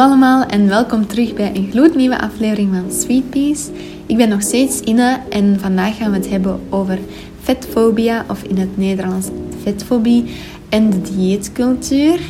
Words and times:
allemaal 0.00 0.46
en 0.46 0.68
welkom 0.68 1.06
terug 1.06 1.34
bij 1.34 1.50
een 1.54 1.68
gloednieuwe 1.70 2.20
aflevering 2.20 2.74
van 2.74 2.92
Sweet 2.92 3.30
Peas. 3.30 3.68
Ik 4.06 4.16
ben 4.16 4.28
nog 4.28 4.42
steeds 4.42 4.80
Inne 4.80 5.18
en 5.30 5.60
vandaag 5.60 5.96
gaan 5.96 6.10
we 6.10 6.16
het 6.16 6.30
hebben 6.30 6.60
over 6.68 6.98
vetfobia 7.40 8.24
of 8.28 8.42
in 8.42 8.58
het 8.58 8.76
Nederlands 8.76 9.28
vetfobie 9.62 10.24
en 10.68 10.90
de 10.90 11.00
dieetcultuur. 11.00 12.20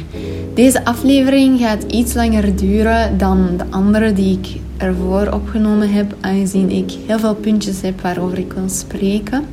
Deze 0.55 0.85
aflevering 0.85 1.61
gaat 1.61 1.83
iets 1.83 2.15
langer 2.15 2.57
duren 2.57 3.19
dan 3.19 3.57
de 3.57 3.65
andere 3.71 4.12
die 4.12 4.39
ik 4.39 4.61
ervoor 4.77 5.33
opgenomen 5.33 5.91
heb, 5.91 6.15
aangezien 6.21 6.71
ik 6.71 6.91
heel 7.07 7.19
veel 7.19 7.34
puntjes 7.34 7.80
heb 7.80 8.01
waarover 8.01 8.39
ik 8.39 8.52
wil 8.52 8.69
spreken. 8.69 9.45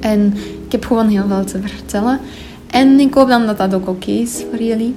En 0.00 0.34
ik 0.66 0.72
heb 0.72 0.84
gewoon 0.84 1.08
heel 1.08 1.28
veel 1.28 1.44
te 1.44 1.60
vertellen. 1.62 2.20
En 2.70 3.00
ik 3.00 3.14
hoop 3.14 3.28
dan 3.28 3.46
dat 3.46 3.58
dat 3.58 3.74
ook 3.74 3.88
oké 3.88 4.10
is 4.10 4.44
voor 4.50 4.62
jullie. 4.62 4.94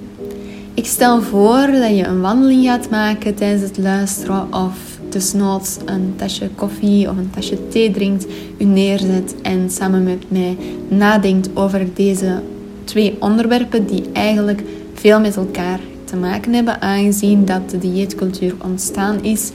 Ik 0.75 0.85
stel 0.85 1.21
voor 1.21 1.67
dat 1.71 1.97
je 1.97 2.05
een 2.05 2.21
wandeling 2.21 2.65
gaat 2.65 2.89
maken 2.89 3.35
tijdens 3.35 3.61
het 3.61 3.77
luisteren 3.77 4.53
of 4.53 4.99
desnoods 5.09 5.77
een 5.85 6.13
tasje 6.15 6.49
koffie 6.55 7.09
of 7.09 7.17
een 7.17 7.29
tasje 7.29 7.67
thee 7.67 7.91
drinkt, 7.91 8.25
u 8.57 8.63
neerzet 8.63 9.35
en 9.41 9.69
samen 9.69 10.03
met 10.03 10.31
mij 10.31 10.57
nadenkt 10.87 11.49
over 11.53 11.87
deze 11.93 12.41
twee 12.83 13.15
onderwerpen 13.19 13.85
die 13.85 14.03
eigenlijk 14.13 14.63
veel 14.93 15.19
met 15.19 15.35
elkaar 15.35 15.79
te 16.03 16.15
maken 16.15 16.53
hebben, 16.53 16.81
aangezien 16.81 17.45
dat 17.45 17.69
de 17.69 17.77
dieetcultuur 17.77 18.55
ontstaan 18.63 19.23
is 19.23 19.51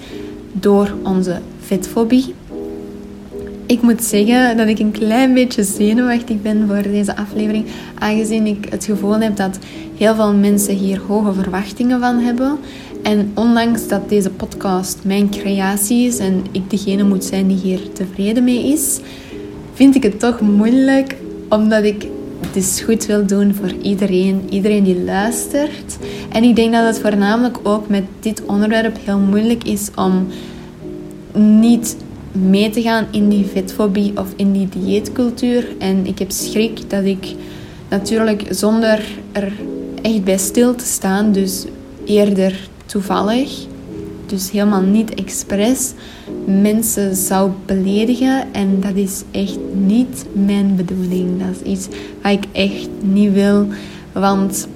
door 0.53 0.95
onze 1.05 1.41
vetfobie. 1.61 2.35
Ik 3.71 3.83
moet 3.83 4.03
zeggen 4.03 4.57
dat 4.57 4.69
ik 4.69 4.79
een 4.79 4.91
klein 4.91 5.35
beetje 5.35 5.65
zenuwachtig 5.65 6.43
ben 6.43 6.69
voor 6.69 6.83
deze 6.83 7.17
aflevering, 7.17 7.67
aangezien 7.99 8.47
ik 8.47 8.67
het 8.71 8.85
gevoel 8.85 9.21
heb 9.21 9.37
dat 9.37 9.59
heel 9.97 10.15
veel 10.15 10.35
mensen 10.35 10.75
hier 10.75 11.01
hoge 11.07 11.33
verwachtingen 11.33 12.01
van 12.01 12.19
hebben. 12.19 12.59
En 13.03 13.33
ondanks 13.35 13.89
dat 13.89 14.09
deze 14.09 14.31
podcast 14.31 14.99
mijn 15.05 15.31
creatie 15.31 16.07
is 16.07 16.19
en 16.19 16.45
ik 16.53 16.71
degene 16.71 17.03
moet 17.03 17.25
zijn 17.25 17.49
die 17.49 17.57
hier 17.57 17.93
tevreden 17.93 18.45
mee 18.45 18.73
is, 18.73 19.01
vind 19.73 19.95
ik 19.95 20.03
het 20.03 20.21
toch 20.21 20.41
moeilijk 20.41 21.17
omdat 21.49 21.85
ik 21.85 22.07
het 22.41 22.57
is 22.57 22.81
goed 22.81 23.07
wil 23.07 23.27
doen 23.27 23.55
voor 23.55 23.73
iedereen, 23.83 24.43
iedereen 24.49 24.85
die 24.85 25.05
luistert. 25.05 25.99
En 26.33 26.43
ik 26.43 26.57
denk 26.57 26.73
dat 26.73 26.87
het 26.87 26.99
voornamelijk 26.99 27.59
ook 27.63 27.89
met 27.89 28.05
dit 28.21 28.43
onderwerp 28.47 28.97
heel 29.05 29.19
moeilijk 29.19 29.65
is 29.65 29.91
om 29.95 30.27
niet 31.33 31.97
mee 32.33 32.71
te 32.71 32.83
gaan 32.83 33.07
in 33.11 33.29
die 33.29 33.47
vetfobie 33.47 34.13
of 34.17 34.33
in 34.37 34.53
die 34.53 34.69
dieetcultuur. 34.69 35.69
En 35.79 36.07
ik 36.07 36.19
heb 36.19 36.31
schrik 36.31 36.91
dat 36.91 37.05
ik 37.05 37.35
natuurlijk 37.89 38.47
zonder 38.51 39.05
er 39.33 39.53
echt 40.03 40.25
bij 40.25 40.39
stil 40.39 40.75
te 40.75 40.85
staan, 40.85 41.33
dus 41.33 41.65
eerder 42.05 42.69
toevallig, 42.87 43.67
dus 44.27 44.51
helemaal 44.51 44.83
niet 44.83 45.15
expres, 45.15 45.93
mensen 46.45 47.17
zou 47.17 47.51
beledigen. 47.67 48.53
En 48.53 48.81
dat 48.81 48.95
is 48.95 49.23
echt 49.31 49.59
niet 49.73 50.27
mijn 50.33 50.77
bedoeling. 50.77 51.39
Dat 51.39 51.61
is 51.63 51.73
iets 51.73 51.89
wat 52.23 52.33
ik 52.33 52.45
echt 52.53 52.89
niet 53.01 53.33
wil. 53.33 53.67
Want 54.13 54.69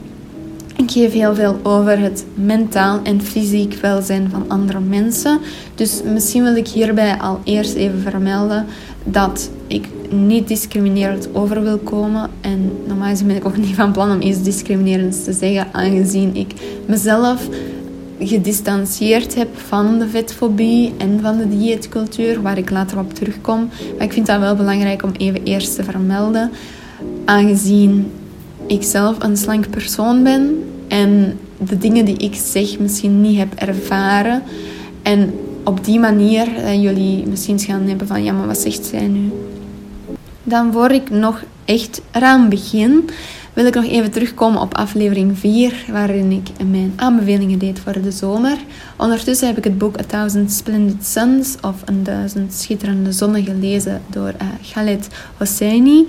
ik 0.76 0.90
geef 0.90 1.12
heel 1.12 1.34
veel 1.34 1.56
over 1.62 1.98
het 1.98 2.24
mentaal 2.34 3.00
en 3.02 3.22
fysiek 3.22 3.74
welzijn 3.74 4.30
van 4.30 4.44
andere 4.48 4.80
mensen. 4.80 5.38
Dus 5.74 6.02
misschien 6.04 6.42
wil 6.42 6.56
ik 6.56 6.68
hierbij 6.68 7.18
al 7.18 7.40
eerst 7.44 7.74
even 7.74 8.00
vermelden 8.00 8.66
dat 9.04 9.50
ik 9.66 9.88
niet 10.10 10.48
discriminerend 10.48 11.28
over 11.32 11.62
wil 11.62 11.78
komen. 11.78 12.30
En 12.40 12.72
normaal 12.86 13.08
gezien 13.08 13.26
ben 13.26 13.36
ik 13.36 13.46
ook 13.46 13.56
niet 13.66 13.74
van 13.74 13.92
plan 13.92 14.10
om 14.10 14.20
iets 14.20 14.42
discriminerends 14.42 15.24
te 15.24 15.32
zeggen, 15.32 15.66
aangezien 15.72 16.36
ik 16.36 16.52
mezelf 16.86 17.48
gedistanceerd 18.18 19.34
heb 19.34 19.48
van 19.58 19.98
de 19.98 20.08
vetfobie 20.08 20.92
en 20.98 21.18
van 21.22 21.36
de 21.38 21.48
dieetcultuur, 21.48 22.42
waar 22.42 22.58
ik 22.58 22.70
later 22.70 22.98
op 22.98 23.14
terugkom. 23.14 23.68
Maar 23.96 24.06
ik 24.06 24.12
vind 24.12 24.26
dat 24.26 24.40
wel 24.40 24.56
belangrijk 24.56 25.02
om 25.02 25.12
even 25.16 25.42
eerst 25.44 25.74
te 25.74 25.84
vermelden, 25.84 26.50
aangezien 27.24 28.10
ik 28.66 28.82
zelf 28.82 29.22
een 29.22 29.36
slank 29.36 29.70
persoon 29.70 30.22
ben 30.22 30.64
en 30.88 31.38
de 31.68 31.78
dingen 31.78 32.04
die 32.04 32.16
ik 32.16 32.34
zeg 32.34 32.78
misschien 32.78 33.20
niet 33.20 33.38
heb 33.38 33.54
ervaren. 33.54 34.42
En 35.02 35.34
op 35.64 35.84
die 35.84 35.98
manier 35.98 36.46
dat 36.64 36.82
jullie 36.82 37.26
misschien 37.26 37.58
gaan 37.58 37.88
hebben 37.88 38.06
van 38.06 38.24
ja, 38.24 38.32
maar 38.32 38.46
wat 38.46 38.58
zegt 38.58 38.84
zij 38.84 39.06
nu? 39.06 39.32
Dan 40.42 40.72
voor 40.72 40.90
ik 40.90 41.10
nog 41.10 41.42
echt 41.64 42.00
eraan 42.10 42.48
begin, 42.48 43.10
wil 43.52 43.66
ik 43.66 43.74
nog 43.74 43.84
even 43.84 44.10
terugkomen 44.10 44.60
op 44.60 44.74
aflevering 44.74 45.38
4, 45.38 45.84
waarin 45.90 46.30
ik 46.30 46.66
mijn 46.70 46.92
aanbevelingen 46.96 47.58
deed 47.58 47.78
voor 47.78 48.02
de 48.02 48.10
zomer. 48.10 48.56
Ondertussen 48.96 49.46
heb 49.46 49.58
ik 49.58 49.64
het 49.64 49.78
boek 49.78 49.98
A 49.98 50.02
Thousand 50.06 50.52
Splendid 50.52 51.06
Suns 51.06 51.56
of 51.62 51.82
Een 51.84 52.02
Duizend 52.02 52.52
Schitterende 52.52 53.12
Zonnen 53.12 53.44
gelezen 53.44 54.02
door 54.10 54.28
uh, 54.42 54.48
Khaled 54.70 55.08
Hosseini. 55.36 56.06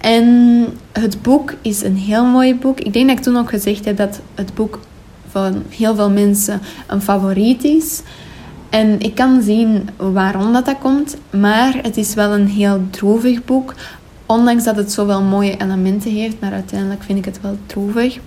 En 0.00 0.66
het 0.92 1.22
boek 1.22 1.54
is 1.62 1.82
een 1.82 1.96
heel 1.96 2.24
mooi 2.24 2.54
boek. 2.54 2.80
Ik 2.80 2.92
denk 2.92 3.08
dat 3.08 3.16
ik 3.16 3.22
toen 3.22 3.36
ook 3.36 3.48
gezegd 3.48 3.84
heb 3.84 3.96
dat 3.96 4.20
het 4.34 4.54
boek 4.54 4.78
van 5.30 5.62
heel 5.68 5.94
veel 5.94 6.10
mensen 6.10 6.60
een 6.86 7.02
favoriet 7.02 7.64
is. 7.64 8.02
En 8.70 9.00
ik 9.00 9.14
kan 9.14 9.42
zien 9.42 9.88
waarom 9.96 10.52
dat, 10.52 10.64
dat 10.64 10.78
komt, 10.78 11.16
maar 11.30 11.78
het 11.82 11.96
is 11.96 12.14
wel 12.14 12.32
een 12.32 12.46
heel 12.46 12.80
droevig 12.90 13.44
boek. 13.44 13.74
Ondanks 14.26 14.64
dat 14.64 14.76
het 14.76 14.92
zoveel 14.92 15.22
mooie 15.22 15.56
elementen 15.56 16.10
heeft, 16.10 16.40
maar 16.40 16.52
uiteindelijk 16.52 17.02
vind 17.02 17.18
ik 17.18 17.24
het 17.24 17.40
wel 17.40 17.56
droevig. 17.66 18.18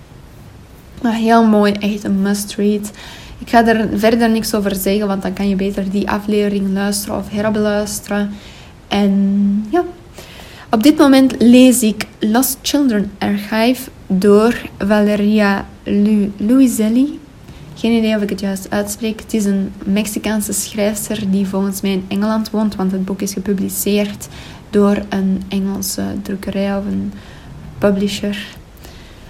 Maar 1.02 1.14
heel 1.14 1.44
mooi, 1.44 1.72
echt 1.72 2.04
een 2.04 2.22
must-read. 2.22 2.90
Ik 3.38 3.50
ga 3.50 3.66
er 3.66 3.98
verder 3.98 4.30
niks 4.30 4.54
over 4.54 4.74
zeggen, 4.74 5.06
want 5.06 5.22
dan 5.22 5.32
kan 5.32 5.48
je 5.48 5.56
beter 5.56 5.90
die 5.90 6.10
aflevering 6.10 6.72
luisteren 6.72 7.16
of 7.16 7.30
herbeluisteren. 7.30 8.30
En 8.88 9.66
ja, 9.70 9.84
op 10.74 10.82
dit 10.82 10.98
moment 10.98 11.34
lees 11.38 11.82
ik 11.82 12.06
Lost 12.18 12.58
Children 12.62 13.12
Archive 13.18 13.90
door 14.06 14.70
Valeria 14.78 15.66
Lu 15.82 16.32
Luiselli. 16.36 17.18
Geen 17.74 17.92
idee 17.92 18.16
of 18.16 18.22
ik 18.22 18.30
het 18.30 18.40
juist 18.40 18.70
uitspreek. 18.70 19.20
Het 19.20 19.34
is 19.34 19.44
een 19.44 19.72
Mexicaanse 19.84 20.52
schrijfster 20.52 21.30
die 21.30 21.46
volgens 21.46 21.80
mij 21.80 21.92
in 21.92 22.04
Engeland 22.08 22.50
woont, 22.50 22.74
want 22.74 22.92
het 22.92 23.04
boek 23.04 23.20
is 23.20 23.32
gepubliceerd 23.32 24.28
door 24.70 25.02
een 25.08 25.42
Engelse 25.48 26.04
drukkerij 26.22 26.76
of 26.76 26.84
een 26.86 27.12
publisher. 27.78 28.46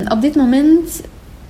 op 0.09 0.21
dit 0.21 0.35
moment 0.35 1.01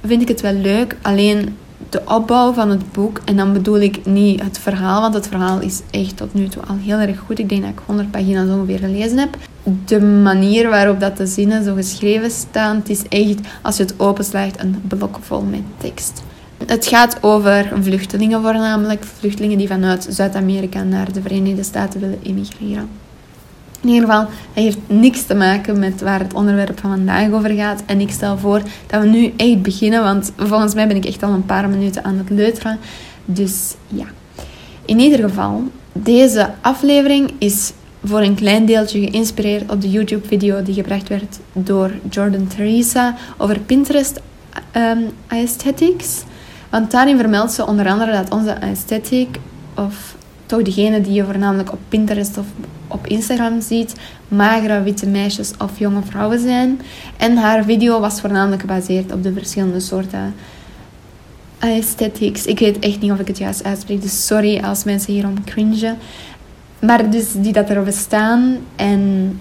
vind 0.05 0.23
ik 0.23 0.29
het 0.29 0.41
wel 0.41 0.55
leuk, 0.55 0.97
alleen 1.03 1.57
de 1.89 2.03
opbouw 2.05 2.53
van 2.53 2.71
het 2.71 2.93
boek, 2.93 3.21
en 3.25 3.37
dan 3.37 3.53
bedoel 3.53 3.81
ik 3.81 4.07
niet 4.07 4.43
het 4.43 4.59
verhaal, 4.59 5.01
want 5.01 5.15
het 5.15 5.29
verhaal 5.29 5.61
is 5.61 5.81
echt 5.91 6.17
tot 6.17 6.35
nu 6.35 6.49
toe 6.49 6.63
al 6.63 6.77
heel 6.77 6.99
erg 6.99 7.19
goed. 7.19 7.39
Ik 7.39 7.49
denk 7.49 7.63
dat 7.63 7.71
ik 7.71 7.81
100 7.87 8.11
pagina's 8.11 8.49
ongeveer 8.49 8.79
gelezen 8.79 9.19
heb. 9.19 9.37
De 9.85 10.01
manier 10.01 10.69
waarop 10.69 11.01
dat 11.01 11.17
de 11.17 11.27
zinnen 11.27 11.65
zo 11.65 11.75
geschreven 11.75 12.31
staan, 12.31 12.77
het 12.77 12.89
is 12.89 13.09
echt, 13.09 13.39
als 13.63 13.77
je 13.77 13.83
het 13.83 13.95
openslaagt, 13.97 14.61
een 14.61 14.83
blok 14.89 15.19
vol 15.21 15.43
met 15.43 15.63
tekst. 15.77 16.23
Het 16.67 16.87
gaat 16.87 17.19
over 17.21 17.73
vluchtelingen 17.81 18.43
voornamelijk, 18.43 19.05
vluchtelingen 19.05 19.59
die 19.59 19.69
vanuit 19.69 20.07
Zuid-Amerika 20.11 20.83
naar 20.83 21.13
de 21.13 21.23
Verenigde 21.23 21.63
Staten 21.63 22.01
willen 22.01 22.19
emigreren. 22.23 22.89
In 23.85 23.91
ieder 23.91 24.09
geval, 24.09 24.23
het 24.23 24.65
heeft 24.65 24.79
niks 24.87 25.23
te 25.23 25.35
maken 25.35 25.79
met 25.79 26.01
waar 26.01 26.19
het 26.19 26.35
onderwerp 26.35 26.81
van 26.81 26.91
vandaag 26.91 27.31
over 27.31 27.51
gaat. 27.51 27.83
En 27.87 28.01
ik 28.01 28.11
stel 28.11 28.39
voor 28.39 28.63
dat 28.87 29.03
we 29.03 29.09
nu 29.09 29.33
echt 29.37 29.63
beginnen, 29.63 30.03
want 30.03 30.33
volgens 30.37 30.75
mij 30.75 30.87
ben 30.87 30.97
ik 30.97 31.05
echt 31.05 31.23
al 31.23 31.33
een 31.33 31.47
paar 31.47 31.69
minuten 31.69 32.05
aan 32.05 32.19
het 32.19 32.31
leuteren. 32.31 32.79
Dus 33.25 33.75
ja. 33.89 34.07
In 34.85 34.99
ieder 34.99 35.19
geval, 35.19 35.63
deze 35.93 36.51
aflevering 36.61 37.33
is 37.39 37.73
voor 38.05 38.21
een 38.21 38.35
klein 38.35 38.67
deeltje 38.67 39.01
geïnspireerd 39.01 39.71
op 39.71 39.81
de 39.81 39.91
YouTube-video 39.91 40.63
die 40.63 40.75
gebracht 40.75 41.09
werd 41.09 41.39
door 41.53 41.91
Jordan 42.11 42.47
Teresa 42.47 43.15
over 43.37 43.61
Pinterest 43.61 44.21
um, 44.77 45.09
aesthetics. 45.27 46.23
Want 46.71 46.91
daarin 46.91 47.19
vermeldt 47.19 47.53
ze 47.53 47.67
onder 47.67 47.89
andere 47.89 48.13
dat 48.13 48.31
onze 48.31 48.61
aesthetic, 48.61 49.29
of 49.75 50.17
toch 50.47 50.63
degene 50.63 51.01
die 51.01 51.13
je 51.13 51.25
voornamelijk 51.25 51.73
op 51.73 51.79
Pinterest 51.89 52.39
of 52.39 52.47
op 52.89 53.07
Instagram 53.07 53.61
ziet, 53.61 53.95
magere 54.29 54.83
witte 54.83 55.07
meisjes 55.07 55.53
of 55.59 55.79
jonge 55.79 56.03
vrouwen 56.03 56.41
zijn. 56.41 56.81
En 57.17 57.37
haar 57.37 57.65
video 57.65 58.01
was 58.01 58.21
voornamelijk 58.21 58.61
gebaseerd 58.61 59.13
op 59.13 59.23
de 59.23 59.33
verschillende 59.33 59.81
soorten 59.81 60.35
aesthetics. 61.59 62.47
Ik 62.47 62.59
weet 62.59 62.79
echt 62.79 63.01
niet 63.01 63.13
of 63.13 63.19
ik 63.19 63.27
het 63.27 63.39
juist 63.39 63.65
uitspreek, 63.65 64.03
dus 64.03 64.27
sorry 64.27 64.59
als 64.59 64.85
mensen 64.85 65.13
hierom 65.13 65.45
cringen. 65.45 65.97
Maar 66.81 67.11
dus 67.11 67.33
die 67.33 67.53
dat 67.53 67.71
er 67.71 67.83
bestaan. 67.83 68.57
En 68.77 69.33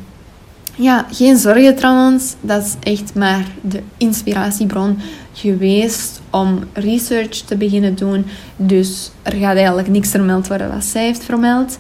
ja, 0.76 1.06
geen 1.12 1.38
zorgen 1.38 1.76
trouwens. 1.76 2.36
Dat 2.42 2.64
is 2.64 2.76
echt 2.94 3.16
maar 3.16 3.46
de 3.62 3.82
inspiratiebron 3.98 5.00
geweest 5.34 6.22
om 6.30 6.60
research 6.74 7.38
te 7.38 7.58
beginnen 7.58 7.96
doen. 7.96 8.26
Dus 8.56 9.12
er 9.22 9.34
gaat 9.34 9.56
eigenlijk 9.56 9.88
niks 9.88 10.10
vermeld 10.10 10.48
worden 10.48 10.72
wat 10.74 10.84
zij 10.84 11.04
heeft 11.04 11.24
vermeld. 11.24 11.78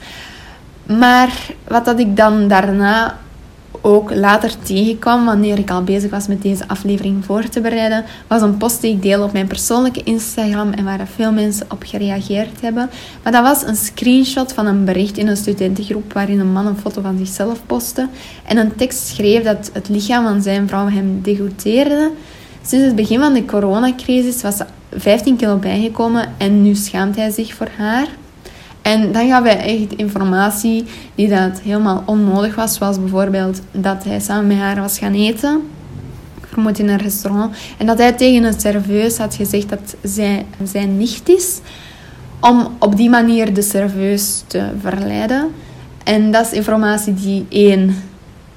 Maar 0.85 1.33
wat 1.67 1.85
dat 1.85 1.99
ik 1.99 2.17
dan 2.17 2.47
daarna 2.47 3.19
ook 3.85 4.13
later 4.13 4.51
tegenkwam 4.63 5.25
wanneer 5.25 5.59
ik 5.59 5.71
al 5.71 5.83
bezig 5.83 6.11
was 6.11 6.27
met 6.27 6.41
deze 6.41 6.67
aflevering 6.67 7.25
voor 7.25 7.49
te 7.49 7.61
bereiden, 7.61 8.05
was 8.27 8.41
een 8.41 8.57
post 8.57 8.81
die 8.81 8.91
ik 8.91 9.01
deel 9.01 9.23
op 9.23 9.33
mijn 9.33 9.47
persoonlijke 9.47 10.03
Instagram 10.03 10.71
en 10.71 10.83
waar 10.83 11.07
veel 11.15 11.31
mensen 11.31 11.65
op 11.69 11.83
gereageerd 11.85 12.61
hebben. 12.61 12.89
Maar 13.23 13.31
dat 13.31 13.43
was 13.43 13.63
een 13.63 13.75
screenshot 13.75 14.53
van 14.53 14.65
een 14.65 14.85
bericht 14.85 15.17
in 15.17 15.27
een 15.27 15.37
studentengroep 15.37 16.13
waarin 16.13 16.39
een 16.39 16.51
man 16.51 16.67
een 16.67 16.77
foto 16.77 17.01
van 17.01 17.17
zichzelf 17.17 17.61
postte 17.65 18.07
en 18.45 18.57
een 18.57 18.75
tekst 18.75 19.07
schreef 19.07 19.43
dat 19.43 19.69
het 19.73 19.89
lichaam 19.89 20.23
van 20.23 20.41
zijn 20.41 20.67
vrouw 20.67 20.89
hem 20.89 21.21
degoûteerde. 21.21 22.09
Sinds 22.65 22.85
het 22.85 22.95
begin 22.95 23.19
van 23.19 23.33
de 23.33 23.45
coronacrisis 23.45 24.41
was 24.41 24.57
ze 24.57 24.65
15 24.91 25.35
kilo 25.35 25.55
bijgekomen 25.57 26.33
en 26.37 26.61
nu 26.61 26.75
schaamt 26.75 27.15
hij 27.15 27.31
zich 27.31 27.53
voor 27.53 27.69
haar. 27.77 28.07
En 28.83 29.11
dan 29.11 29.27
gaf 29.27 29.43
hij 29.43 29.57
echt 29.57 29.95
informatie 29.95 30.83
die 31.15 31.29
dat 31.29 31.59
helemaal 31.61 32.03
onnodig 32.05 32.55
was. 32.55 32.75
Zoals 32.75 32.99
bijvoorbeeld 32.99 33.61
dat 33.71 34.03
hij 34.03 34.19
samen 34.19 34.47
met 34.47 34.57
haar 34.57 34.81
was 34.81 34.97
gaan 34.97 35.13
eten. 35.13 35.61
Vermoed 36.41 36.79
in 36.79 36.89
een 36.89 36.97
restaurant. 36.97 37.55
En 37.77 37.85
dat 37.85 37.97
hij 37.97 38.11
tegen 38.11 38.43
een 38.43 38.59
serveus 38.59 39.17
had 39.17 39.35
gezegd 39.35 39.69
dat 39.69 39.95
zij 40.03 40.45
zijn 40.63 40.97
nicht 40.97 41.29
is. 41.29 41.59
Om 42.39 42.67
op 42.79 42.95
die 42.95 43.09
manier 43.09 43.53
de 43.53 43.61
serveus 43.61 44.43
te 44.47 44.63
verleiden. 44.81 45.51
En 46.03 46.31
dat 46.31 46.45
is 46.45 46.51
informatie 46.51 47.13
die 47.13 47.45
één 47.49 47.95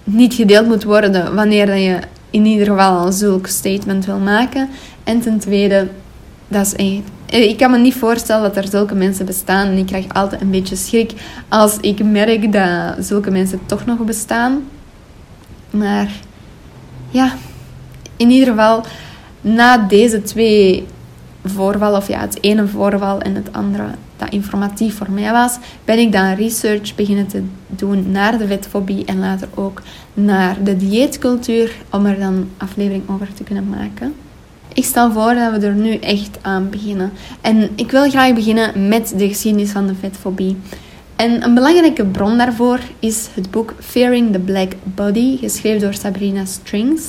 niet 0.04 0.34
gedeeld 0.34 0.66
moet 0.66 0.84
worden 0.84 1.34
wanneer 1.34 1.76
je 1.76 1.98
in 2.30 2.44
ieder 2.44 2.66
geval 2.66 3.12
zulk 3.12 3.46
statement 3.46 4.06
wil 4.06 4.18
maken. 4.18 4.68
En 5.04 5.20
ten 5.20 5.38
tweede, 5.38 5.88
dat 6.48 6.66
is 6.66 6.74
echt 6.74 7.02
ik 7.26 7.56
kan 7.56 7.70
me 7.70 7.78
niet 7.78 7.94
voorstellen 7.94 8.42
dat 8.42 8.64
er 8.64 8.70
zulke 8.70 8.94
mensen 8.94 9.26
bestaan. 9.26 9.66
En 9.66 9.76
ik 9.76 9.86
krijg 9.86 10.04
altijd 10.08 10.40
een 10.40 10.50
beetje 10.50 10.76
schrik 10.76 11.12
als 11.48 11.76
ik 11.80 12.04
merk 12.04 12.52
dat 12.52 13.04
zulke 13.04 13.30
mensen 13.30 13.60
toch 13.66 13.86
nog 13.86 13.98
bestaan. 13.98 14.62
Maar 15.70 16.10
ja, 17.10 17.34
in 18.16 18.30
ieder 18.30 18.48
geval, 18.48 18.84
na 19.40 19.78
deze 19.78 20.22
twee 20.22 20.86
voorvallen, 21.44 21.98
of 21.98 22.08
ja, 22.08 22.20
het 22.20 22.38
ene 22.40 22.66
voorval 22.66 23.20
en 23.20 23.34
het 23.34 23.52
andere 23.52 23.84
dat 24.16 24.30
informatief 24.30 24.96
voor 24.96 25.10
mij 25.10 25.32
was, 25.32 25.58
ben 25.84 25.98
ik 25.98 26.12
dan 26.12 26.34
research 26.34 26.94
beginnen 26.94 27.26
te 27.26 27.42
doen 27.66 28.10
naar 28.10 28.38
de 28.38 28.46
vetfobie 28.46 29.04
en 29.04 29.18
later 29.18 29.48
ook 29.54 29.82
naar 30.14 30.56
de 30.64 30.76
dieetcultuur, 30.76 31.76
om 31.90 32.06
er 32.06 32.18
dan 32.18 32.48
aflevering 32.56 33.02
over 33.08 33.28
te 33.34 33.42
kunnen 33.42 33.68
maken. 33.68 34.14
Ik 34.76 34.84
stel 34.84 35.12
voor 35.12 35.34
dat 35.34 35.52
we 35.52 35.66
er 35.66 35.74
nu 35.74 35.94
echt 35.94 36.38
aan 36.42 36.70
beginnen. 36.70 37.12
En 37.40 37.70
ik 37.74 37.90
wil 37.90 38.10
graag 38.10 38.34
beginnen 38.34 38.88
met 38.88 39.12
de 39.16 39.28
geschiedenis 39.28 39.70
van 39.70 39.86
de 39.86 39.94
vetfobie. 40.00 40.56
En 41.16 41.44
een 41.44 41.54
belangrijke 41.54 42.04
bron 42.04 42.38
daarvoor 42.38 42.80
is 42.98 43.28
het 43.34 43.50
boek 43.50 43.74
Fearing 43.80 44.32
the 44.32 44.38
Black 44.38 44.72
Body, 44.82 45.36
geschreven 45.38 45.80
door 45.80 45.94
Sabrina 45.94 46.44
Strings. 46.44 47.02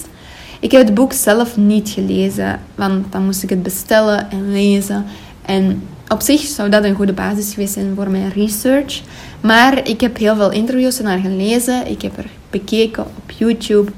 Ik 0.59 0.71
heb 0.71 0.85
het 0.85 0.93
boek 0.93 1.13
zelf 1.13 1.57
niet 1.57 1.89
gelezen, 1.89 2.59
want 2.75 3.11
dan 3.11 3.25
moest 3.25 3.43
ik 3.43 3.49
het 3.49 3.63
bestellen 3.63 4.31
en 4.31 4.51
lezen. 4.51 5.05
En 5.45 5.81
op 6.07 6.21
zich 6.21 6.41
zou 6.41 6.69
dat 6.69 6.83
een 6.83 6.95
goede 6.95 7.13
basis 7.13 7.53
geweest 7.53 7.73
zijn 7.73 7.95
voor 7.95 8.09
mijn 8.09 8.31
research. 8.31 9.01
Maar 9.41 9.87
ik 9.87 10.01
heb 10.01 10.17
heel 10.17 10.35
veel 10.35 10.51
interviews 10.51 10.99
naar 10.99 11.19
gelezen. 11.19 11.87
Ik 11.87 12.01
heb 12.01 12.17
er 12.17 12.29
bekeken 12.49 13.03
op 13.03 13.31
YouTube. 13.37 13.91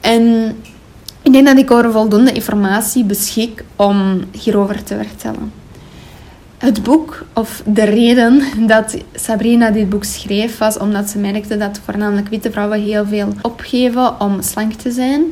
En 0.00 0.54
ik 1.22 1.32
denk 1.32 1.46
dat 1.46 1.58
ik 1.58 1.70
over 1.70 1.92
voldoende 1.92 2.32
informatie 2.32 3.04
beschik 3.04 3.64
om 3.76 4.20
hierover 4.32 4.82
te 4.82 4.96
vertellen. 4.96 5.52
Het 6.58 6.82
boek, 6.82 7.24
of 7.32 7.62
de 7.66 7.84
reden 7.84 8.42
dat 8.66 8.96
Sabrina 9.14 9.70
dit 9.70 9.88
boek 9.88 10.04
schreef, 10.04 10.58
was 10.58 10.78
omdat 10.78 11.08
ze 11.08 11.18
merkte 11.18 11.56
dat 11.56 11.80
voornamelijk 11.84 12.28
witte 12.28 12.50
vrouwen 12.50 12.82
heel 12.82 13.06
veel 13.06 13.28
opgeven 13.42 14.20
om 14.20 14.42
slank 14.42 14.72
te 14.72 14.90
zijn. 14.90 15.22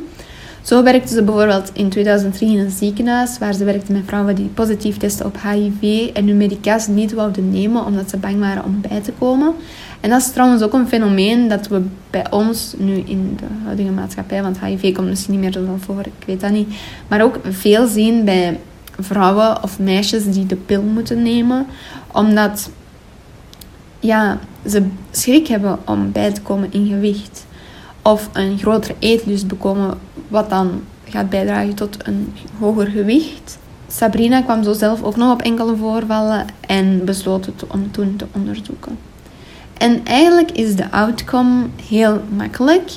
Zo 0.61 0.83
werkte 0.83 1.13
ze 1.13 1.23
bijvoorbeeld 1.23 1.71
in 1.73 1.89
2003 1.89 2.51
in 2.51 2.59
een 2.59 2.71
ziekenhuis 2.71 3.37
waar 3.37 3.53
ze 3.53 3.63
werkte 3.63 3.91
met 3.91 4.03
vrouwen 4.05 4.35
die 4.35 4.49
positief 4.53 4.97
testen 4.97 5.25
op 5.25 5.37
HIV 5.41 6.09
en 6.13 6.27
hun 6.27 6.37
medicatie 6.37 6.93
niet 6.93 7.13
wilden 7.13 7.51
nemen 7.51 7.85
omdat 7.85 8.09
ze 8.09 8.17
bang 8.17 8.39
waren 8.39 8.63
om 8.63 8.81
bij 8.81 9.01
te 9.01 9.11
komen. 9.19 9.53
En 9.99 10.09
dat 10.09 10.21
is 10.21 10.31
trouwens 10.31 10.61
ook 10.61 10.73
een 10.73 10.87
fenomeen 10.87 11.47
dat 11.47 11.67
we 11.67 11.81
bij 12.09 12.31
ons 12.31 12.73
nu 12.77 12.93
in 12.93 13.37
de 13.39 13.45
huidige 13.63 13.91
maatschappij, 13.91 14.41
want 14.41 14.59
HIV 14.59 14.95
komt 14.95 15.07
misschien 15.07 15.33
niet 15.33 15.41
meer 15.41 15.51
zo 15.51 15.77
voor, 15.79 15.99
ik 15.99 16.25
weet 16.25 16.41
dat 16.41 16.51
niet, 16.51 16.69
maar 17.07 17.21
ook 17.21 17.39
veel 17.43 17.87
zien 17.87 18.25
bij 18.25 18.59
vrouwen 18.99 19.63
of 19.63 19.79
meisjes 19.79 20.23
die 20.31 20.45
de 20.45 20.55
pil 20.55 20.81
moeten 20.81 21.21
nemen, 21.23 21.65
omdat 22.11 22.69
ja, 23.99 24.39
ze 24.65 24.87
schrik 25.11 25.47
hebben 25.47 25.79
om 25.85 26.11
bij 26.11 26.31
te 26.31 26.41
komen 26.41 26.73
in 26.73 26.87
gewicht. 26.87 27.45
Of 28.01 28.29
een 28.33 28.57
grotere 28.57 28.95
eetlust 28.99 29.47
bekomen, 29.47 29.97
wat 30.27 30.49
dan 30.49 30.81
gaat 31.03 31.29
bijdragen 31.29 31.75
tot 31.75 32.07
een 32.07 32.33
hoger 32.59 32.87
gewicht. 32.87 33.57
Sabrina 33.87 34.41
kwam 34.41 34.63
zo 34.63 34.73
zelf 34.73 35.03
ook 35.03 35.15
nog 35.15 35.33
op 35.33 35.41
enkele 35.41 35.75
voorvallen 35.75 36.45
en 36.67 37.05
besloot 37.05 37.45
het 37.45 37.67
om 37.67 37.91
toen 37.91 38.15
te 38.15 38.25
onderzoeken. 38.31 39.08
En 39.79 40.05
eigenlijk 40.05 40.51
is 40.51 40.75
de 40.75 40.91
outcome 40.91 41.65
heel 41.87 42.21
makkelijk. 42.35 42.91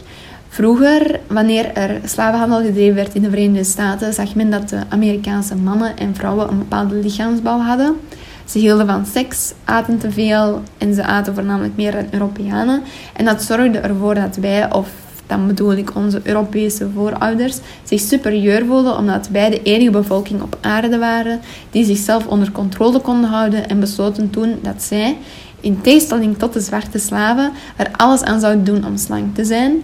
Vroeger, 0.49 1.20
wanneer 1.26 1.73
er 1.73 2.00
slavenhandel 2.05 2.62
gedreven 2.62 2.94
werd 2.94 3.14
in 3.14 3.23
de 3.23 3.31
Verenigde 3.31 3.64
Staten, 3.64 4.12
zag 4.12 4.34
men 4.34 4.50
dat 4.50 4.69
de 4.69 4.81
Amerikaanse 4.88 5.56
mannen 5.56 5.96
en 5.96 6.14
vrouwen 6.14 6.49
een 6.49 6.58
bepaalde 6.58 6.94
lichaamsbouw 6.94 7.58
hadden. 7.58 7.96
Ze 8.44 8.58
hielden 8.58 8.87
van 8.87 9.06
seks, 9.06 9.52
aten 9.64 9.99
te 9.99 10.11
veel 10.11 10.62
en 10.79 10.94
ze 10.94 11.05
aten 11.05 11.34
voornamelijk 11.34 11.76
meer 11.76 11.93
dan 11.93 12.06
Europeanen. 12.11 12.82
En 13.12 13.25
dat 13.25 13.43
zorgde 13.43 13.78
ervoor 13.78 14.14
dat 14.14 14.37
wij, 14.37 14.73
of 14.73 14.88
dan 15.26 15.46
bedoel 15.46 15.73
ik 15.73 15.94
onze 15.96 16.20
Europese 16.23 16.88
voorouders, 16.94 17.58
zich 17.82 18.00
superieur 18.00 18.67
voelden 18.67 18.96
omdat 18.96 19.28
wij 19.28 19.50
de 19.50 19.62
enige 19.62 19.90
bevolking 19.90 20.43
op 20.43 20.58
aarde 20.61 20.99
waren 20.99 21.40
die 21.70 21.85
zichzelf 21.85 22.26
onder 22.26 22.52
controle 22.52 23.00
konden 23.00 23.31
houden 23.31 23.69
en 23.69 23.81
besloten 23.81 24.31
toen 24.31 24.58
dat 24.62 24.82
zij 24.82 25.17
in 25.62 25.81
tegenstelling 25.81 26.38
tot 26.38 26.53
de 26.53 26.61
zwarte 26.61 26.99
slaven, 26.99 27.53
er 27.76 27.91
alles 27.97 28.23
aan 28.23 28.41
zouden 28.41 28.64
doen 28.64 28.87
om 28.87 28.97
slank 28.97 29.35
te 29.35 29.44
zijn. 29.44 29.82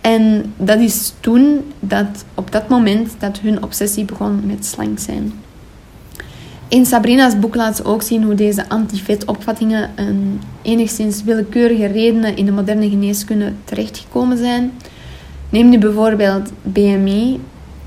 En 0.00 0.52
dat 0.56 0.78
is 0.78 1.12
toen, 1.20 1.72
dat, 1.80 2.24
op 2.34 2.52
dat 2.52 2.68
moment, 2.68 3.14
dat 3.18 3.38
hun 3.38 3.62
obsessie 3.62 4.04
begon 4.04 4.46
met 4.46 4.66
slank 4.66 4.98
zijn. 4.98 5.32
In 6.68 6.86
Sabrina's 6.86 7.38
boek 7.38 7.54
laat 7.54 7.76
ze 7.76 7.84
ook 7.84 8.02
zien 8.02 8.22
hoe 8.22 8.34
deze 8.34 8.68
anti-vet-opvattingen 8.68 9.90
een 9.94 10.40
enigszins 10.62 11.22
willekeurige 11.22 11.86
redenen 11.86 12.36
in 12.36 12.44
de 12.44 12.52
moderne 12.52 12.88
geneeskunde 12.88 13.52
terechtgekomen 13.64 14.38
zijn. 14.38 14.72
Neem 15.50 15.68
nu 15.68 15.78
bijvoorbeeld 15.78 16.52
BMI, 16.62 17.40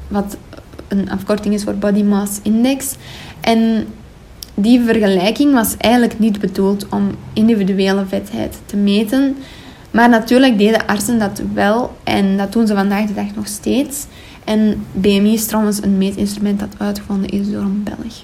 wat 0.07 0.37
een 0.87 1.09
afkorting 1.09 1.53
is 1.53 1.63
voor 1.63 1.75
Body 1.75 2.03
Mass 2.03 2.39
Index. 2.41 2.95
En 3.41 3.87
die 4.61 4.81
vergelijking 4.81 5.53
was 5.53 5.77
eigenlijk 5.77 6.19
niet 6.19 6.39
bedoeld 6.39 6.85
om 6.89 7.09
individuele 7.33 8.05
vetheid 8.07 8.59
te 8.65 8.75
meten. 8.75 9.35
Maar 9.91 10.09
natuurlijk 10.09 10.57
deden 10.57 10.87
artsen 10.87 11.19
dat 11.19 11.41
wel 11.53 11.97
en 12.03 12.37
dat 12.37 12.53
doen 12.53 12.67
ze 12.67 12.75
vandaag 12.75 13.05
de 13.05 13.13
dag 13.13 13.35
nog 13.35 13.47
steeds. 13.47 14.05
En 14.43 14.85
BMI 14.91 15.33
is 15.33 15.45
trouwens 15.45 15.83
een 15.83 15.97
meetinstrument 15.97 16.59
dat 16.59 16.75
uitgevonden 16.77 17.29
is 17.29 17.51
door 17.51 17.61
een 17.61 17.83
Belg. 17.83 18.23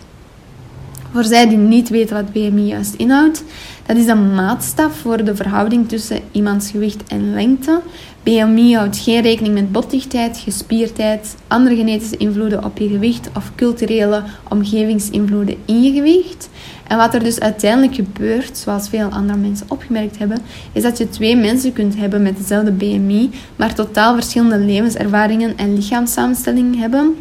Voor 1.11 1.23
zij 1.23 1.47
die 1.47 1.57
niet 1.57 1.89
weten 1.89 2.15
wat 2.15 2.31
BMI 2.31 2.67
juist 2.67 2.93
inhoudt, 2.93 3.43
dat 3.85 3.97
is 3.97 4.07
een 4.07 4.33
maatstaf 4.35 4.97
voor 4.97 5.23
de 5.23 5.35
verhouding 5.35 5.89
tussen 5.89 6.19
iemands 6.31 6.71
gewicht 6.71 7.03
en 7.07 7.33
lengte. 7.33 7.81
BMI 8.27 8.75
houdt 8.75 8.97
geen 8.97 9.21
rekening 9.21 9.53
met 9.53 9.71
botdichtheid, 9.71 10.37
gespierdheid, 10.37 11.35
andere 11.47 11.75
genetische 11.75 12.17
invloeden 12.17 12.63
op 12.63 12.77
je 12.77 12.87
gewicht 12.87 13.29
of 13.35 13.51
culturele 13.55 14.23
omgevingsinvloeden 14.49 15.55
in 15.65 15.83
je 15.83 15.91
gewicht. 15.93 16.49
En 16.87 16.97
wat 16.97 17.13
er 17.13 17.23
dus 17.23 17.39
uiteindelijk 17.39 17.95
gebeurt, 17.95 18.57
zoals 18.57 18.89
veel 18.89 19.09
andere 19.09 19.37
mensen 19.37 19.65
opgemerkt 19.69 20.17
hebben, 20.17 20.41
is 20.71 20.83
dat 20.83 20.97
je 20.97 21.09
twee 21.09 21.35
mensen 21.35 21.73
kunt 21.73 21.97
hebben 21.97 22.21
met 22.21 22.37
dezelfde 22.37 22.71
BMI, 22.71 23.29
maar 23.55 23.73
totaal 23.73 24.13
verschillende 24.13 24.57
levenservaringen 24.57 25.57
en 25.57 25.75
lichaamssamenstellingen 25.75 26.77
hebben. 26.77 27.15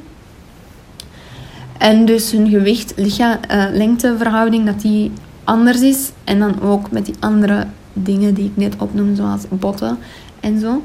En 1.78 2.04
dus 2.04 2.32
hun 2.32 2.48
gewicht, 2.48 2.92
lichaam, 2.96 3.38
uh, 3.50 3.64
lengteverhouding, 3.72 4.66
dat 4.66 4.80
die 4.80 5.10
anders 5.44 5.80
is. 5.80 6.10
En 6.24 6.38
dan 6.38 6.60
ook 6.60 6.90
met 6.90 7.06
die 7.06 7.14
andere 7.20 7.66
dingen 7.92 8.34
die 8.34 8.44
ik 8.44 8.56
net 8.56 8.74
opnoemde, 8.78 9.16
zoals 9.16 9.42
botten 9.48 9.98
en 10.40 10.60
zo. 10.60 10.82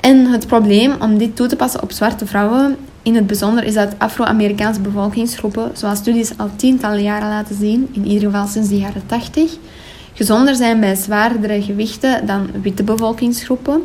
En 0.00 0.26
het 0.26 0.46
probleem 0.46 0.92
om 1.00 1.18
dit 1.18 1.36
toe 1.36 1.46
te 1.46 1.56
passen 1.56 1.82
op 1.82 1.92
zwarte 1.92 2.26
vrouwen, 2.26 2.76
in 3.02 3.14
het 3.14 3.26
bijzonder, 3.26 3.64
is 3.64 3.74
dat 3.74 3.94
Afro-Amerikaanse 3.98 4.80
bevolkingsgroepen, 4.80 5.70
zoals 5.74 5.98
studies 5.98 6.32
al 6.36 6.50
tientallen 6.56 7.02
jaren 7.02 7.28
laten 7.28 7.56
zien, 7.56 7.88
in 7.92 8.06
ieder 8.06 8.30
geval 8.30 8.46
sinds 8.46 8.68
de 8.68 8.78
jaren 8.78 9.02
80, 9.06 9.56
gezonder 10.12 10.54
zijn 10.54 10.80
bij 10.80 10.94
zwaardere 10.94 11.62
gewichten 11.62 12.26
dan 12.26 12.48
witte 12.62 12.82
bevolkingsgroepen. 12.82 13.82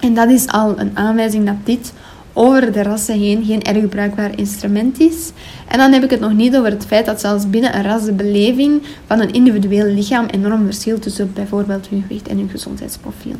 En 0.00 0.14
dat 0.14 0.30
is 0.30 0.46
al 0.48 0.78
een 0.78 0.90
aanwijzing 0.94 1.46
dat 1.46 1.56
dit 1.64 1.92
over 2.32 2.72
de 2.72 2.82
rassen 2.82 3.18
heen 3.18 3.44
geen 3.44 3.62
erg 3.62 3.88
bruikbaar 3.88 4.38
instrument 4.38 5.00
is. 5.00 5.30
En 5.68 5.78
dan 5.78 5.92
heb 5.92 6.02
ik 6.02 6.10
het 6.10 6.20
nog 6.20 6.32
niet 6.32 6.56
over 6.56 6.70
het 6.70 6.86
feit 6.86 7.06
dat 7.06 7.20
zelfs 7.20 7.50
binnen 7.50 7.76
een 7.76 7.82
ras 7.82 8.04
de 8.04 8.12
beleving 8.12 8.82
van 9.06 9.20
een 9.20 9.32
individueel 9.32 9.86
lichaam 9.86 10.26
enorm 10.26 10.64
verschilt 10.64 11.02
tussen 11.02 11.32
bijvoorbeeld 11.34 11.88
hun 11.88 12.02
gewicht 12.02 12.28
en 12.28 12.36
hun 12.36 12.48
gezondheidsprofiel. 12.48 13.36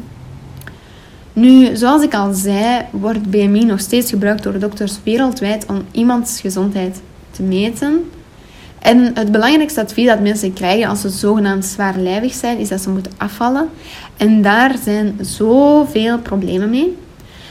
Nu, 1.32 1.76
zoals 1.76 2.02
ik 2.02 2.14
al 2.14 2.32
zei, 2.32 2.84
wordt 2.90 3.30
BMI 3.30 3.64
nog 3.64 3.80
steeds 3.80 4.10
gebruikt 4.10 4.42
door 4.42 4.58
dokters 4.58 4.98
wereldwijd 5.02 5.66
om 5.66 5.82
iemands 5.90 6.40
gezondheid 6.40 7.00
te 7.30 7.42
meten. 7.42 8.10
En 8.78 9.10
het 9.14 9.32
belangrijkste 9.32 9.80
advies 9.80 10.06
dat 10.06 10.20
mensen 10.20 10.52
krijgen 10.52 10.88
als 10.88 11.00
ze 11.00 11.08
zogenaamd 11.08 11.64
zwaarlijvig 11.64 12.32
zijn, 12.32 12.58
is 12.58 12.68
dat 12.68 12.80
ze 12.80 12.90
moeten 12.90 13.12
afvallen. 13.16 13.68
En 14.16 14.42
daar 14.42 14.74
zijn 14.84 15.18
zoveel 15.20 16.18
problemen 16.18 16.70
mee. 16.70 16.96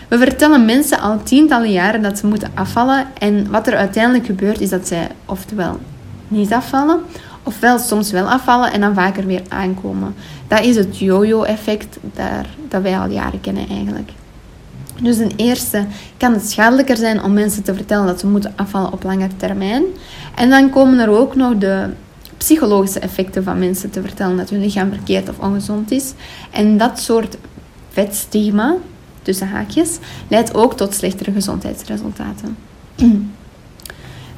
We 0.07 0.17
vertellen 0.17 0.65
mensen 0.65 0.99
al 0.99 1.23
tientallen 1.23 1.71
jaren 1.71 2.01
dat 2.01 2.17
ze 2.17 2.27
moeten 2.27 2.51
afvallen. 2.53 3.05
En 3.17 3.51
wat 3.51 3.67
er 3.67 3.75
uiteindelijk 3.75 4.25
gebeurt, 4.25 4.61
is 4.61 4.69
dat 4.69 4.87
zij 4.87 5.07
oftewel 5.25 5.79
niet 6.27 6.53
afvallen, 6.53 6.99
ofwel 7.43 7.79
soms 7.79 8.11
wel 8.11 8.29
afvallen 8.29 8.71
en 8.71 8.81
dan 8.81 8.93
vaker 8.93 9.25
weer 9.25 9.41
aankomen. 9.47 10.15
Dat 10.47 10.63
is 10.63 10.75
het 10.75 10.97
yo-yo-effect 10.97 11.97
dat 12.69 12.81
wij 12.81 12.97
al 12.97 13.09
jaren 13.09 13.41
kennen 13.41 13.67
eigenlijk. 13.69 14.11
Dus 15.01 15.17
ten 15.17 15.31
eerste 15.35 15.85
kan 16.17 16.33
het 16.33 16.49
schadelijker 16.49 16.97
zijn 16.97 17.23
om 17.23 17.33
mensen 17.33 17.63
te 17.63 17.73
vertellen 17.73 18.05
dat 18.05 18.19
ze 18.19 18.27
moeten 18.27 18.53
afvallen 18.55 18.91
op 18.91 19.03
lange 19.03 19.27
termijn. 19.37 19.83
En 20.35 20.49
dan 20.49 20.69
komen 20.69 20.99
er 20.99 21.09
ook 21.09 21.35
nog 21.35 21.57
de 21.57 21.89
psychologische 22.37 22.99
effecten 22.99 23.43
van 23.43 23.59
mensen 23.59 23.89
te 23.89 24.01
vertellen 24.01 24.37
dat 24.37 24.49
hun 24.49 24.59
lichaam 24.59 24.91
verkeerd 24.91 25.29
of 25.29 25.39
ongezond 25.39 25.91
is. 25.91 26.13
En 26.51 26.77
dat 26.77 26.99
soort 26.99 27.37
vetstigma, 27.89 28.75
tussen 29.21 29.47
haakjes, 29.47 29.97
leidt 30.27 30.53
ook 30.53 30.77
tot 30.77 30.93
slechtere 30.93 31.31
gezondheidsresultaten. 31.31 32.57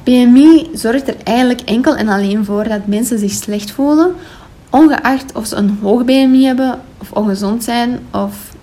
BMI 0.04 0.70
zorgt 0.74 1.08
er 1.08 1.16
eigenlijk 1.22 1.60
enkel 1.60 1.96
en 1.96 2.08
alleen 2.08 2.44
voor 2.44 2.68
dat 2.68 2.86
mensen 2.86 3.18
zich 3.18 3.32
slecht 3.32 3.70
voelen, 3.70 4.14
ongeacht 4.70 5.32
of 5.34 5.46
ze 5.46 5.56
een 5.56 5.78
hoog 5.82 6.04
BMI 6.04 6.44
hebben 6.44 6.80
of 7.00 7.12
ongezond 7.12 7.64
zijn 7.64 7.98
of 8.12 8.54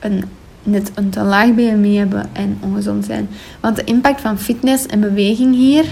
een, 0.00 0.24
net 0.62 0.90
een 0.94 1.10
te 1.10 1.22
laag 1.22 1.54
BMI 1.54 1.98
hebben 1.98 2.26
en 2.32 2.58
ongezond 2.60 3.04
zijn. 3.04 3.28
Want 3.60 3.76
de 3.76 3.84
impact 3.84 4.20
van 4.20 4.38
fitness 4.38 4.86
en 4.86 5.00
beweging 5.00 5.54
hier 5.54 5.84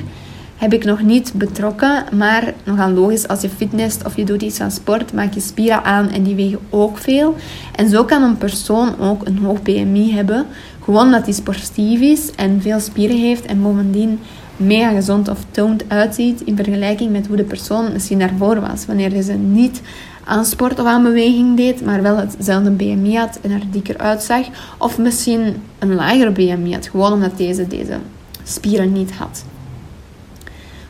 heb 0.57 0.73
ik 0.73 0.85
nog 0.85 1.03
niet 1.03 1.33
betrokken, 1.35 2.05
maar 2.13 2.55
nogal 2.65 2.91
logisch, 2.91 3.29
als 3.29 3.41
je 3.41 3.49
fitness 3.49 3.97
of 4.07 4.17
je 4.17 4.25
doet 4.25 4.43
iets 4.43 4.61
aan 4.61 4.71
sport, 4.71 5.13
maak 5.13 5.35
je 5.35 5.41
spieren 5.41 5.85
aan 5.85 6.09
en 6.09 6.23
die 6.23 6.35
wegen 6.35 6.59
ook 6.71 6.99
veel. 6.99 7.37
En 7.77 7.89
zo 7.89 8.05
kan 8.05 8.23
een 8.23 8.39
persoon 8.39 8.99
ook 8.99 9.27
een 9.27 9.39
hoog 9.39 9.63
BMI 9.63 10.13
hebben, 10.13 10.47
gewoon 10.85 11.05
omdat 11.05 11.25
hij 11.25 11.35
sportief 11.35 12.01
is 12.01 12.31
en 12.31 12.63
veel 12.63 12.81
spieren 12.81 13.19
heeft 13.19 13.47
en 13.47 13.63
bovendien 13.63 14.19
mega 14.63 14.91
gezond 14.91 15.29
of 15.29 15.39
toned 15.51 15.85
uitziet 15.89 16.41
in 16.41 16.57
vergelijking 16.57 17.11
met 17.11 17.27
hoe 17.27 17.37
de 17.37 17.45
persoon 17.45 17.93
misschien 17.93 18.19
daarvoor 18.19 18.61
was, 18.61 18.87
wanneer 18.87 19.23
ze 19.23 19.33
niet 19.33 19.81
aan 20.25 20.45
sport 20.45 20.81
of 20.81 20.87
aan 20.87 21.03
beweging 21.03 21.57
deed, 21.57 21.85
maar 21.85 22.03
wel 22.03 22.17
hetzelfde 22.17 22.71
BMI 22.71 23.17
had 23.17 23.39
en 23.43 23.51
er 23.51 23.63
dikker 23.71 23.99
uitzag, 23.99 24.47
of 24.79 24.99
misschien 24.99 25.63
een 25.79 25.95
lager 25.95 26.33
BMI 26.33 26.73
had, 26.73 26.89
gewoon 26.89 27.13
omdat 27.13 27.37
deze 27.37 27.67
deze 27.67 27.99
spieren 28.43 28.93
niet 28.93 29.13
had. 29.13 29.45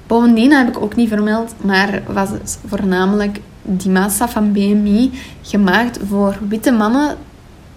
Bovendien 0.07 0.53
heb 0.53 0.69
ik 0.69 0.83
ook 0.83 0.97
niet 0.97 1.09
vermeld, 1.09 1.55
maar 1.61 2.03
was 2.07 2.31
het 2.31 2.59
voornamelijk 2.67 3.41
die 3.63 3.91
massa 3.91 4.29
van 4.29 4.53
BMI 4.53 5.11
gemaakt 5.43 5.99
voor 6.09 6.39
witte 6.49 6.71
mannen 6.71 7.17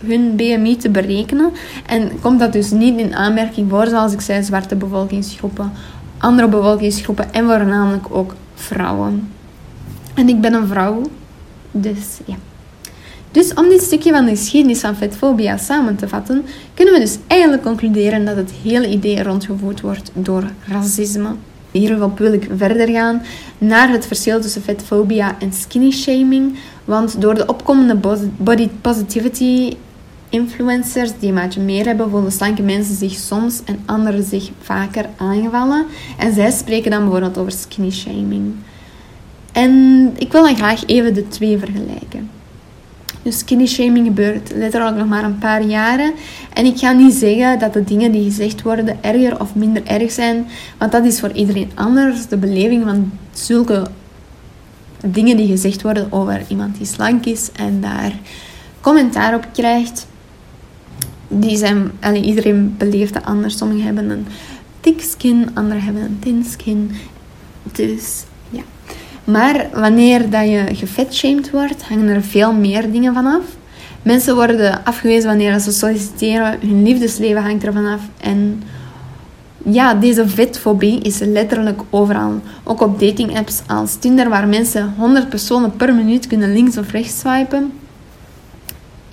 hun 0.08 0.36
BMI 0.36 0.78
te 0.78 0.90
berekenen. 0.90 1.52
En 1.86 2.12
komt 2.22 2.40
dat 2.40 2.54
dus 2.54 2.72
niet 2.72 3.00
in 3.00 3.16
aanmerking 3.16 3.70
voor, 3.70 3.88
zoals 3.88 4.14
ik 4.14 4.22
zei, 4.22 4.44
zwarte 4.44 4.76
bevolkingsgroepen, 4.76 5.72
andere 6.18 6.48
bevolkingsgroepen 6.48 7.34
en 7.34 7.46
voornamelijk 7.46 8.06
ook 8.10 8.36
vrouwen. 8.54 9.32
En 10.14 10.30
ik 10.30 10.42
ben 10.42 10.54
een 10.54 10.68
vrouw, 10.68 11.02
dus 11.72 12.20
ja. 12.26 12.36
Dus 13.32 13.54
om 13.54 13.70
dit 13.70 13.82
stukje 13.82 14.12
van 14.12 14.26
de 14.26 14.30
geschiedenis 14.32 14.80
van 14.80 14.96
vetfobia 14.96 15.58
samen 15.58 15.96
te 15.96 16.08
vatten, 16.08 16.46
kunnen 16.74 16.94
we 16.94 17.00
dus 17.00 17.18
eigenlijk 17.28 17.64
concluderen 17.64 18.26
dat 18.26 18.36
het 18.36 18.52
hele 18.64 18.90
idee 18.90 19.24
rondgevoerd 19.24 19.82
wordt 19.82 20.12
door 20.14 20.44
racisme. 20.68 21.30
Hierop 21.72 22.18
wil 22.20 22.34
ik 22.34 22.50
verder 22.58 22.88
gaan 22.88 23.22
naar 23.58 23.90
het 23.90 24.08
verschil 24.08 24.42
tussen 24.42 24.62
vetfobia 24.62 25.36
en 25.40 25.54
skinny 25.54 25.92
shaming. 25.92 26.58
Want 26.86 27.22
door 27.22 27.36
de 27.36 27.46
opkomende 27.46 27.96
body 28.38 28.70
positivity 28.82 29.74
influencers 30.36 31.12
die 31.20 31.30
een 31.30 31.36
maatje 31.36 31.62
meer 31.62 31.86
hebben, 31.86 32.10
voelen 32.10 32.32
slanke 32.32 32.62
mensen 32.62 32.96
zich 32.96 33.14
soms 33.14 33.62
en 33.66 33.80
anderen 33.86 34.24
zich 34.24 34.52
vaker 34.62 35.06
aangevallen. 35.18 35.86
En 36.18 36.34
zij 36.34 36.52
spreken 36.52 36.92
dan 36.92 37.02
bijvoorbeeld 37.02 37.38
over 37.38 37.52
skinny 37.52 37.92
shaming. 37.92 38.54
En 39.52 40.12
ik 40.18 40.32
wil 40.32 40.44
dan 40.44 40.56
graag 40.56 40.86
even 40.86 41.14
de 41.14 41.28
twee 41.28 41.58
vergelijken. 41.58 42.30
Dus 43.22 43.38
skinny 43.38 43.66
shaming 43.66 44.06
gebeurt 44.08 44.52
letterlijk 44.56 44.96
nog 44.96 45.08
maar 45.08 45.24
een 45.24 45.38
paar 45.38 45.62
jaren. 45.62 46.14
En 46.54 46.66
ik 46.66 46.78
ga 46.78 46.92
niet 46.92 47.14
zeggen 47.14 47.60
dat 47.60 47.74
de 47.74 47.84
dingen 47.84 48.12
die 48.12 48.24
gezegd 48.24 48.62
worden 48.62 48.98
erger 49.02 49.40
of 49.40 49.56
minder 49.56 49.86
erg 49.86 50.12
zijn. 50.12 50.48
Want 50.78 50.92
dat 50.92 51.06
is 51.06 51.20
voor 51.20 51.32
iedereen 51.32 51.72
anders. 51.76 52.28
De 52.28 52.38
beleving 52.38 52.84
van 52.84 53.12
zulke 53.32 53.88
dingen 55.06 55.38
die 55.38 55.48
gezegd 55.48 55.82
worden 55.82 56.12
over 56.12 56.44
iemand 56.48 56.78
die 56.78 56.86
slank 56.86 57.26
is 57.26 57.50
en 57.52 57.82
daar 57.82 58.12
commentaar 58.82 59.36
op 59.36 59.46
krijgt. 59.54 60.08
Die 61.28 61.58
zijn, 61.58 61.92
iedereen 62.14 62.76
beleeft 62.78 63.24
anders. 63.24 63.58
Sommigen 63.58 63.86
hebben 63.86 64.10
een 64.10 64.28
thick 64.80 65.02
skin, 65.02 65.50
anderen 65.54 65.84
hebben 65.84 66.02
een 66.02 66.20
thin 66.20 66.44
skin. 66.44 66.92
Dus 67.72 68.24
maar 69.26 69.68
wanneer 69.74 70.30
dat 70.30 70.48
je 70.48 70.66
gefetshamed 70.74 71.52
wordt, 71.52 71.84
hangen 71.84 72.08
er 72.08 72.22
veel 72.22 72.54
meer 72.54 72.92
dingen 72.92 73.14
vanaf. 73.14 73.44
Mensen 74.02 74.36
worden 74.36 74.86
afgewezen 74.86 75.28
wanneer 75.30 75.60
ze 75.60 75.72
solliciteren. 75.72 76.58
Hun 76.62 76.84
liefdesleven 76.84 77.44
hangt 77.44 77.66
er 77.66 77.74
vanaf. 77.74 78.02
En 78.18 78.64
ja, 79.64 79.94
deze 79.94 80.28
vetfobie 80.28 81.02
is 81.02 81.20
letterlijk 81.20 81.82
overal. 81.90 82.42
Ook 82.64 82.82
op 82.82 83.00
datingapps 83.00 83.62
als 83.68 83.96
Tinder, 83.96 84.30
waar 84.30 84.48
mensen 84.48 84.94
100 84.98 85.30
personen 85.30 85.76
per 85.76 85.94
minuut 85.94 86.28
kunnen 86.28 86.54
links 86.54 86.78
of 86.78 86.92
rechts 86.92 87.20
swipen. 87.20 87.72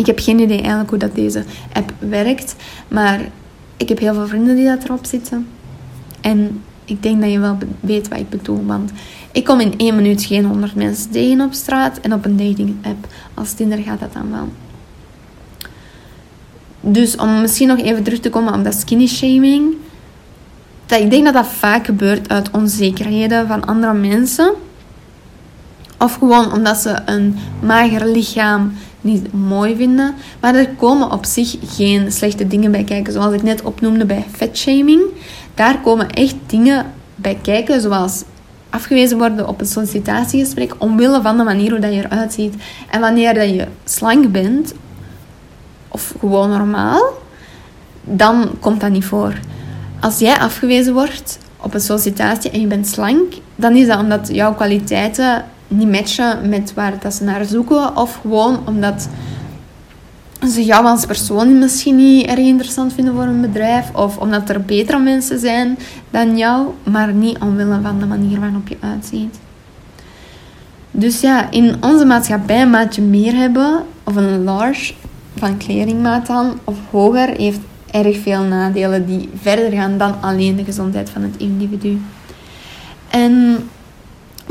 Ik 0.03 0.09
heb 0.09 0.19
geen 0.19 0.39
idee 0.39 0.61
eigenlijk 0.61 0.91
hoe 0.91 0.99
dat 0.99 1.15
deze 1.15 1.45
app 1.73 1.93
werkt. 1.99 2.55
Maar 2.89 3.21
ik 3.77 3.89
heb 3.89 3.99
heel 3.99 4.15
veel 4.15 4.27
vrienden 4.27 4.57
die 4.57 4.65
dat 4.65 4.85
erop 4.85 5.05
zitten. 5.05 5.49
En 6.21 6.63
ik 6.85 7.03
denk 7.03 7.21
dat 7.21 7.31
je 7.31 7.39
wel 7.39 7.59
weet 7.81 8.09
wat 8.09 8.19
ik 8.19 8.29
bedoel. 8.29 8.65
Want 8.65 8.91
ik 9.33 9.45
kom 9.45 9.61
in 9.61 9.75
één 9.77 9.97
minuut 9.97 10.23
geen 10.23 10.45
honderd 10.45 10.75
mensen 10.75 11.11
tegen 11.11 11.41
op 11.41 11.53
straat. 11.53 12.01
En 12.01 12.13
op 12.13 12.25
een 12.25 12.37
dating 12.37 12.75
app 12.83 13.07
als 13.35 13.53
Tinder 13.53 13.79
gaat 13.79 14.01
dat 14.01 14.13
dan 14.13 14.31
wel. 14.31 14.49
Dus 16.81 17.17
om 17.17 17.41
misschien 17.41 17.69
nog 17.69 17.79
even 17.79 18.03
terug 18.03 18.21
te 18.21 18.31
komen 18.31 18.55
op 18.55 18.65
dat 18.65 18.75
skinny 18.75 19.07
shaming. 19.07 19.75
Dat 20.87 21.01
ik 21.01 21.11
denk 21.11 21.25
dat 21.25 21.35
dat 21.35 21.47
vaak 21.47 21.87
gebeurt 21.87 22.29
uit 22.29 22.51
onzekerheden 22.51 23.47
van 23.47 23.65
andere 23.65 23.95
mensen. 23.95 24.53
Of 25.99 26.15
gewoon 26.15 26.53
omdat 26.53 26.77
ze 26.77 26.99
een 27.07 27.37
mager 27.61 28.07
lichaam 28.07 28.73
niet 29.03 29.33
mooi 29.33 29.77
vinden. 29.77 30.15
Maar 30.41 30.55
er 30.55 30.69
komen 30.69 31.11
op 31.11 31.25
zich 31.25 31.57
geen 31.67 32.13
slechte 32.13 32.47
dingen 32.47 32.71
bij 32.71 32.85
kijken. 32.85 33.13
Zoals 33.13 33.35
ik 33.35 33.43
net 33.43 33.63
opnoemde 33.63 34.05
bij 34.05 34.25
fatshaming. 34.31 35.03
Daar 35.55 35.81
komen 35.81 36.11
echt 36.11 36.35
dingen 36.47 36.87
bij 37.15 37.39
kijken, 37.43 37.81
zoals 37.81 38.25
afgewezen 38.71 39.19
worden 39.19 39.49
op 39.49 39.61
een 39.61 39.67
sollicitatiegesprek 39.67 40.75
omwille 40.79 41.23
van 41.23 41.37
de 41.37 41.43
manier 41.43 41.71
hoe 41.71 41.81
dat 41.81 41.95
je 41.95 42.05
eruit 42.05 42.33
ziet. 42.33 42.55
En 42.91 43.01
wanneer 43.01 43.35
dat 43.35 43.49
je 43.49 43.67
slank 43.85 44.33
bent, 44.33 44.75
of 45.89 46.15
gewoon 46.19 46.51
normaal, 46.51 47.13
dan 48.03 48.51
komt 48.61 48.81
dat 48.81 48.91
niet 48.91 49.05
voor. 49.05 49.35
Als 50.01 50.19
jij 50.19 50.39
afgewezen 50.39 50.93
wordt 50.93 51.39
op 51.57 51.75
een 51.75 51.81
sollicitatie 51.81 52.51
en 52.51 52.61
je 52.61 52.67
bent 52.67 52.87
slank, 52.87 53.33
dan 53.57 53.77
is 53.77 53.87
dat 53.87 53.99
omdat 53.99 54.29
jouw 54.33 54.55
kwaliteiten 54.55 55.45
niet 55.73 55.91
matchen 55.91 56.49
met 56.49 56.75
waar 56.75 56.99
dat 57.01 57.15
ze 57.15 57.25
naar 57.25 57.45
zoeken. 57.45 57.97
Of 57.97 58.19
gewoon 58.21 58.61
omdat 58.67 59.09
ze 60.49 60.65
jou 60.65 60.87
als 60.87 61.07
persoon 61.07 61.59
misschien 61.59 61.97
niet 61.97 62.27
erg 62.27 62.39
interessant 62.39 62.93
vinden 62.93 63.15
voor 63.15 63.23
een 63.23 63.41
bedrijf. 63.41 63.95
Of 63.95 64.17
omdat 64.17 64.49
er 64.49 64.61
betere 64.61 64.99
mensen 64.99 65.39
zijn 65.39 65.79
dan 66.11 66.37
jou, 66.37 66.67
maar 66.83 67.13
niet 67.13 67.39
omwille 67.39 67.81
van 67.83 67.99
de 67.99 68.07
manier 68.07 68.41
waarop 68.41 68.69
je 68.69 68.77
uitziet. 68.81 69.39
Dus 70.91 71.21
ja, 71.21 71.51
in 71.51 71.77
onze 71.81 72.05
maatschappij 72.05 72.63
een 72.63 72.71
maatje 72.71 73.03
meer 73.03 73.35
hebben, 73.35 73.85
of 74.05 74.17
een 74.17 74.45
large 74.45 74.95
van 75.37 75.57
kledingmaat 75.57 76.27
dan, 76.27 76.59
of 76.65 76.77
hoger, 76.91 77.29
heeft 77.29 77.61
erg 77.91 78.19
veel 78.19 78.43
nadelen 78.43 79.07
die 79.07 79.31
verder 79.41 79.71
gaan 79.71 79.99
dan 79.99 80.15
alleen 80.21 80.57
de 80.57 80.65
gezondheid 80.65 81.11
van 81.11 81.23
het 81.23 81.37
individu. 81.37 82.01
En 83.11 83.57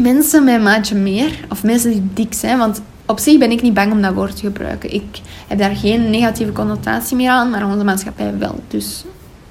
mensen 0.01 0.43
met 0.43 0.61
maatje 0.61 0.95
meer, 0.95 1.45
of 1.49 1.63
mensen 1.63 1.91
die 1.91 2.03
dik 2.13 2.33
zijn, 2.33 2.57
want 2.57 2.81
op 3.05 3.19
zich 3.19 3.37
ben 3.37 3.51
ik 3.51 3.61
niet 3.61 3.73
bang 3.73 3.91
om 3.91 4.01
dat 4.01 4.13
woord 4.13 4.35
te 4.35 4.41
gebruiken. 4.41 4.93
Ik 4.93 5.19
heb 5.47 5.57
daar 5.57 5.75
geen 5.75 6.09
negatieve 6.09 6.51
connotatie 6.51 7.15
meer 7.15 7.29
aan, 7.29 7.49
maar 7.49 7.65
onze 7.65 7.83
maatschappij 7.83 8.37
wel. 8.37 8.59
Dus 8.67 9.05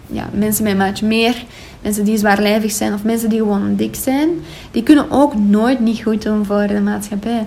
ja, 0.07 0.29
mensen 0.33 0.65
met 0.65 0.77
maatje 0.77 1.07
meer, 1.07 1.45
mensen 1.83 2.05
die 2.05 2.19
zwaarlijvig 2.19 2.73
zijn 2.73 2.95
of 2.95 3.05
mensen 3.05 3.29
die 3.29 3.39
gewoon 3.39 3.77
dik 3.77 3.95
zijn, 3.95 4.29
die 4.71 4.83
kunnen 4.83 5.11
ook 5.11 5.35
nooit 5.39 5.81
niet 5.81 6.03
goed 6.03 6.23
doen 6.23 6.45
voor 6.45 6.67
de 6.67 6.81
maatschappij. 6.81 7.47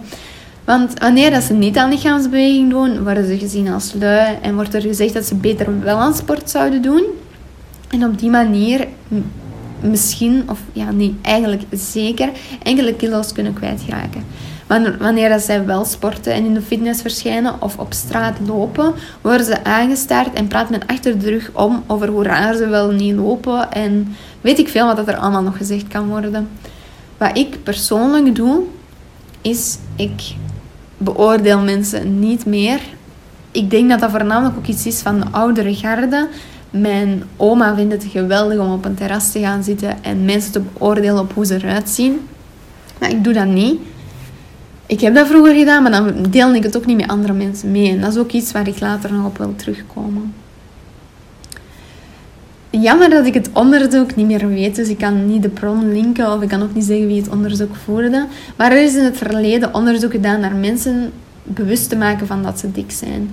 Want 0.65 0.99
wanneer 0.99 1.31
dat 1.31 1.43
ze 1.43 1.53
niet 1.53 1.77
aan 1.77 1.89
lichaamsbeweging 1.89 2.69
doen, 2.69 3.03
worden 3.03 3.27
ze 3.27 3.37
gezien 3.37 3.69
als 3.69 3.93
lui 3.99 4.37
en 4.41 4.55
wordt 4.55 4.73
er 4.73 4.81
gezegd 4.81 5.13
dat 5.13 5.25
ze 5.25 5.35
beter 5.35 5.79
wel 5.79 5.97
aan 5.97 6.15
sport 6.15 6.49
zouden 6.49 6.81
doen. 6.81 7.03
En 7.89 8.05
op 8.05 8.19
die 8.19 8.29
manier 8.29 8.87
misschien, 9.83 10.43
of 10.49 10.59
ja, 10.73 10.91
nee, 10.91 11.15
eigenlijk 11.21 11.63
zeker, 11.71 12.29
enkele 12.63 12.93
kilo's 12.93 13.31
kunnen 13.31 13.53
kwijtraken. 13.53 14.23
Wanneer 14.99 15.39
zij 15.39 15.65
wel 15.65 15.85
sporten 15.85 16.33
en 16.33 16.45
in 16.45 16.53
de 16.53 16.61
fitness 16.61 17.01
verschijnen 17.01 17.61
of 17.61 17.77
op 17.77 17.93
straat 17.93 18.37
lopen, 18.45 18.93
worden 19.21 19.45
ze 19.45 19.63
aangestaard 19.63 20.33
en 20.33 20.47
praat 20.47 20.69
men 20.69 20.85
achter 20.85 21.19
de 21.19 21.29
rug 21.29 21.49
om 21.53 21.83
over 21.87 22.07
hoe 22.07 22.23
raar 22.23 22.55
ze 22.55 22.67
wel 22.67 22.91
niet 22.91 23.15
lopen. 23.15 23.71
En 23.71 24.15
weet 24.41 24.59
ik 24.59 24.67
veel 24.67 24.85
wat 24.85 24.95
dat 24.95 25.07
er 25.07 25.15
allemaal 25.15 25.41
nog 25.41 25.57
gezegd 25.57 25.87
kan 25.87 26.07
worden. 26.07 26.49
Wat 27.17 27.37
ik 27.37 27.63
persoonlijk 27.63 28.35
doe, 28.35 28.61
is 29.41 29.77
ik 29.95 30.21
beoordeel 30.97 31.59
mensen 31.59 32.19
niet 32.19 32.45
meer. 32.45 32.79
Ik 33.51 33.69
denk 33.69 33.89
dat 33.89 33.99
dat 33.99 34.11
voornamelijk 34.11 34.57
ook 34.57 34.67
iets 34.67 34.85
is 34.85 34.99
van 34.99 35.19
de 35.19 35.25
oudere 35.31 35.75
garde. 35.75 36.27
Mijn 36.73 37.23
oma 37.37 37.75
vindt 37.75 37.93
het 37.93 38.03
geweldig 38.03 38.57
om 38.57 38.71
op 38.71 38.85
een 38.85 38.95
terras 38.95 39.31
te 39.31 39.39
gaan 39.39 39.63
zitten 39.63 40.03
en 40.03 40.25
mensen 40.25 40.51
te 40.51 40.59
beoordelen 40.59 41.19
op 41.19 41.33
hoe 41.33 41.45
ze 41.45 41.55
eruit 41.55 41.89
zien. 41.89 42.19
Maar 42.99 43.09
ik 43.09 43.23
doe 43.23 43.33
dat 43.33 43.47
niet. 43.47 43.79
Ik 44.85 44.99
heb 44.99 45.15
dat 45.15 45.27
vroeger 45.27 45.55
gedaan, 45.55 45.83
maar 45.83 45.91
dan 45.91 46.25
deel 46.29 46.55
ik 46.55 46.63
het 46.63 46.77
ook 46.77 46.85
niet 46.85 46.97
met 46.97 47.07
andere 47.09 47.33
mensen 47.33 47.71
mee. 47.71 47.89
En 47.89 48.01
dat 48.01 48.11
is 48.11 48.17
ook 48.17 48.31
iets 48.31 48.51
waar 48.51 48.67
ik 48.67 48.79
later 48.79 49.13
nog 49.13 49.25
op 49.25 49.37
wil 49.37 49.55
terugkomen. 49.55 50.33
Jammer 52.69 53.09
dat 53.09 53.25
ik 53.25 53.33
het 53.33 53.49
onderzoek 53.53 54.15
niet 54.15 54.27
meer 54.27 54.47
weet, 54.47 54.75
dus 54.75 54.87
ik 54.87 54.97
kan 54.97 55.25
niet 55.25 55.41
de 55.41 55.49
bron 55.49 55.93
linken 55.93 56.33
of 56.33 56.41
ik 56.41 56.49
kan 56.49 56.63
ook 56.63 56.73
niet 56.73 56.83
zeggen 56.83 57.07
wie 57.07 57.21
het 57.21 57.29
onderzoek 57.29 57.75
voerde. 57.75 58.25
Maar 58.55 58.71
er 58.71 58.83
is 58.83 58.95
in 58.95 59.03
het 59.03 59.17
verleden 59.17 59.73
onderzoek 59.73 60.11
gedaan 60.11 60.39
naar 60.39 60.55
mensen 60.55 61.11
bewust 61.43 61.89
te 61.89 61.95
maken 61.95 62.27
van 62.27 62.43
dat 62.43 62.59
ze 62.59 62.71
dik 62.71 62.91
zijn. 62.91 63.29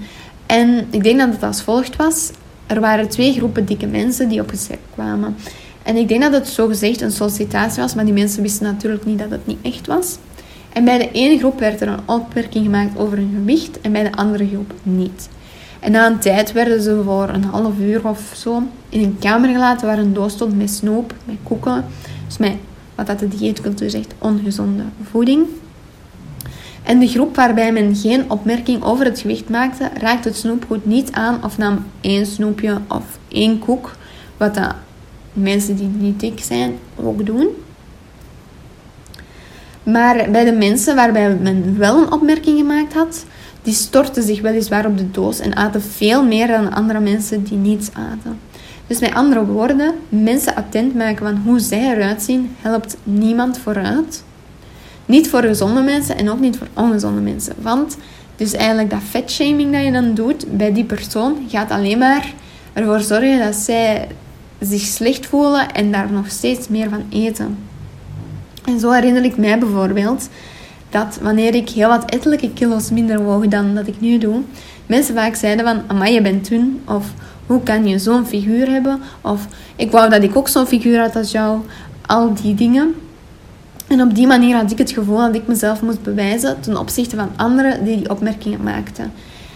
En 0.46 0.86
ik 0.90 1.02
denk 1.02 1.18
dat 1.18 1.32
het 1.32 1.42
als 1.42 1.62
volgt 1.62 1.96
was. 1.96 2.30
Er 2.70 2.80
waren 2.80 3.08
twee 3.08 3.32
groepen 3.32 3.64
dikke 3.64 3.86
mensen 3.86 4.28
die 4.28 4.40
opgezet 4.40 4.78
kwamen. 4.94 5.36
En 5.82 5.96
ik 5.96 6.08
denk 6.08 6.22
dat 6.22 6.32
het 6.32 6.48
zo 6.48 6.66
gezegd 6.66 7.00
een 7.00 7.10
sollicitatie 7.10 7.82
was, 7.82 7.94
maar 7.94 8.04
die 8.04 8.14
mensen 8.14 8.42
wisten 8.42 8.64
natuurlijk 8.64 9.04
niet 9.04 9.18
dat 9.18 9.30
het 9.30 9.46
niet 9.46 9.58
echt 9.62 9.86
was. 9.86 10.16
En 10.72 10.84
bij 10.84 10.98
de 10.98 11.10
ene 11.12 11.38
groep 11.38 11.58
werd 11.58 11.80
er 11.80 11.88
een 11.88 12.08
opmerking 12.08 12.64
gemaakt 12.64 12.98
over 12.98 13.16
hun 13.16 13.32
gewicht 13.34 13.80
en 13.80 13.92
bij 13.92 14.02
de 14.02 14.12
andere 14.12 14.46
groep 14.46 14.72
niet. 14.82 15.28
En 15.80 15.92
na 15.92 16.06
een 16.06 16.18
tijd 16.18 16.52
werden 16.52 16.82
ze 16.82 17.02
voor 17.04 17.28
een 17.28 17.44
half 17.44 17.78
uur 17.78 18.08
of 18.08 18.32
zo 18.36 18.62
in 18.88 19.02
een 19.02 19.18
kamer 19.18 19.50
gelaten 19.50 19.86
waar 19.86 19.98
een 19.98 20.14
doos 20.14 20.32
stond 20.32 20.56
met 20.56 20.70
snoep, 20.70 21.14
met 21.24 21.36
koeken. 21.42 21.84
Dus 22.26 22.38
met, 22.38 22.54
wat 22.94 23.06
dat 23.06 23.18
de 23.18 23.28
dieetcultuur 23.28 23.90
zegt, 23.90 24.14
ongezonde 24.18 24.82
voeding. 25.10 25.46
En 26.90 26.98
de 26.98 27.08
groep 27.08 27.36
waarbij 27.36 27.72
men 27.72 27.96
geen 27.96 28.30
opmerking 28.30 28.82
over 28.82 29.04
het 29.04 29.20
gewicht 29.20 29.48
maakte, 29.48 29.90
raakte 29.94 30.28
het 30.28 30.36
snoepgoed 30.36 30.86
niet 30.86 31.12
aan 31.12 31.44
of 31.44 31.58
nam 31.58 31.84
één 32.00 32.26
snoepje 32.26 32.80
of 32.88 33.18
één 33.28 33.58
koek, 33.58 33.96
wat 34.36 34.54
dat 34.54 34.74
mensen 35.32 35.76
die 35.76 35.86
niet 35.86 36.20
dik 36.20 36.40
zijn 36.40 36.72
ook 36.96 37.26
doen. 37.26 37.48
Maar 39.82 40.30
bij 40.30 40.44
de 40.44 40.52
mensen 40.52 40.94
waarbij 40.94 41.34
men 41.34 41.78
wel 41.78 42.02
een 42.02 42.12
opmerking 42.12 42.58
gemaakt 42.58 42.92
had, 42.92 43.24
die 43.62 43.74
stortten 43.74 44.22
zich 44.22 44.40
weliswaar 44.40 44.86
op 44.86 44.98
de 44.98 45.10
doos 45.10 45.38
en 45.38 45.56
aten 45.56 45.82
veel 45.82 46.24
meer 46.24 46.46
dan 46.46 46.74
andere 46.74 47.00
mensen 47.00 47.42
die 47.42 47.58
niets 47.58 47.88
aten. 47.92 48.38
Dus 48.86 49.00
met 49.00 49.14
andere 49.14 49.44
woorden, 49.44 49.94
mensen 50.08 50.54
attent 50.54 50.94
maken 50.94 51.26
van 51.26 51.42
hoe 51.44 51.58
zij 51.58 51.94
eruit 51.94 52.22
zien, 52.22 52.56
helpt 52.60 52.96
niemand 53.02 53.58
vooruit. 53.58 54.22
Niet 55.10 55.28
voor 55.28 55.42
gezonde 55.42 55.80
mensen 55.80 56.16
en 56.16 56.30
ook 56.30 56.40
niet 56.40 56.56
voor 56.56 56.66
ongezonde 56.74 57.20
mensen. 57.20 57.54
Want 57.62 57.96
dus 58.36 58.52
eigenlijk 58.52 58.90
dat 58.90 59.00
vetshaming 59.10 59.72
dat 59.72 59.84
je 59.84 59.92
dan 59.92 60.14
doet 60.14 60.56
bij 60.56 60.72
die 60.72 60.84
persoon, 60.84 61.36
gaat 61.48 61.70
alleen 61.70 61.98
maar 61.98 62.32
ervoor 62.72 63.00
zorgen 63.00 63.38
dat 63.38 63.54
zij 63.54 64.08
zich 64.60 64.80
slecht 64.80 65.26
voelen 65.26 65.72
en 65.72 65.92
daar 65.92 66.12
nog 66.12 66.30
steeds 66.30 66.68
meer 66.68 66.88
van 66.88 67.02
eten. 67.08 67.58
En 68.64 68.80
zo 68.80 68.90
herinner 68.90 69.24
ik 69.24 69.36
mij 69.36 69.58
bijvoorbeeld 69.58 70.28
dat 70.90 71.18
wanneer 71.22 71.54
ik 71.54 71.68
heel 71.68 71.88
wat 71.88 72.10
ettelijke 72.10 72.52
kilo's 72.52 72.90
minder 72.90 73.22
woog 73.22 73.46
dan 73.46 73.74
dat 73.74 73.86
ik 73.86 74.00
nu 74.00 74.18
doe, 74.18 74.40
mensen 74.86 75.14
vaak 75.14 75.34
zeiden 75.34 75.64
van, 75.64 75.82
amai, 75.86 76.14
je 76.14 76.22
bent 76.22 76.48
dun, 76.48 76.80
of 76.84 77.12
hoe 77.46 77.62
kan 77.62 77.86
je 77.86 77.98
zo'n 77.98 78.26
figuur 78.26 78.70
hebben, 78.70 79.00
of 79.20 79.46
ik 79.76 79.90
wou 79.90 80.10
dat 80.10 80.22
ik 80.22 80.36
ook 80.36 80.48
zo'n 80.48 80.66
figuur 80.66 81.00
had 81.00 81.16
als 81.16 81.30
jou, 81.30 81.60
al 82.06 82.34
die 82.42 82.54
dingen. 82.54 82.94
En 83.90 84.02
op 84.02 84.14
die 84.14 84.26
manier 84.26 84.56
had 84.56 84.70
ik 84.70 84.78
het 84.78 84.90
gevoel 84.90 85.16
dat 85.16 85.34
ik 85.34 85.46
mezelf 85.46 85.82
moest 85.82 86.02
bewijzen 86.02 86.60
ten 86.60 86.76
opzichte 86.76 87.16
van 87.16 87.30
anderen 87.36 87.84
die 87.84 87.96
die 87.96 88.10
opmerkingen 88.10 88.62
maakten. 88.62 89.12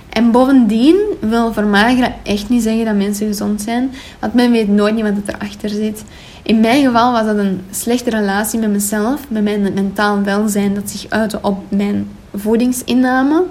En 0.08 0.30
bovendien 0.30 0.96
wil 1.20 1.52
vermageren 1.52 2.14
echt 2.22 2.48
niet 2.48 2.62
zeggen 2.62 2.84
dat 2.84 2.94
mensen 2.94 3.26
gezond 3.26 3.62
zijn, 3.62 3.90
want 4.18 4.34
men 4.34 4.50
weet 4.50 4.68
nooit 4.68 4.94
niet 4.94 5.02
wat 5.02 5.34
erachter 5.34 5.68
zit. 5.68 6.04
In 6.42 6.60
mijn 6.60 6.84
geval 6.84 7.12
was 7.12 7.24
dat 7.24 7.38
een 7.38 7.60
slechte 7.70 8.10
relatie 8.10 8.58
met 8.58 8.70
mezelf, 8.70 9.20
met 9.28 9.42
mijn 9.42 9.74
mentaal 9.74 10.22
welzijn, 10.22 10.74
dat 10.74 10.90
zich 10.90 11.10
uitte 11.10 11.38
op 11.42 11.58
mijn 11.68 12.08
voedingsinname. 12.34 13.42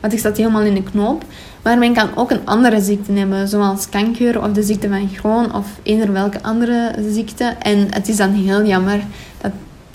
Want 0.00 0.12
ik 0.12 0.18
zat 0.18 0.36
helemaal 0.36 0.62
in 0.62 0.74
de 0.74 0.82
knoop. 0.82 1.24
Maar 1.62 1.78
men 1.78 1.94
kan 1.94 2.08
ook 2.14 2.30
een 2.30 2.46
andere 2.46 2.80
ziekte 2.80 3.12
hebben, 3.12 3.48
zoals 3.48 3.88
kanker 3.88 4.42
of 4.42 4.52
de 4.52 4.62
ziekte 4.62 4.88
van 4.88 5.10
Crohn 5.12 5.54
of 5.54 5.66
eender 5.82 6.12
welke 6.12 6.42
andere 6.42 6.94
ziekte. 7.10 7.44
En 7.44 7.86
het 7.90 8.08
is 8.08 8.16
dan 8.16 8.30
heel 8.30 8.64
jammer 8.64 9.00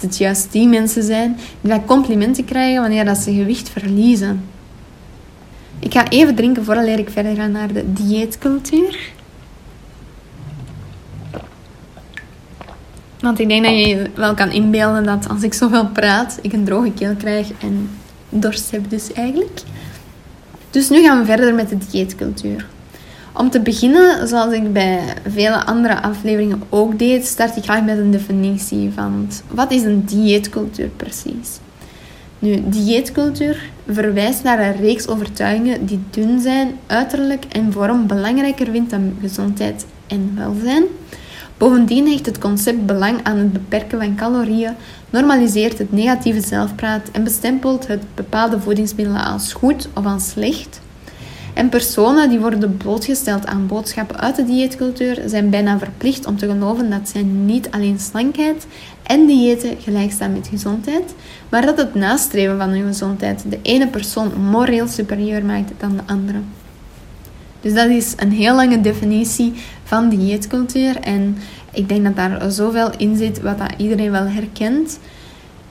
het 0.02 0.18
juist 0.18 0.52
die 0.52 0.68
mensen 0.68 1.04
zijn 1.04 1.38
die 1.62 1.86
complimenten 1.86 2.46
krijgen 2.46 2.82
wanneer 2.82 3.06
dat 3.06 3.18
ze 3.18 3.34
gewicht 3.34 3.70
verliezen. 3.70 4.44
Ik 5.80 5.94
ga 5.94 6.10
even 6.10 6.36
drinken 6.36 6.66
voordat 6.66 7.00
ik 7.00 7.10
verder 7.10 7.36
ga 7.36 7.48
naar 7.48 7.74
de 7.74 7.94
dieetcultuur. 7.94 9.14
Want 13.20 13.40
ik 13.40 13.48
denk 13.48 13.64
dat 13.64 13.74
je 13.74 13.88
je 13.88 14.10
wel 14.16 14.34
kan 14.34 14.52
inbeelden 14.52 15.04
dat 15.04 15.30
als 15.30 15.44
ik 15.44 15.54
zoveel 15.54 15.88
praat, 15.88 16.40
ik 16.42 16.54
een 16.54 16.64
droge 16.64 16.92
keel 16.92 17.16
krijg 17.16 17.52
en 17.62 17.90
dorst 18.30 18.72
heb 18.72 18.90
dus 18.90 19.14
eigenlijk. 19.14 19.62
Dus 20.70 20.90
nu 20.90 21.04
gaan 21.04 21.20
we 21.20 21.26
verder 21.26 21.54
met 21.54 21.70
de 21.70 21.78
dieetcultuur. 21.92 22.66
Om 23.38 23.50
te 23.50 23.60
beginnen, 23.60 24.28
zoals 24.28 24.54
ik 24.54 24.74
bij 24.74 25.00
vele 25.28 25.66
andere 25.66 26.02
afleveringen 26.02 26.62
ook 26.70 27.00
deed, 27.00 27.26
start 27.26 27.58
ik 27.58 27.64
graag 27.64 27.84
met 27.84 27.98
een 27.98 28.12
definitie 28.12 28.92
van 28.94 29.28
wat 29.48 29.72
is 29.72 29.84
een 29.84 30.06
dieetcultuur 30.06 30.88
precies. 30.88 31.60
Nu, 32.40 32.64
dieetcultuur 32.70 33.70
verwijst 33.88 34.44
naar 34.44 34.60
een 34.60 34.76
reeks 34.76 35.08
overtuigingen 35.08 35.86
die 35.86 36.00
dun 36.10 36.40
zijn, 36.40 36.72
uiterlijk 36.88 37.46
en 37.50 37.72
vorm 37.72 38.08
belangrijker 38.08 38.72
vindt 38.72 38.90
dan 38.90 39.18
gezondheid 39.22 39.86
en 40.08 40.32
welzijn. 40.36 40.84
Bovendien 41.58 42.08
hecht 42.08 42.26
het 42.26 42.38
concept 42.38 42.86
belang 42.86 43.24
aan 43.24 43.38
het 43.38 43.54
beperken 43.54 44.00
van 44.00 44.16
calorieën, 44.16 44.74
normaliseert 45.10 45.78
het 45.78 45.92
negatieve 45.92 46.42
zelfpraat 46.42 47.10
en 47.12 47.24
bestempelt 47.24 47.88
het 47.88 48.04
bepaalde 48.14 48.60
voedingsmiddelen 48.60 49.26
als 49.26 49.54
goed 49.54 49.90
of 49.94 50.06
als 50.06 50.30
slecht. 50.30 50.84
En 51.56 51.70
personen 51.70 52.30
die 52.30 52.40
worden 52.40 52.78
blootgesteld 52.78 53.46
aan 53.46 53.68
boodschappen 53.68 54.20
uit 54.20 54.36
de 54.36 54.46
dieetcultuur 54.46 55.22
zijn 55.26 55.50
bijna 55.50 55.80
verplicht 55.80 56.26
om 56.26 56.38
te 56.38 56.48
geloven 56.48 56.90
dat 56.90 57.10
zij 57.10 57.22
niet 57.22 57.72
alleen 57.72 58.00
slankheid 58.00 58.68
en 59.04 59.26
diëten 59.26 59.78
gelijk 59.82 60.12
staan 60.12 60.34
met 60.34 60.48
gezondheid, 60.48 61.14
maar 61.50 61.66
dat 61.66 61.78
het 61.78 61.96
nastreven 61.96 62.58
van 62.58 62.70
hun 62.70 62.88
gezondheid 62.88 63.44
de 63.50 63.60
ene 63.62 63.88
persoon 63.88 64.42
moreel 64.42 64.88
superieur 64.88 65.46
maakt 65.46 65.72
dan 65.78 65.96
de 65.96 66.04
andere. 66.06 66.40
Dus 67.66 67.74
dat 67.74 67.90
is 67.90 68.14
een 68.18 68.32
heel 68.32 68.56
lange 68.56 68.82
definitie 68.82 69.54
van 69.84 70.10
dieetcultuur. 70.10 71.00
En 71.00 71.38
ik 71.72 71.90
denk 71.90 72.04
dat 72.04 72.16
daar 72.16 72.52
zoveel 72.52 72.92
in 72.98 73.18
zit 73.18 73.42
wat 73.42 73.58
dat 73.58 73.74
iedereen 73.78 74.12
wel 74.12 74.28
herkent. 74.28 75.00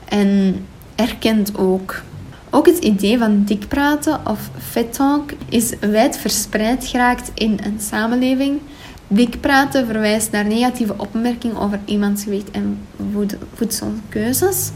En 0.05 0.57
erkent 0.95 1.59
ook. 1.59 2.03
Ook 2.55 2.67
het 2.67 2.79
idee 2.79 3.19
van 3.19 3.45
dik 3.45 3.69
praten 3.69 4.21
of 4.27 4.51
fat 4.59 4.93
talk 4.93 5.31
is 5.49 5.73
wijd 5.81 6.19
verspreid 6.19 6.87
geraakt 6.87 7.31
in 7.35 7.59
een 7.63 7.81
samenleving. 7.81 8.61
Dik 9.09 9.41
praten 9.41 9.87
verwijst 9.87 10.31
naar 10.31 10.47
negatieve 10.47 10.95
opmerkingen 10.97 11.57
over 11.57 11.81
iemands 11.85 12.23
gewicht 12.23 12.51
en 12.51 12.79
voedselkeuzes. 13.55 14.71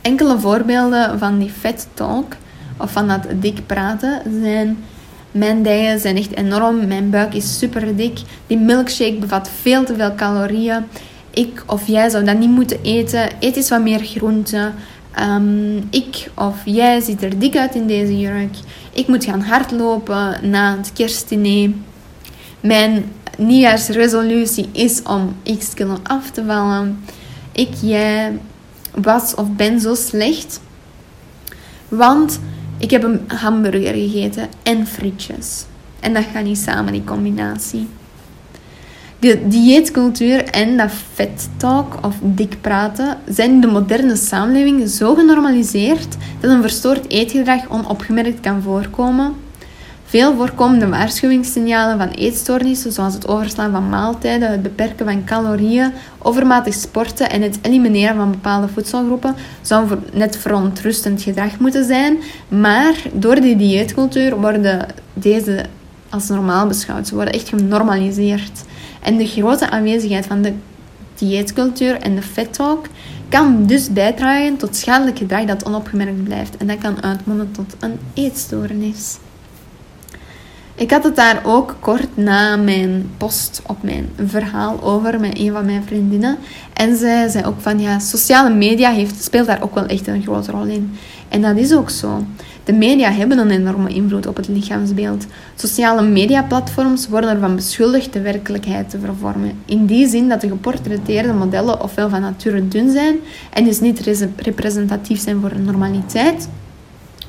Enkele 0.00 0.38
voorbeelden 0.38 1.18
van 1.18 1.38
die 1.38 1.50
fat 1.50 1.88
talk 1.94 2.36
of 2.76 2.92
van 2.92 3.08
dat 3.08 3.26
dik 3.40 3.66
praten 3.66 4.22
zijn 4.42 4.78
mijn 5.30 5.62
dijen 5.62 6.00
zijn 6.00 6.16
echt 6.16 6.36
enorm. 6.36 6.86
Mijn 6.86 7.10
buik 7.10 7.34
is 7.34 7.58
super 7.58 7.96
dik. 7.96 8.18
Die 8.46 8.58
milkshake 8.58 9.18
bevat 9.18 9.50
veel 9.60 9.84
te 9.84 9.94
veel 9.94 10.14
calorieën. 10.14 10.84
Ik 11.30 11.62
of 11.66 11.86
jij 11.86 12.08
zou 12.08 12.24
dat 12.24 12.38
niet 12.38 12.50
moeten 12.50 12.82
eten. 12.82 13.28
Eet 13.40 13.56
eens 13.56 13.68
wat 13.68 13.82
meer 13.82 14.04
groente. 14.04 14.72
Um, 15.18 15.86
ik 15.90 16.30
of 16.34 16.56
jij 16.64 17.00
ziet 17.00 17.22
er 17.22 17.38
dik 17.38 17.56
uit 17.56 17.74
in 17.74 17.86
deze 17.86 18.18
jurk. 18.18 18.56
Ik 18.92 19.08
moet 19.08 19.24
gaan 19.24 19.40
hardlopen 19.40 20.50
na 20.50 20.76
het 20.76 20.92
kerstdiner. 20.92 21.70
Mijn 22.60 23.12
nieuwjaarsresolutie 23.38 24.68
is 24.72 25.02
om 25.02 25.36
x 25.58 25.74
kilo 25.74 25.98
af 26.02 26.30
te 26.30 26.44
vallen. 26.44 27.04
Ik, 27.52 27.68
jij 27.80 28.38
was 28.94 29.34
of 29.34 29.50
ben 29.56 29.80
zo 29.80 29.94
slecht 29.94 30.60
Want 31.90 32.40
ik 32.78 32.90
heb 32.90 33.02
een 33.02 33.20
hamburger 33.26 33.94
gegeten 33.94 34.48
en 34.62 34.86
frietjes. 34.86 35.64
En 36.00 36.14
dat 36.14 36.24
gaat 36.32 36.44
niet 36.44 36.58
samen, 36.58 36.92
die 36.92 37.04
combinatie. 37.04 37.88
De 39.20 39.48
dieetcultuur 39.48 40.44
en 40.44 40.76
dat 40.76 40.90
vet 41.12 41.48
talk 41.56 42.04
of 42.04 42.16
dik 42.22 42.60
praten 42.60 43.18
zijn 43.28 43.50
in 43.50 43.60
de 43.60 43.66
moderne 43.66 44.16
samenleving 44.16 44.88
zo 44.88 45.14
genormaliseerd 45.14 46.16
dat 46.40 46.50
een 46.50 46.62
verstoord 46.62 47.10
eetgedrag 47.10 47.68
onopgemerkt 47.68 48.40
kan 48.40 48.62
voorkomen. 48.62 49.34
Veel 50.04 50.36
voorkomende 50.36 50.88
waarschuwingssignalen 50.88 51.98
van 51.98 52.08
eetstoornissen, 52.08 52.92
zoals 52.92 53.14
het 53.14 53.28
overslaan 53.28 53.70
van 53.70 53.88
maaltijden, 53.88 54.50
het 54.50 54.62
beperken 54.62 55.06
van 55.06 55.24
calorieën, 55.24 55.92
overmatig 56.18 56.74
sporten 56.74 57.30
en 57.30 57.42
het 57.42 57.58
elimineren 57.62 58.16
van 58.16 58.30
bepaalde 58.30 58.68
voedselgroepen, 58.68 59.34
zouden 59.60 60.04
net 60.12 60.36
verontrustend 60.36 61.22
gedrag 61.22 61.58
moeten 61.58 61.84
zijn. 61.84 62.18
Maar 62.48 62.94
door 63.12 63.40
die 63.40 63.56
dieetcultuur 63.56 64.40
worden 64.40 64.86
deze 65.14 65.64
als 66.08 66.28
normaal 66.28 66.66
beschouwd. 66.66 67.08
Ze 67.08 67.14
worden 67.14 67.34
echt 67.34 67.48
genormaliseerd. 67.48 68.64
En 69.00 69.16
de 69.16 69.26
grote 69.26 69.70
aanwezigheid 69.70 70.26
van 70.26 70.42
de 70.42 70.52
dieetcultuur 71.14 71.96
en 71.96 72.14
de 72.14 72.22
fat 72.22 72.54
talk 72.54 72.86
kan 73.28 73.66
dus 73.66 73.92
bijdragen 73.92 74.56
tot 74.56 74.76
schadelijk 74.76 75.18
gedrag 75.18 75.44
dat 75.44 75.64
onopgemerkt 75.66 76.24
blijft. 76.24 76.56
En 76.56 76.66
dat 76.66 76.78
kan 76.78 77.02
uitmonden 77.02 77.52
tot 77.52 77.76
een 77.80 77.98
eetstoornis. 78.14 79.18
Ik 80.74 80.90
had 80.90 81.04
het 81.04 81.16
daar 81.16 81.40
ook 81.44 81.76
kort 81.80 82.16
na 82.16 82.56
mijn 82.56 83.10
post 83.16 83.62
op 83.66 83.82
mijn 83.82 84.08
verhaal 84.26 84.82
over 84.82 85.20
met 85.20 85.38
een 85.38 85.52
van 85.52 85.64
mijn 85.64 85.82
vriendinnen. 85.82 86.38
En 86.72 86.96
zij 86.96 87.28
zei 87.28 87.44
ook 87.44 87.60
van 87.60 87.80
ja, 87.80 87.98
sociale 87.98 88.54
media 88.54 88.90
heeft, 88.90 89.24
speelt 89.24 89.46
daar 89.46 89.62
ook 89.62 89.74
wel 89.74 89.86
echt 89.86 90.06
een 90.06 90.22
grote 90.22 90.50
rol 90.50 90.64
in. 90.64 90.98
En 91.28 91.42
dat 91.42 91.56
is 91.56 91.72
ook 91.74 91.90
zo. 91.90 92.24
De 92.64 92.72
media 92.72 93.10
hebben 93.10 93.38
een 93.38 93.50
enorme 93.50 93.88
invloed 93.88 94.26
op 94.26 94.36
het 94.36 94.48
lichaamsbeeld. 94.48 95.26
Sociale 95.54 96.02
mediaplatforms 96.02 97.08
worden 97.08 97.30
ervan 97.30 97.54
beschuldigd 97.54 98.12
de 98.12 98.20
werkelijkheid 98.20 98.90
te 98.90 98.98
vervormen. 98.98 99.52
In 99.64 99.86
die 99.86 100.08
zin 100.08 100.28
dat 100.28 100.40
de 100.40 100.48
geportretteerde 100.48 101.32
modellen 101.32 101.82
ofwel 101.82 102.08
van 102.08 102.20
nature 102.20 102.68
dun 102.68 102.90
zijn 102.90 103.16
en 103.52 103.64
dus 103.64 103.80
niet 103.80 104.00
representatief 104.36 105.20
zijn 105.20 105.40
voor 105.40 105.60
normaliteit, 105.60 106.48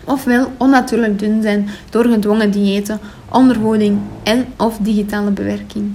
ofwel 0.06 0.52
onnatuurlijk 0.58 1.20
dun 1.20 1.42
zijn 1.42 1.70
door 1.90 2.06
gedwongen 2.06 2.52
diëten, 2.52 3.00
ondervoeding 3.32 4.00
en 4.24 4.46
of 4.58 4.78
digitale 4.78 5.32
bewerking. 5.32 5.92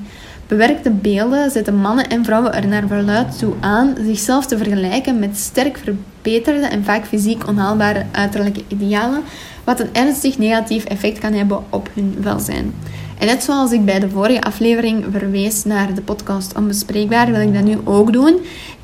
Bewerkte 0.47 0.91
beelden 0.91 1.51
zetten 1.51 1.77
mannen 1.77 2.09
en 2.09 2.25
vrouwen 2.25 2.55
er 2.55 2.67
naar 2.67 2.87
verluid 2.87 3.39
toe 3.39 3.55
aan 3.61 3.95
zichzelf 4.05 4.47
te 4.47 4.59
vergelijken 4.59 5.19
met 5.19 5.37
sterk 5.37 5.79
verbeterde 5.79 6.67
en 6.67 6.85
vaak 6.85 7.07
fysiek 7.07 7.49
onhaalbare 7.49 8.05
uiterlijke 8.13 8.63
idealen, 8.69 9.23
wat 9.65 9.81
een 9.81 9.89
ernstig 9.93 10.39
negatief 10.39 10.85
effect 10.85 11.19
kan 11.19 11.33
hebben 11.33 11.65
op 11.71 11.91
hun 11.95 12.17
welzijn. 12.21 12.75
En 13.19 13.27
net 13.27 13.43
zoals 13.43 13.73
ik 13.73 13.85
bij 13.85 13.99
de 13.99 14.11
vorige 14.11 14.43
aflevering 14.43 15.05
verwees 15.11 15.65
naar 15.65 15.95
de 15.95 16.03
podcast 16.03 16.57
Onbespreekbaar, 16.57 17.31
wil 17.31 17.41
ik 17.41 17.55
dat 17.55 17.65
nu 17.65 17.79
ook 17.85 18.13
doen. 18.13 18.35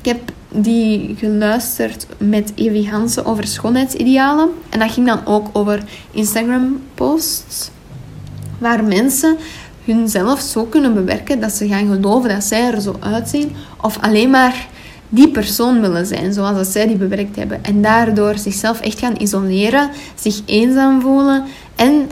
Ik 0.01 0.05
heb 0.05 0.31
die 0.49 1.15
geluisterd 1.17 2.07
met 2.17 2.51
Evie 2.55 2.89
Hansen 2.89 3.25
over 3.25 3.47
schoonheidsidealen. 3.47 4.49
En 4.69 4.79
dat 4.79 4.91
ging 4.91 5.07
dan 5.07 5.25
ook 5.25 5.49
over 5.51 5.83
Instagram-posts, 6.11 7.69
waar 8.57 8.83
mensen 8.83 9.37
hunzelf 9.85 10.39
zo 10.39 10.63
kunnen 10.63 10.93
bewerken 10.93 11.39
dat 11.39 11.51
ze 11.51 11.67
gaan 11.67 11.87
geloven 11.87 12.29
dat 12.29 12.43
zij 12.43 12.71
er 12.73 12.81
zo 12.81 12.95
uitzien, 12.99 13.55
of 13.81 13.97
alleen 14.01 14.29
maar 14.29 14.67
die 15.09 15.29
persoon 15.29 15.81
willen 15.81 16.05
zijn, 16.05 16.33
zoals 16.33 16.55
dat 16.55 16.67
zij 16.67 16.87
die 16.87 16.95
bewerkt 16.95 17.35
hebben. 17.35 17.63
En 17.63 17.81
daardoor 17.81 18.37
zichzelf 18.37 18.81
echt 18.81 18.99
gaan 18.99 19.15
isoleren, 19.17 19.89
zich 20.15 20.41
eenzaam 20.45 21.01
voelen 21.01 21.43
en 21.75 22.09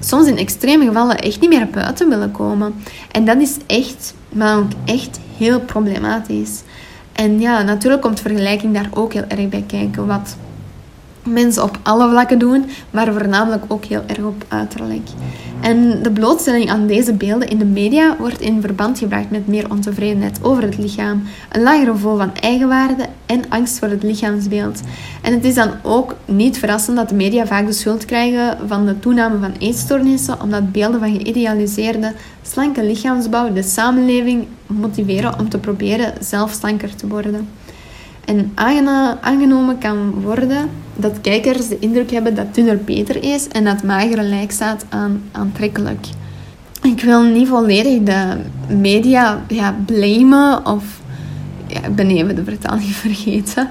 soms 0.00 0.26
in 0.26 0.38
extreme 0.38 0.84
gevallen 0.84 1.18
echt 1.18 1.40
niet 1.40 1.50
meer 1.50 1.68
buiten 1.68 2.08
willen 2.08 2.30
komen. 2.30 2.74
En 3.10 3.24
dat 3.24 3.40
is 3.40 3.56
echt, 3.66 4.14
maar 4.28 4.58
ook 4.58 4.70
echt 4.84 5.20
heel 5.36 5.60
problematisch. 5.60 6.62
En 7.12 7.40
ja, 7.40 7.62
natuurlijk 7.62 8.02
komt 8.02 8.20
vergelijking 8.20 8.74
daar 8.74 8.88
ook 8.90 9.12
heel 9.12 9.24
erg 9.28 9.48
bij 9.48 9.64
kijken. 9.66 10.06
Wat 10.06 10.36
mensen 11.24 11.62
op 11.62 11.78
alle 11.82 12.10
vlakken 12.10 12.38
doen, 12.38 12.64
maar 12.90 13.12
voornamelijk 13.12 13.64
ook 13.68 13.84
heel 13.84 14.02
erg 14.06 14.22
op 14.22 14.44
uiterlijk. 14.48 15.08
En 15.60 16.02
de 16.02 16.10
blootstelling 16.10 16.70
aan 16.70 16.86
deze 16.86 17.12
beelden 17.12 17.48
in 17.48 17.58
de 17.58 17.64
media 17.64 18.16
wordt 18.18 18.40
in 18.40 18.60
verband 18.60 18.98
gebracht 18.98 19.30
met 19.30 19.46
meer 19.46 19.70
ontevredenheid 19.70 20.38
over 20.42 20.62
het 20.62 20.78
lichaam, 20.78 21.22
een 21.50 21.62
lager 21.62 21.86
gevoel 21.86 22.16
van 22.16 22.34
eigenwaarde 22.34 23.06
en 23.26 23.42
angst 23.48 23.78
voor 23.78 23.88
het 23.88 24.02
lichaamsbeeld. 24.02 24.80
En 25.22 25.32
het 25.32 25.44
is 25.44 25.54
dan 25.54 25.70
ook 25.82 26.16
niet 26.24 26.58
verrassend 26.58 26.96
dat 26.96 27.08
de 27.08 27.14
media 27.14 27.46
vaak 27.46 27.66
de 27.66 27.72
schuld 27.72 28.04
krijgen 28.04 28.58
van 28.66 28.86
de 28.86 28.98
toename 28.98 29.38
van 29.38 29.52
eetstoornissen, 29.58 30.40
omdat 30.40 30.72
beelden 30.72 31.00
van 31.00 31.16
geïdealiseerde, 31.16 32.12
slanke 32.42 32.84
lichaamsbouw 32.84 33.52
de 33.52 33.62
samenleving 33.62 34.46
motiveren 34.66 35.38
om 35.38 35.48
te 35.48 35.58
proberen 35.58 36.12
zelf 36.20 36.52
slanker 36.52 36.94
te 36.94 37.06
worden. 37.06 37.48
En 38.24 38.52
aangenomen 39.20 39.78
kan 39.78 40.10
worden 40.10 40.70
dat 40.96 41.20
kijkers 41.20 41.68
de 41.68 41.78
indruk 41.78 42.10
hebben 42.10 42.34
dat 42.34 42.54
dunner 42.54 42.84
beter 42.84 43.22
is 43.22 43.48
en 43.48 43.64
dat 43.64 43.82
magere 43.82 44.22
lijk 44.22 44.50
staat 44.50 44.84
aan 44.88 45.22
aantrekkelijk. 45.32 46.06
Ik 46.82 47.02
wil 47.02 47.22
niet 47.22 47.48
volledig 47.48 48.02
de 48.02 48.36
media 48.68 49.42
ja, 49.48 49.76
blamen 49.86 50.66
of 50.66 50.84
ja, 51.66 51.84
ik 51.84 51.94
ben 51.94 52.10
even 52.10 52.36
de 52.36 52.44
vertaling 52.44 52.94
vergeten 53.06 53.68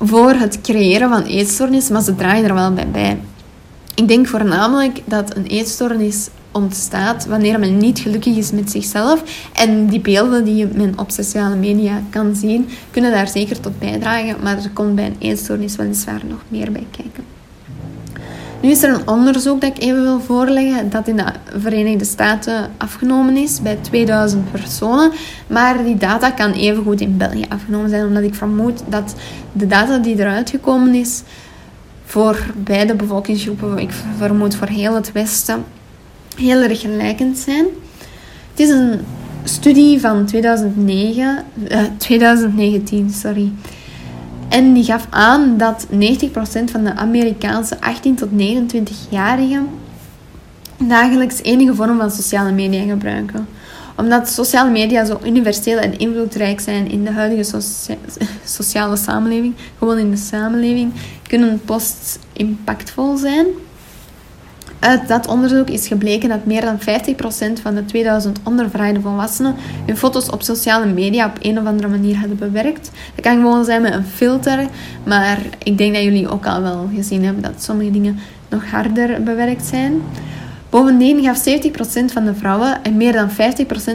voor 0.00 0.30
het 0.30 0.60
creëren 0.60 1.08
van 1.08 1.22
eetstoornis, 1.22 1.88
maar 1.88 2.02
ze 2.02 2.14
draaien 2.14 2.44
er 2.44 2.54
wel 2.54 2.72
bij 2.72 2.90
bij. 2.90 3.20
Ik 3.94 4.08
denk 4.08 4.26
voornamelijk 4.26 5.00
dat 5.04 5.36
een 5.36 5.46
eetstoornis 5.46 6.28
ontstaat 6.52 7.26
wanneer 7.26 7.58
men 7.58 7.76
niet 7.76 7.98
gelukkig 7.98 8.36
is 8.36 8.50
met 8.50 8.70
zichzelf. 8.70 9.48
En 9.52 9.86
die 9.86 10.00
beelden 10.00 10.44
die 10.44 10.66
men 10.66 10.98
op 10.98 11.10
sociale 11.10 11.56
media 11.56 12.02
kan 12.10 12.36
zien, 12.36 12.68
kunnen 12.90 13.10
daar 13.10 13.28
zeker 13.28 13.60
tot 13.60 13.78
bijdragen. 13.78 14.36
Maar 14.42 14.56
er 14.56 14.70
komt 14.70 14.94
bij 14.94 15.06
een 15.06 15.16
eetstoornis 15.18 15.76
weliswaar 15.76 16.20
nog 16.28 16.42
meer 16.48 16.72
bij 16.72 16.86
kijken. 16.90 17.24
Nu 18.60 18.70
is 18.70 18.82
er 18.82 18.94
een 18.94 19.08
onderzoek 19.08 19.60
dat 19.60 19.76
ik 19.76 19.82
even 19.82 20.02
wil 20.02 20.20
voorleggen, 20.20 20.90
dat 20.90 21.08
in 21.08 21.16
de 21.16 21.24
Verenigde 21.56 22.04
Staten 22.04 22.70
afgenomen 22.76 23.36
is 23.36 23.62
bij 23.62 23.78
2000 23.80 24.50
personen. 24.50 25.12
Maar 25.46 25.84
die 25.84 25.96
data 25.96 26.30
kan 26.30 26.52
evengoed 26.52 27.00
in 27.00 27.16
België 27.16 27.44
afgenomen 27.48 27.88
zijn, 27.88 28.06
omdat 28.06 28.22
ik 28.22 28.34
vermoed 28.34 28.82
dat 28.88 29.14
de 29.52 29.66
data 29.66 29.98
die 29.98 30.18
eruit 30.18 30.50
gekomen 30.50 30.94
is 30.94 31.22
voor 32.04 32.46
beide 32.56 32.94
bevolkingsgroepen, 32.94 33.78
ik 33.78 33.90
vermoed 34.16 34.54
voor 34.54 34.66
heel 34.66 34.94
het 34.94 35.12
Westen, 35.12 35.64
heel 36.38 36.62
erg 36.62 36.80
gelijkend 36.80 37.38
zijn. 37.38 37.64
Het 38.50 38.60
is 38.60 38.68
een 38.68 39.00
studie 39.44 40.00
van 40.00 40.26
2009, 40.26 41.44
2019, 41.96 43.06
eh, 43.06 43.14
sorry. 43.14 43.52
En 44.48 44.72
die 44.72 44.84
gaf 44.84 45.06
aan 45.10 45.56
dat 45.56 45.86
90% 45.90 46.70
van 46.70 46.84
de 46.84 46.94
Amerikaanse 46.94 47.80
18 47.80 48.14
tot 48.14 48.28
29-jarigen 48.30 49.68
dagelijks 50.78 51.42
enige 51.42 51.74
vorm 51.74 51.98
van 51.98 52.10
sociale 52.10 52.52
media 52.52 52.82
gebruiken. 52.82 53.48
Omdat 53.96 54.28
sociale 54.28 54.70
media 54.70 55.04
zo 55.04 55.20
universeel 55.24 55.78
en 55.78 55.98
invloedrijk 55.98 56.60
zijn 56.60 56.90
in 56.90 57.04
de 57.04 57.10
huidige 57.10 57.60
sociale 58.44 58.96
samenleving, 58.96 59.54
gewoon 59.78 59.98
in 59.98 60.10
de 60.10 60.16
samenleving, 60.16 60.92
kunnen 61.28 61.60
posts 61.64 62.18
impactvol 62.32 63.16
zijn. 63.16 63.46
Uit 64.80 65.08
dat 65.08 65.26
onderzoek 65.26 65.68
is 65.68 65.88
gebleken 65.88 66.28
dat 66.28 66.44
meer 66.44 66.60
dan 66.60 66.78
50% 66.78 67.62
van 67.62 67.74
de 67.74 67.84
2000 67.84 68.38
ondervraagde 68.44 69.00
volwassenen 69.00 69.54
hun 69.86 69.96
foto's 69.96 70.30
op 70.30 70.42
sociale 70.42 70.86
media 70.86 71.26
op 71.26 71.36
een 71.40 71.58
of 71.58 71.66
andere 71.66 71.88
manier 71.88 72.16
hadden 72.16 72.38
bewerkt. 72.38 72.90
Dat 73.14 73.24
kan 73.24 73.36
gewoon 73.36 73.64
zijn 73.64 73.82
met 73.82 73.92
een 73.94 74.04
filter, 74.04 74.66
maar 75.04 75.38
ik 75.62 75.78
denk 75.78 75.94
dat 75.94 76.02
jullie 76.02 76.28
ook 76.28 76.46
al 76.46 76.62
wel 76.62 76.88
gezien 76.94 77.24
hebben 77.24 77.42
dat 77.42 77.62
sommige 77.62 77.90
dingen 77.90 78.18
nog 78.48 78.70
harder 78.70 79.22
bewerkt 79.22 79.64
zijn. 79.66 80.02
Bovendien 80.70 81.22
gaf 81.22 81.38
70% 81.38 82.12
van 82.12 82.24
de 82.24 82.34
vrouwen 82.34 82.82
en 82.82 82.96
meer 82.96 83.12
dan 83.12 83.30
50% 83.30 83.32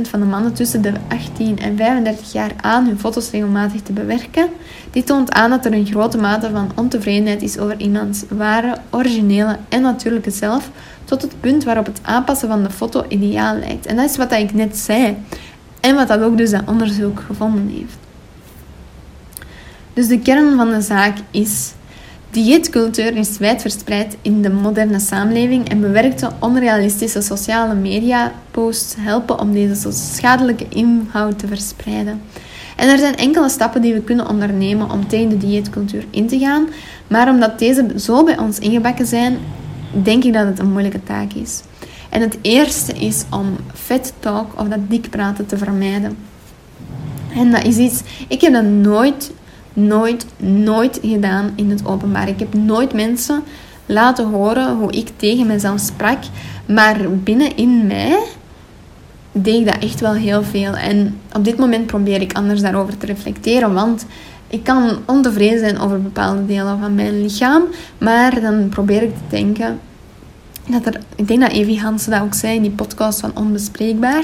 van 0.10 0.20
de 0.20 0.26
mannen 0.26 0.54
tussen 0.54 0.82
de 0.82 0.94
18 1.08 1.60
en 1.60 1.78
35 1.78 2.32
jaar 2.32 2.52
aan 2.62 2.86
hun 2.86 3.00
foto's 3.00 3.32
regelmatig 3.32 3.82
te 3.82 3.94
bewerken. 3.94 4.48
Dit 4.92 5.06
toont 5.06 5.32
aan 5.32 5.50
dat 5.50 5.66
er 5.66 5.74
een 5.74 5.86
grote 5.86 6.18
mate 6.18 6.50
van 6.50 6.72
ontevredenheid 6.76 7.42
is 7.42 7.58
over 7.58 7.80
iemands 7.80 8.24
ware, 8.30 8.78
originele 8.90 9.58
en 9.70 9.82
natuurlijke 9.82 10.32
zelf, 10.32 10.70
tot 11.06 11.22
het 11.22 11.40
punt 11.40 11.64
waarop 11.64 11.86
het 11.86 12.00
aanpassen 12.02 12.48
van 12.48 12.64
de 12.64 12.70
foto 12.70 13.06
ideaal 13.08 13.56
lijkt. 13.56 13.86
En 13.86 13.96
dat 13.96 14.10
is 14.10 14.18
wat 14.18 14.32
ik 14.32 14.54
net 14.54 14.78
zei. 14.78 15.18
En 15.80 15.96
wat 15.96 16.08
dat 16.08 16.22
ook 16.22 16.38
dus 16.38 16.52
dat 16.52 16.62
onderzoek 16.66 17.20
gevonden 17.26 17.68
heeft. 17.68 17.98
Dus 19.94 20.08
de 20.08 20.20
kern 20.20 20.56
van 20.56 20.70
de 20.70 20.82
zaak 20.82 21.18
is 21.32 21.74
Dieetcultuur 22.34 23.16
is 23.16 23.38
wijdverspreid 23.38 24.18
in 24.22 24.42
de 24.42 24.50
moderne 24.50 25.00
samenleving 25.00 25.70
en 25.70 25.82
bewerkte 25.82 26.30
onrealistische 26.40 27.22
sociale 27.22 27.76
media 27.76 28.32
posts 28.52 28.96
helpen 28.98 29.40
om 29.40 29.54
deze 29.54 29.92
schadelijke 29.92 30.66
inhoud 30.70 31.40
te 31.40 31.48
verspreiden. 31.48 32.22
En 32.76 32.90
er 32.90 32.98
zijn 32.98 33.16
enkele 33.16 33.50
stappen 33.50 33.82
die 33.82 33.94
we 33.94 34.02
kunnen 34.02 34.30
ondernemen 34.30 34.92
om 34.92 35.08
tegen 35.08 35.30
de 35.30 35.38
dieetcultuur 35.38 36.06
in 36.10 36.28
te 36.28 36.40
gaan. 36.40 36.68
Maar 37.08 37.30
omdat 37.30 37.60
deze 37.60 37.94
zo 37.98 38.24
bij 38.24 38.38
ons 38.40 38.60
ingebakken 38.60 39.06
zijn, 39.06 39.38
denk 40.04 40.24
ik 40.24 40.34
dat 40.34 40.46
het 40.46 40.60
een 40.60 40.72
moeilijke 40.72 41.04
taak 41.04 41.34
is. 41.34 41.62
En 42.10 42.22
het 42.22 42.38
eerste 42.42 42.94
is 42.94 43.24
om 43.30 43.56
vet 43.74 44.14
talk 44.20 44.60
of 44.60 44.68
dat 44.68 44.90
dik 44.90 45.10
praten 45.10 45.46
te 45.46 45.58
vermijden. 45.58 46.18
En 47.36 47.52
dat 47.52 47.64
is 47.64 47.78
iets, 47.78 48.02
ik 48.28 48.42
heb 48.42 48.54
dat 48.54 48.64
nooit, 48.64 49.32
nooit, 49.74 50.26
nooit 50.38 51.00
gedaan 51.02 51.52
in 51.56 51.70
het 51.70 51.86
openbaar. 51.86 52.28
Ik 52.28 52.40
heb 52.40 52.54
nooit 52.54 52.94
mensen 52.94 53.44
laten 53.86 54.30
horen 54.30 54.76
hoe 54.76 54.92
ik 54.92 55.10
tegen 55.16 55.48
mezelf 55.48 55.80
sprak. 55.80 56.24
Maar 56.66 56.98
binnenin 57.10 57.88
mij 57.88 58.20
deed 59.32 59.60
ik 59.60 59.66
dat 59.66 59.84
echt 59.84 60.00
wel 60.00 60.14
heel 60.14 60.44
veel. 60.44 60.76
En 60.76 61.20
op 61.34 61.44
dit 61.44 61.58
moment 61.58 61.86
probeer 61.86 62.22
ik 62.22 62.34
anders 62.34 62.62
daarover 62.62 62.98
te 62.98 63.06
reflecteren. 63.06 63.74
Want 63.74 64.06
ik 64.48 64.64
kan 64.64 64.98
ontevreden 65.06 65.60
zijn 65.60 65.80
over 65.80 66.02
bepaalde 66.02 66.46
delen 66.46 66.80
van 66.80 66.96
mijn 66.96 67.22
lichaam. 67.22 67.64
Maar 67.98 68.42
dan 68.42 68.70
probeer 68.70 69.04
ik 69.04 69.14
te 69.14 69.36
denken. 69.36 69.80
Dat 70.68 70.86
er, 70.86 71.00
ik 71.16 71.28
denk 71.28 71.42
dat 71.42 71.52
Evie 71.52 71.82
Hansen 71.82 72.12
dat 72.12 72.22
ook 72.22 72.34
zei 72.34 72.56
in 72.56 72.62
die 72.62 72.72
podcast 72.72 73.20
van 73.20 73.32
Onbespreekbaar. 73.36 74.24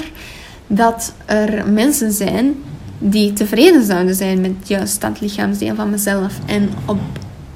Dat 0.66 1.14
er 1.26 1.70
mensen 1.72 2.12
zijn 2.12 2.54
die 3.02 3.32
tevreden 3.32 3.84
zouden 3.84 4.14
zijn 4.14 4.40
met 4.40 4.52
juist 4.68 5.00
dat 5.00 5.20
lichaamsdeel 5.20 5.74
van 5.74 5.90
mezelf. 5.90 6.38
En 6.46 6.70
op 6.84 6.98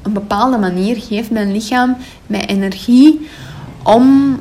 een 0.02 0.12
bepaalde 0.12 0.58
manier 0.58 0.96
geeft 0.96 1.30
mijn 1.30 1.52
lichaam 1.52 1.96
mij 2.26 2.46
energie 2.46 3.28
om 3.82 4.36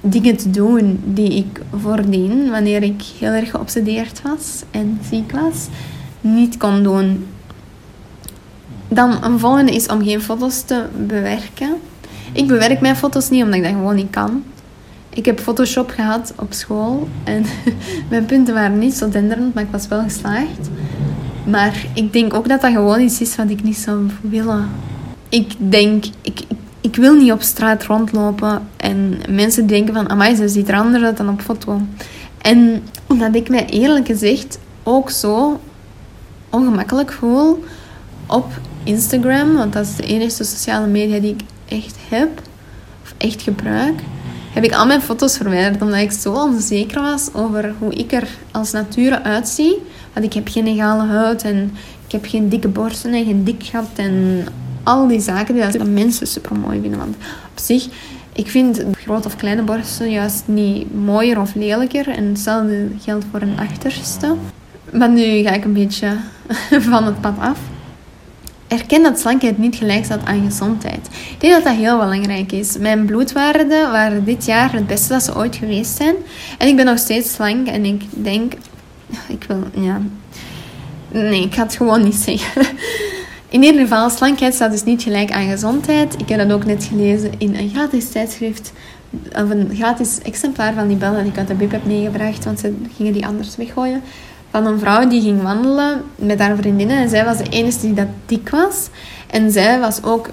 dingen 0.00 0.36
te 0.36 0.50
doen 0.50 1.00
die 1.04 1.34
ik 1.34 1.60
voordien, 1.80 2.50
wanneer 2.50 2.82
ik 2.82 3.02
heel 3.18 3.32
erg 3.32 3.50
geobsedeerd 3.50 4.22
was 4.22 4.62
en 4.70 5.00
ziek 5.10 5.32
was, 5.32 5.66
niet 6.20 6.56
kon 6.56 6.82
doen. 6.82 7.26
Dan 8.88 9.24
een 9.24 9.38
volgende 9.38 9.72
is 9.72 9.86
om 9.86 10.04
geen 10.04 10.20
foto's 10.20 10.62
te 10.62 10.84
bewerken. 11.06 11.74
Ik 12.32 12.46
bewerk 12.46 12.80
mijn 12.80 12.96
foto's 12.96 13.30
niet 13.30 13.42
omdat 13.42 13.58
ik 13.58 13.62
dat 13.62 13.72
gewoon 13.72 13.94
niet 13.94 14.10
kan. 14.10 14.42
Ik 15.14 15.24
heb 15.24 15.40
Photoshop 15.40 15.90
gehad 15.90 16.32
op 16.36 16.52
school 16.52 17.08
en 17.24 17.44
mijn 18.10 18.24
punten 18.24 18.54
waren 18.54 18.78
niet 18.78 18.94
zo 18.94 19.08
denderend, 19.08 19.54
maar 19.54 19.62
ik 19.62 19.70
was 19.70 19.88
wel 19.88 20.02
geslaagd. 20.02 20.68
Maar 21.46 21.86
ik 21.94 22.12
denk 22.12 22.34
ook 22.34 22.48
dat 22.48 22.60
dat 22.60 22.72
gewoon 22.72 23.00
iets 23.00 23.20
is 23.20 23.36
wat 23.36 23.50
ik 23.50 23.62
niet 23.62 23.76
zou 23.76 24.06
willen. 24.20 24.68
Ik 25.28 25.52
denk, 25.58 26.04
ik, 26.22 26.40
ik 26.80 26.96
wil 26.96 27.14
niet 27.14 27.32
op 27.32 27.42
straat 27.42 27.84
rondlopen 27.84 28.68
en 28.76 29.18
mensen 29.28 29.66
denken 29.66 29.94
van, 29.94 30.10
amai, 30.10 30.34
ze 30.34 30.48
ziet 30.48 30.68
er 30.68 30.74
anders 30.74 31.04
uit 31.04 31.16
dan 31.16 31.28
op 31.28 31.40
foto. 31.40 31.80
En 32.38 32.82
omdat 33.06 33.34
ik 33.34 33.48
mij 33.48 33.66
eerlijk 33.66 34.06
gezegd 34.06 34.58
ook 34.82 35.10
zo 35.10 35.60
ongemakkelijk 36.50 37.12
voel 37.12 37.64
op 38.26 38.46
Instagram, 38.84 39.54
want 39.54 39.72
dat 39.72 39.86
is 39.86 39.96
de 39.96 40.02
enige 40.02 40.44
sociale 40.44 40.86
media 40.86 41.18
die 41.18 41.32
ik 41.34 41.40
echt 41.68 41.96
heb, 42.08 42.40
of 43.02 43.14
echt 43.18 43.42
gebruik, 43.42 44.00
heb 44.54 44.64
ik 44.64 44.72
al 44.72 44.86
mijn 44.86 45.02
foto's 45.02 45.36
verwijderd 45.36 45.82
omdat 45.82 46.00
ik 46.00 46.12
zo 46.12 46.32
onzeker 46.32 47.02
was 47.02 47.28
over 47.32 47.74
hoe 47.78 47.94
ik 47.94 48.12
er 48.12 48.28
als 48.50 48.72
nature 48.72 49.22
uitzie. 49.22 49.76
Want 50.12 50.26
ik 50.26 50.32
heb 50.32 50.48
geen 50.48 50.66
egale 50.66 51.02
huid 51.02 51.42
en 51.42 51.72
ik 52.06 52.12
heb 52.12 52.24
geen 52.26 52.48
dikke 52.48 52.68
borsten 52.68 53.12
en 53.12 53.24
geen 53.24 53.44
dik 53.44 53.62
gat 53.62 53.88
en 53.94 54.44
al 54.82 55.06
die 55.06 55.20
zaken 55.20 55.54
die 55.54 55.78
dat 55.78 55.88
mensen 55.88 56.26
super 56.26 56.56
mooi 56.56 56.80
vinden. 56.80 56.98
Want 56.98 57.16
op 57.50 57.58
zich, 57.58 57.86
ik 58.32 58.48
vind 58.48 58.84
grote 58.92 59.28
of 59.28 59.36
kleine 59.36 59.62
borsten 59.62 60.10
juist 60.10 60.42
niet 60.46 60.94
mooier 60.94 61.40
of 61.40 61.54
lelijker. 61.54 62.08
En 62.08 62.24
hetzelfde 62.24 62.88
geldt 63.00 63.24
voor 63.30 63.40
een 63.40 63.58
achterste. 63.58 64.34
Maar 64.92 65.10
nu 65.10 65.42
ga 65.42 65.50
ik 65.50 65.64
een 65.64 65.72
beetje 65.72 66.16
van 66.90 67.04
het 67.04 67.20
pad 67.20 67.34
af. 67.38 67.58
Erken 68.74 69.02
dat 69.02 69.18
slankheid 69.18 69.58
niet 69.58 69.76
gelijk 69.76 70.04
staat 70.04 70.24
aan 70.24 70.44
gezondheid. 70.44 71.06
Ik 71.06 71.40
denk 71.40 71.52
dat 71.52 71.64
dat 71.64 71.74
heel 71.74 71.98
belangrijk 71.98 72.52
is. 72.52 72.78
Mijn 72.78 73.04
bloedwaarden 73.04 73.90
waren 73.90 74.24
dit 74.24 74.44
jaar 74.44 74.72
het 74.72 74.86
beste 74.86 75.12
dat 75.12 75.22
ze 75.22 75.36
ooit 75.36 75.56
geweest 75.56 75.96
zijn. 75.96 76.14
En 76.58 76.68
ik 76.68 76.76
ben 76.76 76.84
nog 76.84 76.98
steeds 76.98 77.32
slank 77.32 77.66
en 77.66 77.84
ik 77.84 78.02
denk... 78.10 78.52
Ik 79.28 79.44
wil... 79.48 79.62
Ja... 79.74 80.00
Nee, 81.10 81.42
ik 81.42 81.54
ga 81.54 81.62
het 81.62 81.76
gewoon 81.76 82.02
niet 82.02 82.14
zeggen. 82.14 82.66
In 83.48 83.62
ieder 83.62 83.80
geval, 83.80 84.10
slankheid 84.10 84.54
staat 84.54 84.70
dus 84.70 84.84
niet 84.84 85.02
gelijk 85.02 85.30
aan 85.30 85.48
gezondheid. 85.48 86.14
Ik 86.20 86.28
heb 86.28 86.38
dat 86.38 86.52
ook 86.52 86.64
net 86.64 86.84
gelezen 86.84 87.30
in 87.38 87.54
een 87.54 87.70
gratis 87.70 88.08
tijdschrift. 88.08 88.72
Of 89.32 89.50
een 89.50 89.70
gratis 89.74 90.18
exemplaar 90.22 90.74
van 90.74 90.88
die 90.88 90.96
bel 90.96 91.12
dat 91.12 91.26
ik 91.26 91.38
uit 91.38 91.48
de 91.48 91.54
bib 91.54 91.70
heb 91.70 91.84
meegebracht. 91.84 92.44
Want 92.44 92.60
ze 92.60 92.74
gingen 92.96 93.12
die 93.12 93.26
anders 93.26 93.56
weggooien. 93.56 94.02
Van 94.54 94.66
een 94.66 94.78
vrouw 94.78 95.08
die 95.08 95.20
ging 95.20 95.42
wandelen 95.42 96.02
met 96.16 96.38
haar 96.38 96.56
vriendinnen. 96.56 96.96
En 96.96 97.08
zij 97.08 97.24
was 97.24 97.38
de 97.38 97.48
enige 97.50 97.80
die 97.80 97.94
dat 97.94 98.06
dik 98.26 98.48
was. 98.48 98.88
En 99.30 99.50
zij 99.50 99.80
was 99.80 100.02
ook 100.02 100.30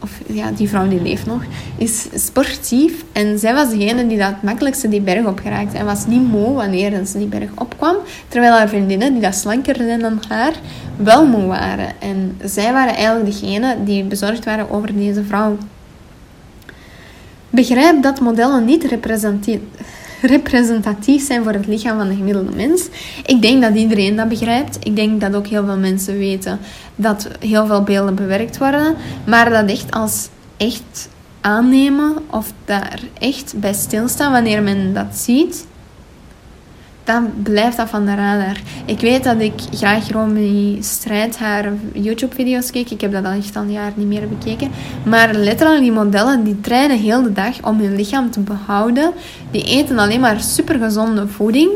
of 0.00 0.20
ja, 0.26 0.50
die 0.50 0.68
vrouw 0.68 0.88
die 0.88 1.02
leeft 1.02 1.26
nog, 1.26 1.42
is 1.76 2.06
sportief. 2.14 3.04
En 3.12 3.38
zij 3.38 3.54
was 3.54 3.70
degene 3.70 4.06
die 4.06 4.18
dat 4.18 4.42
makkelijkste 4.42 4.88
die 4.88 5.00
berg 5.00 5.26
opgeraakt. 5.26 5.74
En 5.74 5.84
was 5.84 6.06
niet 6.06 6.28
moe 6.28 6.54
wanneer 6.54 7.06
ze 7.06 7.18
die 7.18 7.26
berg 7.26 7.50
opkwam. 7.54 7.96
Terwijl 8.28 8.52
haar 8.52 8.68
vriendinnen, 8.68 9.12
die 9.12 9.22
dat 9.22 9.34
slanker 9.34 9.76
zijn 9.76 10.00
dan 10.00 10.22
haar, 10.28 10.52
wel 10.96 11.26
moe 11.26 11.46
waren. 11.46 12.00
En 12.00 12.38
zij 12.44 12.72
waren 12.72 12.94
eigenlijk 12.94 13.26
degene 13.26 13.76
die 13.84 14.04
bezorgd 14.04 14.44
waren 14.44 14.70
over 14.70 14.96
deze 14.96 15.24
vrouw. 15.24 15.56
Begrijp 17.50 18.02
dat 18.02 18.20
modellen 18.20 18.64
niet 18.64 18.84
representatief 18.84 19.60
representatief 20.22 21.26
zijn 21.26 21.42
voor 21.42 21.52
het 21.52 21.66
lichaam 21.66 21.98
van 21.98 22.08
de 22.08 22.14
gemiddelde 22.14 22.56
mens. 22.56 22.88
Ik 23.26 23.42
denk 23.42 23.62
dat 23.62 23.74
iedereen 23.74 24.16
dat 24.16 24.28
begrijpt. 24.28 24.78
Ik 24.80 24.96
denk 24.96 25.20
dat 25.20 25.34
ook 25.34 25.46
heel 25.46 25.64
veel 25.64 25.78
mensen 25.78 26.18
weten 26.18 26.58
dat 26.96 27.28
heel 27.40 27.66
veel 27.66 27.82
beelden 27.82 28.14
bewerkt 28.14 28.58
worden. 28.58 28.94
Maar 29.26 29.50
dat 29.50 29.70
echt 29.70 29.90
als 29.90 30.28
echt 30.56 31.08
aannemen 31.40 32.16
of 32.30 32.52
daar 32.64 33.00
echt 33.18 33.54
bij 33.56 33.72
stilstaan 33.72 34.32
wanneer 34.32 34.62
men 34.62 34.94
dat 34.94 35.16
ziet, 35.16 35.66
dan 37.04 37.32
blijft 37.42 37.76
dat 37.76 37.88
van 37.88 38.04
de 38.04 38.14
radar. 38.14 38.60
Ik 38.84 39.00
weet 39.00 39.24
dat 39.24 39.40
ik 39.40 39.52
graag 39.70 40.10
Romy 40.10 40.78
Strijd 40.80 41.38
haar 41.38 41.72
YouTube-video's 41.92 42.70
keek. 42.70 42.90
Ik 42.90 43.00
heb 43.00 43.12
dat 43.12 43.24
al 43.24 43.32
echt 43.32 43.56
al 43.56 43.62
een 43.62 43.72
jaar 43.72 43.92
niet 43.94 44.06
meer 44.06 44.28
bekeken. 44.28 44.70
Maar 45.04 45.34
letterlijk, 45.34 45.80
die 45.80 45.92
modellen 45.92 46.44
die 46.44 46.60
trainen 46.60 46.98
heel 46.98 47.22
de 47.22 47.32
dag 47.32 47.62
om 47.62 47.80
hun 47.80 47.96
lichaam 47.96 48.30
te 48.30 48.40
behouden. 48.40 49.12
Die 49.50 49.62
eten 49.62 49.98
alleen 49.98 50.20
maar 50.20 50.40
supergezonde 50.40 51.28
voeding. 51.28 51.70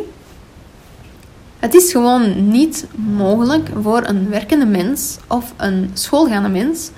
Het 1.59 1.75
is 1.75 1.93
gewoon 1.93 2.51
niet 2.51 2.87
mogelijk 2.95 3.69
voor 3.83 4.03
een 4.07 4.29
werkende 4.31 4.67
mens 4.67 5.19
of 5.27 5.53
een 5.57 5.91
schoolgaande 5.93 6.49
mens 6.49 6.91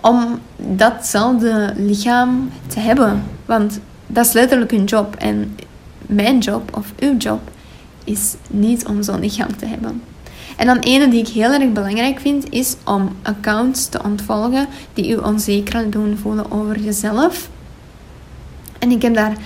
om 0.00 0.38
datzelfde 0.56 1.72
lichaam 1.76 2.50
te 2.66 2.80
hebben. 2.80 3.22
Want 3.46 3.80
dat 4.06 4.26
is 4.26 4.32
letterlijk 4.32 4.70
hun 4.70 4.84
job. 4.84 5.14
En 5.14 5.56
mijn 6.08 6.38
job 6.38 6.76
of 6.76 6.92
uw 6.98 7.16
job 7.16 7.40
is 8.04 8.34
niet 8.50 8.86
om 8.86 9.02
zo'n 9.02 9.20
lichaam 9.20 9.56
te 9.56 9.66
hebben. 9.66 10.02
En 10.56 10.66
dan 10.66 10.78
ene 10.78 11.08
die 11.08 11.20
ik 11.20 11.28
heel 11.28 11.52
erg 11.52 11.72
belangrijk 11.72 12.20
vind, 12.20 12.50
is 12.50 12.76
om 12.84 13.16
accounts 13.22 13.88
te 13.88 14.02
ontvolgen 14.02 14.66
die 14.92 15.10
u 15.10 15.16
onzeker 15.16 15.90
doen 15.90 16.18
voelen 16.22 16.50
over 16.50 16.80
jezelf. 16.80 17.48
En 18.78 18.90
ik 18.90 19.02
heb 19.02 19.14
daar, 19.14 19.36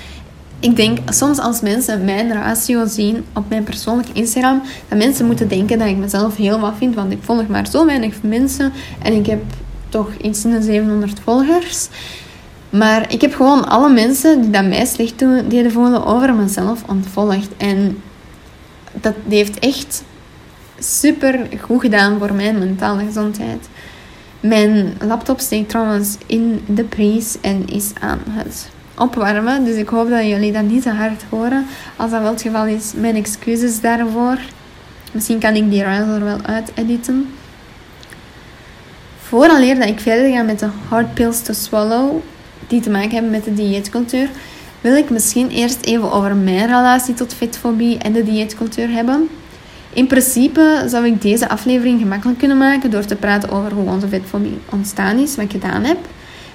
ik 0.60 0.76
denk 0.76 0.98
soms 1.12 1.38
als 1.38 1.60
mensen 1.60 2.04
mijn 2.04 2.32
ratio 2.32 2.86
zien 2.86 3.24
op 3.32 3.48
mijn 3.48 3.64
persoonlijke 3.64 4.12
Instagram, 4.12 4.62
dat 4.88 4.98
mensen 4.98 5.26
moeten 5.26 5.48
denken 5.48 5.78
dat 5.78 5.88
ik 5.88 5.96
mezelf 5.96 6.36
heel 6.36 6.60
wat 6.60 6.74
vind, 6.78 6.94
want 6.94 7.12
ik 7.12 7.22
volg 7.22 7.46
maar 7.46 7.66
zo 7.66 7.86
weinig 7.86 8.22
mensen 8.22 8.72
en 9.02 9.12
ik 9.12 9.26
heb 9.26 9.42
toch 9.88 10.10
iets 10.22 10.44
in 10.44 10.50
de 10.50 10.62
700 10.62 11.20
volgers. 11.20 11.88
Maar 12.72 13.12
ik 13.12 13.20
heb 13.20 13.34
gewoon 13.34 13.68
alle 13.68 13.90
mensen 13.90 14.40
die 14.40 14.50
dat 14.50 14.64
mij 14.64 14.84
slecht 14.84 15.18
doen, 15.18 15.48
deden 15.48 15.72
voelen 15.72 16.04
over 16.04 16.34
mezelf 16.34 16.82
ontvolgd. 16.88 17.48
En 17.56 18.02
dat 18.92 19.14
heeft 19.28 19.58
echt 19.58 20.04
super 20.78 21.48
goed 21.60 21.80
gedaan 21.80 22.18
voor 22.18 22.32
mijn 22.32 22.58
mentale 22.58 23.04
gezondheid. 23.04 23.68
Mijn 24.40 24.92
laptop 25.00 25.40
steekt 25.40 25.68
trouwens 25.68 26.16
in 26.26 26.64
de 26.66 26.84
prijs 26.84 27.36
en 27.40 27.68
is 27.68 27.90
aan 28.00 28.20
het 28.28 28.68
opwarmen. 28.98 29.64
Dus 29.64 29.76
ik 29.76 29.88
hoop 29.88 30.10
dat 30.10 30.26
jullie 30.26 30.52
dat 30.52 30.62
niet 30.62 30.82
te 30.82 30.90
hard 30.90 31.22
horen. 31.28 31.66
Als 31.96 32.10
dat 32.10 32.20
wel 32.20 32.30
het 32.30 32.42
geval 32.42 32.66
is, 32.66 32.92
mijn 32.96 33.16
excuses 33.16 33.80
daarvoor. 33.80 34.38
Misschien 35.12 35.38
kan 35.38 35.54
ik 35.54 35.70
die 35.70 35.82
ruil 35.82 36.06
er 36.06 36.24
wel 36.24 36.42
uit 36.42 36.72
editen. 36.74 37.28
Vooraleer 39.22 39.78
dat 39.78 39.88
ik 39.88 40.00
verder 40.00 40.32
ga 40.32 40.42
met 40.42 40.58
de 40.58 40.68
hard 40.88 41.14
pills 41.14 41.40
to 41.40 41.52
swallow, 41.52 42.20
die 42.72 42.80
te 42.80 42.90
maken 42.90 43.10
hebben 43.10 43.30
met 43.30 43.44
de 43.44 43.54
dieetcultuur, 43.54 44.28
wil 44.80 44.96
ik 44.96 45.10
misschien 45.10 45.48
eerst 45.50 45.84
even 45.84 46.12
over 46.12 46.36
mijn 46.36 46.66
relatie 46.66 47.14
tot 47.14 47.34
vetfobie 47.34 47.98
en 47.98 48.12
de 48.12 48.24
dieetcultuur 48.24 48.90
hebben. 48.90 49.28
In 49.92 50.06
principe 50.06 50.84
zou 50.86 51.06
ik 51.06 51.22
deze 51.22 51.48
aflevering 51.48 52.00
gemakkelijk 52.00 52.38
kunnen 52.38 52.58
maken 52.58 52.90
door 52.90 53.04
te 53.04 53.16
praten 53.16 53.50
over 53.50 53.72
hoe 53.72 53.90
onze 53.90 54.08
vetfobie 54.08 54.58
ontstaan 54.70 55.18
is, 55.18 55.36
wat 55.36 55.44
ik 55.44 55.50
gedaan 55.50 55.84
heb. 55.84 55.98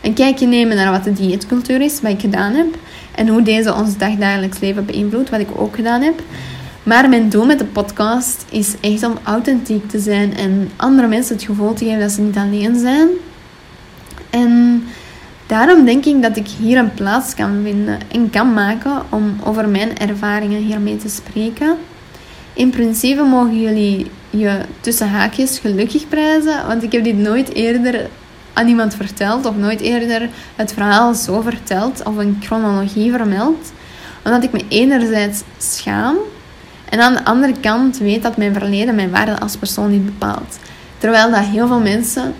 Een 0.02 0.14
kijkje 0.14 0.48
nemen 0.48 0.76
naar 0.76 0.92
wat 0.92 1.04
de 1.04 1.14
dieetcultuur 1.14 1.82
is, 1.82 2.02
wat 2.02 2.12
ik 2.12 2.20
gedaan 2.20 2.54
heb. 2.54 2.76
En 3.16 3.28
hoe 3.28 3.42
deze 3.42 3.74
ons 3.74 3.98
dagdagelijks 3.98 4.60
leven 4.60 4.86
beïnvloedt, 4.86 5.30
wat 5.30 5.40
ik 5.40 5.50
ook 5.56 5.76
gedaan 5.76 6.02
heb. 6.02 6.22
Maar 6.84 7.10
mijn 7.10 7.30
doel 7.30 7.46
met 7.46 7.60
de 7.60 7.66
podcast 7.66 8.46
is 8.50 8.76
echt 8.82 9.04
om 9.04 9.18
authentiek 9.24 9.90
te 9.90 10.00
zijn 10.00 10.38
en 10.38 10.70
andere 10.76 11.08
mensen 11.08 11.36
het 11.36 11.46
gevoel 11.46 11.74
te 11.74 11.86
geven 11.86 12.00
dat 12.00 12.12
ze 12.12 12.22
niet 12.22 12.38
alleen 12.38 12.80
zijn. 12.80 13.08
En 14.30 14.84
daarom 15.48 15.86
denk 15.86 16.06
ik 16.06 16.22
dat 16.22 16.38
ik 16.38 16.48
hier 16.48 16.78
een 16.78 16.94
plaats 16.94 17.34
kan 17.34 17.60
vinden 17.64 18.00
en 18.12 18.30
kan 18.30 18.54
maken 18.54 19.02
om 19.10 19.38
over 19.44 19.70
mijn 19.70 19.98
ervaringen 19.98 20.62
hiermee 20.62 20.98
te 20.98 21.10
spreken. 21.10 21.78
In 22.54 22.70
principe 22.70 23.22
mogen 23.22 23.62
jullie 23.62 24.12
je 24.30 24.60
tussen 24.80 25.10
haakjes 25.10 25.60
gelukkig 25.60 26.08
prijzen, 26.08 26.68
want 26.68 26.84
ik 26.84 26.92
heb 26.92 27.04
dit 27.04 27.18
nooit 27.18 27.54
eerder 27.54 28.10
aan 28.54 28.68
iemand 28.68 28.96
verteld 28.96 29.46
of 29.46 29.56
nooit 29.58 29.82
eerder 29.82 30.30
het 30.56 30.74
verhaal 30.74 31.14
zo 31.14 31.42
verteld 31.42 32.04
of 32.04 32.18
een 32.18 32.38
chronologie 32.42 33.12
vermeld. 33.12 33.72
Omdat 34.24 34.44
ik 34.44 34.52
me 34.52 34.64
enerzijds 34.68 35.44
schaam 35.58 36.16
en 36.90 37.00
aan 37.00 37.14
de 37.14 37.26
andere 37.26 37.54
kant 37.60 37.98
weet 37.98 38.24
dat 38.24 38.38
mijn 38.38 38.54
verleden 38.54 38.96
mijn 38.96 39.12
waarde 39.12 39.40
als 39.40 39.58
persoon 39.58 39.92
niet 39.92 40.06
bepaalt. 40.06 40.60
Terwijl 40.98 41.32
dat 41.32 41.44
heel 41.44 41.68
veel 41.68 41.80
mensen 41.80 42.34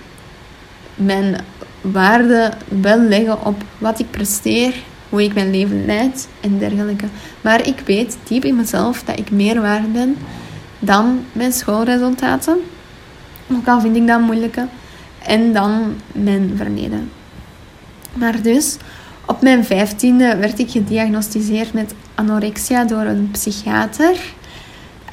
mijn 0.96 1.36
waarde 1.82 2.52
wel 2.82 3.00
leggen 3.00 3.46
op 3.46 3.64
wat 3.78 4.00
ik 4.00 4.12
presteer, 4.12 4.74
hoe 5.10 5.24
ik 5.24 5.34
mijn 5.34 5.52
leven 5.52 5.86
leid 5.86 6.28
en 6.42 6.60
dergelijke. 6.60 7.06
Maar 7.42 7.68
ik 7.68 7.80
weet 7.86 8.18
diep 8.28 8.46
in 8.46 8.56
mezelf 8.56 9.04
dat 9.04 9.20
ik 9.20 9.32
meer 9.32 9.62
waard 9.62 9.94
ben 9.94 10.18
dan 10.80 11.26
mijn 11.32 11.54
schoolresultaten. 11.54 12.58
Ook 13.52 13.68
al 13.68 13.82
vind 13.82 13.96
ik 13.96 14.08
dat 14.08 14.20
moeilijke. 14.20 14.68
En 15.24 15.54
dan 15.54 15.96
mijn 16.12 16.54
verleden. 16.56 17.12
Maar 18.14 18.42
dus, 18.42 18.78
op 19.26 19.42
mijn 19.42 19.66
vijftiende 19.66 20.36
werd 20.36 20.60
ik 20.60 20.72
gediagnosticeerd 20.72 21.74
met 21.74 21.94
anorexia 22.16 22.84
door 22.84 23.02
een 23.02 23.30
psychiater. 23.32 24.16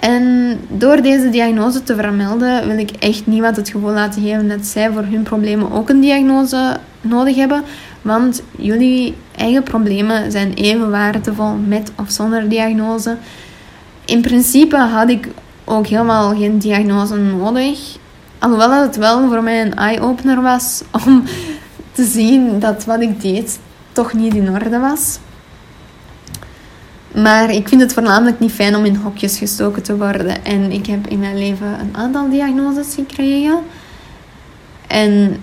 En 0.05 0.59
door 0.69 1.03
deze 1.03 1.31
diagnose 1.31 1.83
te 1.83 1.95
vermelden, 1.95 2.67
wil 2.67 2.79
ik 2.79 2.91
echt 2.91 3.27
niemand 3.27 3.57
het 3.57 3.69
gevoel 3.69 3.91
laten 3.91 4.23
geven 4.23 4.49
dat 4.49 4.67
zij 4.67 4.93
voor 4.93 5.03
hun 5.03 5.23
problemen 5.23 5.73
ook 5.73 5.89
een 5.89 6.01
diagnose 6.01 6.77
nodig 7.01 7.37
hebben. 7.37 7.63
Want 8.03 8.43
jullie 8.59 9.15
eigen 9.37 9.63
problemen 9.63 10.33
zijn 10.33 10.55
even 10.55 10.91
waardevol 10.91 11.55
met 11.67 11.93
of 12.01 12.11
zonder 12.11 12.49
diagnose. 12.49 13.17
In 14.05 14.21
principe 14.21 14.77
had 14.77 15.09
ik 15.09 15.29
ook 15.65 15.87
helemaal 15.87 16.37
geen 16.37 16.59
diagnose 16.59 17.17
nodig. 17.17 17.97
Alhoewel 18.39 18.83
het 18.83 18.97
wel 18.97 19.29
voor 19.29 19.43
mij 19.43 19.63
een 19.63 19.75
eye-opener 19.75 20.43
was 20.43 20.83
om 21.07 21.23
te 21.93 22.05
zien 22.05 22.59
dat 22.61 22.85
wat 22.85 23.01
ik 23.01 23.21
deed 23.21 23.59
toch 23.93 24.13
niet 24.13 24.35
in 24.35 24.51
orde 24.51 24.79
was. 24.79 25.19
Maar 27.15 27.51
ik 27.51 27.69
vind 27.69 27.81
het 27.81 27.93
voornamelijk 27.93 28.39
niet 28.39 28.53
fijn 28.53 28.77
om 28.77 28.85
in 28.85 28.95
hokjes 28.95 29.39
gestoken 29.39 29.83
te 29.83 29.97
worden. 29.97 30.45
En 30.45 30.73
ik 30.73 30.87
heb 30.87 31.07
in 31.07 31.19
mijn 31.19 31.39
leven 31.39 31.81
een 31.81 31.97
aantal 31.97 32.31
diagnoses 32.31 32.95
gekregen. 32.95 33.59
En 34.87 35.37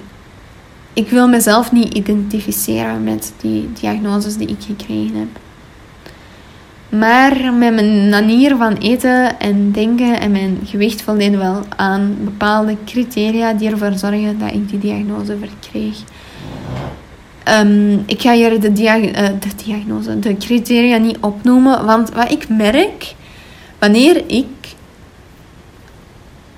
ik 0.93 1.10
wil 1.10 1.27
mezelf 1.27 1.71
niet 1.71 1.93
identificeren 1.93 3.03
met 3.03 3.34
die 3.41 3.69
diagnoses 3.73 4.38
die 4.38 4.47
ik 4.47 4.62
gekregen 4.62 5.15
heb. 5.15 5.39
Maar 6.99 7.53
met 7.53 7.73
mijn 7.73 8.10
manier 8.10 8.55
van 8.57 8.73
eten 8.73 9.39
en 9.39 9.71
denken 9.71 10.19
en 10.19 10.31
mijn 10.31 10.60
gewicht 10.65 11.01
voldeden 11.01 11.39
wel 11.39 11.63
aan 11.75 12.17
bepaalde 12.23 12.77
criteria 12.86 13.53
die 13.53 13.69
ervoor 13.69 13.93
zorgen 13.93 14.39
dat 14.39 14.53
ik 14.53 14.69
die 14.69 14.79
diagnose 14.79 15.38
verkreeg. 15.38 15.97
Um, 17.49 18.04
ik 18.06 18.21
ga 18.21 18.34
hier 18.34 18.60
de, 18.60 18.69
uh, 18.69 19.27
de 19.39 19.63
diagnose, 19.65 20.19
de 20.19 20.38
criteria 20.38 20.97
niet 20.97 21.17
opnoemen, 21.19 21.86
want 21.86 22.10
wat 22.10 22.32
ik 22.32 22.49
merk 22.49 23.15
wanneer 23.80 24.23
ik 24.27 24.47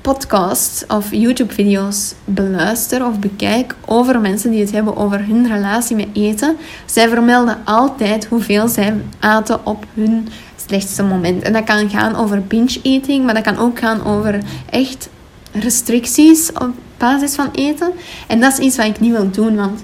podcasts 0.01 0.85
of 0.87 1.11
YouTube-video's 1.11 2.13
beluister 2.25 3.05
of 3.05 3.19
bekijk 3.19 3.75
over 3.85 4.19
mensen 4.19 4.51
die 4.51 4.59
het 4.59 4.71
hebben 4.71 4.95
over 4.95 5.25
hun 5.25 5.47
relatie 5.47 5.95
met 5.95 6.07
eten, 6.13 6.57
zij 6.85 7.09
vermelden 7.09 7.57
altijd 7.65 8.25
hoeveel 8.25 8.67
zij 8.67 8.93
aten 9.19 9.65
op 9.65 9.85
hun 9.93 10.27
slechtste 10.67 11.03
moment. 11.03 11.43
En 11.43 11.53
dat 11.53 11.63
kan 11.63 11.89
gaan 11.89 12.15
over 12.15 12.41
binge-eating, 12.41 13.25
maar 13.25 13.33
dat 13.33 13.43
kan 13.43 13.57
ook 13.57 13.79
gaan 13.79 14.05
over 14.05 14.39
echt 14.69 15.09
restricties 15.51 16.51
op 16.51 16.71
basis 16.97 17.35
van 17.35 17.49
eten. 17.51 17.91
En 18.27 18.39
dat 18.39 18.51
is 18.51 18.65
iets 18.65 18.77
wat 18.77 18.85
ik 18.85 18.99
niet 18.99 19.11
wil 19.11 19.31
doen, 19.31 19.55
want 19.55 19.83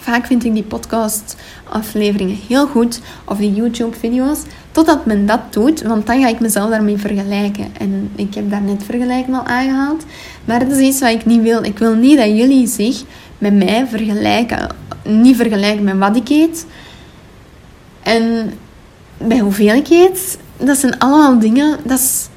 vaak 0.00 0.26
vind 0.26 0.44
ik 0.44 0.54
die 0.54 0.62
podcast-afleveringen 0.62 2.38
heel 2.48 2.66
goed, 2.66 3.00
of 3.24 3.38
die 3.38 3.54
YouTube-video's, 3.54 4.38
totdat 4.72 5.06
men 5.06 5.26
dat 5.26 5.40
doet, 5.52 5.82
want 5.82 6.06
dan 6.06 6.20
ga 6.20 6.28
ik 6.28 6.40
mezelf 6.40 6.70
daarmee 6.70 6.96
vergelijken. 6.96 7.66
En 7.78 8.10
ik 8.14 8.34
heb 8.34 8.50
daar 8.50 8.62
net 8.62 8.82
vergelijken 8.84 9.34
al 9.34 9.46
aangehaald, 9.46 10.04
maar 10.44 10.58
dat 10.58 10.78
is 10.78 10.86
iets 10.86 11.00
wat 11.00 11.10
ik 11.10 11.26
niet 11.26 11.42
wil. 11.42 11.64
Ik 11.64 11.78
wil 11.78 11.94
niet 11.94 12.18
dat 12.18 12.28
jullie 12.28 12.66
zich 12.66 13.02
met 13.38 13.54
mij 13.54 13.86
vergelijken, 13.86 14.68
niet 15.04 15.36
vergelijken 15.36 15.84
met 15.84 15.98
wat 15.98 16.16
ik 16.16 16.28
eet 16.28 16.66
en 18.02 18.52
bij 19.18 19.38
hoeveel 19.38 19.74
ik 19.74 19.88
eet. 19.88 20.38
Dat 20.56 20.78
zijn 20.78 20.98
allemaal 20.98 21.38
dingen, 21.38 21.78
dat 21.84 21.98
is 21.98 22.28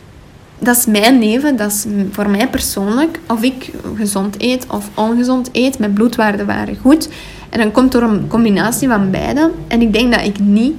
dat 0.64 0.78
is 0.78 0.86
mijn 0.86 1.20
leven, 1.20 1.56
dat 1.56 1.72
is 1.72 1.86
voor 2.12 2.30
mij 2.30 2.48
persoonlijk. 2.48 3.20
Of 3.28 3.42
ik 3.42 3.72
gezond 3.96 4.36
eet 4.42 4.66
of 4.68 4.90
ongezond 4.94 5.50
eet, 5.52 5.80
mijn 5.80 5.94
bloedwaarden 5.94 6.46
waren 6.46 6.78
goed. 6.82 7.10
En 7.54 7.60
dan 7.60 7.72
komt 7.72 7.94
er 7.94 8.04
een 8.04 8.28
combinatie 8.28 8.88
van 8.88 9.12
beide. 9.12 9.52
En 9.68 9.82
ik 9.82 9.94
denk 9.94 10.14
dat 10.14 10.26
ik 10.26 10.40
niet... 10.40 10.76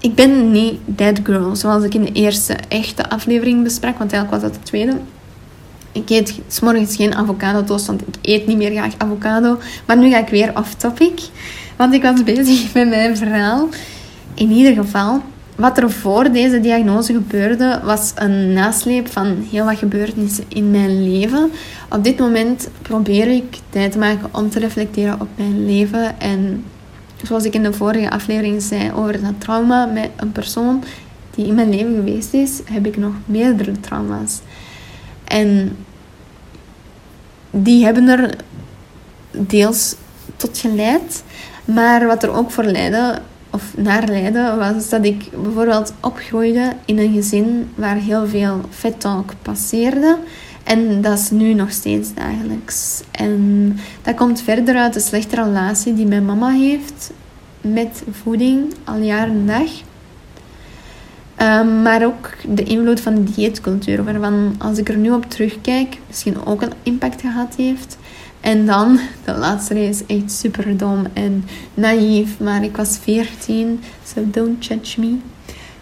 Ik 0.00 0.14
ben 0.14 0.50
niet 0.50 0.78
that 0.96 1.20
girl, 1.22 1.56
zoals 1.56 1.84
ik 1.84 1.94
in 1.94 2.04
de 2.04 2.12
eerste 2.12 2.56
echte 2.68 3.08
aflevering 3.08 3.62
besprak. 3.62 3.98
Want 3.98 4.12
eigenlijk 4.12 4.42
was 4.42 4.52
dat 4.52 4.60
de 4.60 4.66
tweede. 4.68 4.96
Ik 5.92 6.10
eet 6.10 6.40
s 6.48 6.60
morgens 6.60 6.96
geen 6.96 7.14
avocado 7.14 7.64
toast, 7.64 7.86
want 7.86 8.00
ik 8.00 8.14
eet 8.22 8.46
niet 8.46 8.56
meer 8.56 8.70
graag 8.70 8.92
avocado. 8.98 9.58
Maar 9.86 9.96
nu 9.96 10.10
ga 10.10 10.18
ik 10.18 10.28
weer 10.28 10.52
off 10.58 10.74
topic. 10.74 11.20
Want 11.76 11.94
ik 11.94 12.02
was 12.02 12.24
bezig 12.24 12.72
met 12.74 12.88
mijn 12.88 13.16
verhaal. 13.16 13.68
In 14.34 14.50
ieder 14.50 14.74
geval, 14.74 15.22
wat 15.56 15.78
er 15.78 15.90
voor 15.90 16.30
deze 16.30 16.60
diagnose 16.60 17.12
gebeurde, 17.12 17.80
was 17.84 18.12
een 18.14 18.52
nasleep 18.52 19.08
van 19.08 19.46
heel 19.50 19.64
wat 19.64 19.78
gebeurtenissen 19.78 20.44
in 20.48 20.70
mijn 20.70 21.10
leven. 21.10 21.50
Op 21.90 22.04
dit 22.04 22.18
moment 22.18 22.68
probeer 22.82 23.28
ik 23.28 23.58
tijd 23.70 23.92
te 23.92 23.98
maken 23.98 24.28
om 24.32 24.50
te 24.50 24.58
reflecteren 24.58 25.20
op 25.20 25.28
mijn 25.36 25.66
leven. 25.66 26.20
En 26.20 26.64
zoals 27.22 27.44
ik 27.44 27.54
in 27.54 27.62
de 27.62 27.72
vorige 27.72 28.10
aflevering 28.10 28.62
zei 28.62 28.92
over 28.92 29.20
dat 29.20 29.32
trauma 29.38 29.86
met 29.86 30.10
een 30.16 30.32
persoon 30.32 30.84
die 31.34 31.46
in 31.46 31.54
mijn 31.54 31.70
leven 31.70 31.94
geweest 31.94 32.34
is, 32.34 32.60
heb 32.64 32.86
ik 32.86 32.96
nog 32.96 33.12
meerdere 33.24 33.80
trauma's. 33.80 34.40
En 35.24 35.76
die 37.50 37.84
hebben 37.84 38.08
er 38.08 38.34
deels 39.30 39.94
tot 40.36 40.58
geleid. 40.58 41.22
Maar 41.64 42.06
wat 42.06 42.22
er 42.22 42.30
ook 42.30 42.50
voor 42.50 42.64
leidde, 42.64 43.20
of 43.52 43.76
naar 43.76 44.08
leiden 44.08 44.58
was 44.58 44.88
dat 44.88 45.04
ik 45.04 45.30
bijvoorbeeld 45.42 45.92
opgroeide 46.00 46.72
in 46.84 46.98
een 46.98 47.12
gezin 47.12 47.70
waar 47.74 47.96
heel 47.96 48.26
veel 48.26 48.60
vet 48.70 49.00
talk 49.00 49.32
passeerde. 49.42 50.18
En 50.64 51.00
dat 51.00 51.18
is 51.18 51.30
nu 51.30 51.54
nog 51.54 51.70
steeds 51.70 52.14
dagelijks. 52.14 53.02
En 53.10 53.76
dat 54.02 54.14
komt 54.14 54.42
verder 54.42 54.76
uit 54.76 54.92
de 54.92 55.00
slechte 55.00 55.36
relatie 55.36 55.94
die 55.94 56.06
mijn 56.06 56.24
mama 56.24 56.50
heeft 56.50 57.12
met 57.60 58.02
voeding 58.10 58.74
al 58.84 58.96
jaren 58.96 59.34
en 59.34 59.46
dag. 59.46 59.70
Um, 61.42 61.82
maar 61.82 62.04
ook 62.04 62.30
de 62.48 62.62
invloed 62.62 63.00
van 63.00 63.14
de 63.14 63.32
dieetcultuur, 63.32 64.04
waarvan 64.04 64.54
als 64.58 64.78
ik 64.78 64.88
er 64.88 64.96
nu 64.96 65.10
op 65.10 65.30
terugkijk, 65.30 65.98
misschien 66.06 66.46
ook 66.46 66.62
een 66.62 66.72
impact 66.82 67.20
gehad 67.20 67.54
heeft. 67.56 67.96
En 68.42 68.66
dan, 68.66 68.98
de 69.24 69.32
laatste 69.34 69.74
race, 69.74 70.04
echt 70.06 70.32
super 70.32 70.76
dom 70.76 71.06
en 71.12 71.44
naïef. 71.74 72.40
Maar 72.40 72.64
ik 72.64 72.76
was 72.76 72.98
14, 72.98 73.80
so 74.04 74.22
don't 74.30 74.66
judge 74.66 75.00
me. 75.00 75.16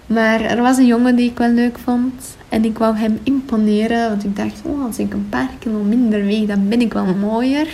Maar 0.07 0.40
er 0.40 0.62
was 0.62 0.77
een 0.77 0.87
jongen 0.87 1.16
die 1.16 1.30
ik 1.30 1.39
wel 1.39 1.51
leuk 1.51 1.78
vond. 1.78 2.37
En 2.49 2.64
ik 2.64 2.78
wou 2.78 2.97
hem 2.97 3.18
imponeren. 3.22 4.09
Want 4.09 4.24
ik 4.24 4.37
dacht, 4.37 4.61
oh, 4.62 4.85
als 4.85 4.99
ik 4.99 5.12
een 5.12 5.26
paar 5.28 5.51
kilo 5.59 5.82
minder 5.82 6.24
weeg, 6.24 6.47
dan 6.47 6.68
ben 6.68 6.80
ik 6.80 6.93
wel 6.93 7.14
mooier. 7.14 7.68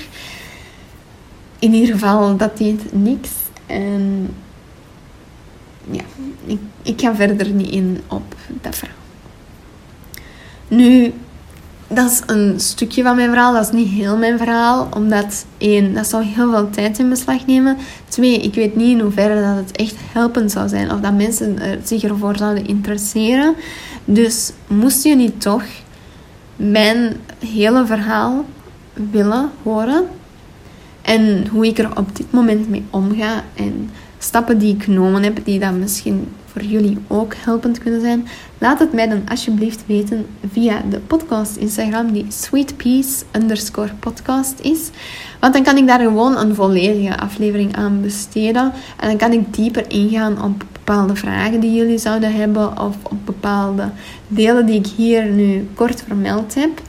In 1.59 1.73
ieder 1.75 1.95
geval, 1.95 2.37
dat 2.37 2.57
deed 2.57 2.93
niks. 2.93 3.31
En 3.67 4.29
ja, 5.91 6.03
ik, 6.47 6.59
ik 6.83 7.01
ga 7.01 7.15
verder 7.15 7.51
niet 7.51 7.71
in 7.71 8.01
op 8.07 8.35
dat 8.61 8.77
verhaal. 8.77 8.97
Nu, 10.69 11.13
dat 11.89 12.11
is 12.11 12.23
een 12.27 12.61
stukje 12.61 13.03
van 13.03 13.17
mijn 13.17 13.29
verhaal. 13.29 13.53
Dat 13.53 13.63
is 13.63 13.73
niet 13.73 13.89
heel 13.89 14.17
mijn 14.17 14.39
verhaal. 14.39 14.89
Omdat 14.95 15.47
één, 15.59 15.95
dat 15.95 16.07
zou 16.07 16.25
heel 16.25 16.51
veel 16.51 16.71
tijd 16.71 16.99
in 16.99 17.09
beslag 17.09 17.47
nemen. 17.47 17.77
Twee, 18.09 18.39
ik 18.41 18.55
weet 18.55 18.77
niet 18.77 18.91
in 18.91 19.01
hoeverre 19.01 19.43
dat 19.43 19.57
het 19.57 19.77
echt 19.77 19.95
helpend 20.13 20.53
zou 20.53 20.69
zijn. 20.69 20.93
Of 20.93 21.01
dat 21.01 21.13
mensen 21.15 21.59
zich 21.85 22.03
ervoor 22.03 22.37
zouden 22.37 22.67
interesseren. 22.67 23.55
Dus 24.05 24.53
moest 24.67 25.05
je 25.05 25.15
niet 25.15 25.41
toch 25.41 25.65
mijn 26.57 27.17
hele 27.39 27.87
verhaal 27.87 28.45
willen 29.11 29.51
horen. 29.63 30.07
En 31.03 31.47
hoe 31.47 31.67
ik 31.67 31.79
er 31.79 31.99
op 31.99 32.17
dit 32.17 32.33
moment 32.33 32.69
mee 32.69 32.85
omga. 32.91 33.43
En 33.55 33.91
stappen 34.19 34.59
die 34.59 34.75
ik 34.75 34.83
genomen 34.83 35.23
heb, 35.23 35.45
die 35.45 35.59
dan 35.59 35.79
misschien 35.79 36.29
voor 36.57 36.65
jullie 36.65 36.99
ook 37.07 37.35
helpend 37.37 37.79
kunnen 37.79 38.01
zijn, 38.01 38.27
laat 38.59 38.79
het 38.79 38.93
mij 38.93 39.09
dan 39.09 39.23
alsjeblieft 39.29 39.87
weten 39.87 40.27
via 40.53 40.83
de 40.91 40.99
podcast 40.99 41.57
Instagram, 41.57 42.13
die 42.13 42.27
sweetpeace 42.29 43.25
underscore 43.33 43.95
podcast 43.99 44.61
is. 44.61 44.91
Want 45.41 45.53
dan 45.55 45.63
kan 45.63 45.77
ik 45.77 45.87
daar 45.87 46.01
gewoon 46.01 46.37
een 46.37 46.55
volledige 46.55 47.19
aflevering 47.19 47.77
aan 47.77 48.01
besteden. 48.01 48.73
En 49.01 49.09
dan 49.09 49.17
kan 49.17 49.33
ik 49.33 49.55
dieper 49.55 49.85
ingaan 49.91 50.43
op 50.43 50.65
bepaalde 50.73 51.17
vragen 51.17 51.61
die 51.61 51.75
jullie 51.75 51.99
zouden 51.99 52.35
hebben 52.35 52.81
of 52.81 52.97
op 53.03 53.19
bepaalde 53.25 53.91
delen 54.29 54.67
die 54.67 54.79
ik 54.79 54.87
hier 54.87 55.25
nu 55.25 55.69
kort 55.75 56.03
vermeld 56.03 56.55
heb. 56.55 56.81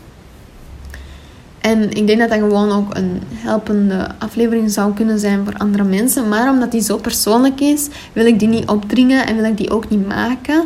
En 1.68 1.91
ik 1.91 2.07
denk 2.07 2.20
dat 2.20 2.30
dat 2.30 2.39
gewoon 2.39 2.72
ook 2.72 2.95
een 2.95 3.22
helpende 3.34 4.07
aflevering 4.20 4.72
zou 4.72 4.93
kunnen 4.93 5.20
zijn 5.20 5.45
voor 5.45 5.57
andere 5.57 5.84
mensen. 5.84 6.28
Maar 6.28 6.49
omdat 6.49 6.72
die 6.72 6.82
zo 6.82 6.97
persoonlijk 6.97 7.59
is, 7.59 7.88
wil 8.13 8.26
ik 8.26 8.39
die 8.39 8.47
niet 8.47 8.68
opdringen 8.68 9.28
en 9.28 9.36
wil 9.36 9.45
ik 9.45 9.57
die 9.57 9.72
ook 9.72 9.89
niet 9.89 10.07
maken. 10.07 10.63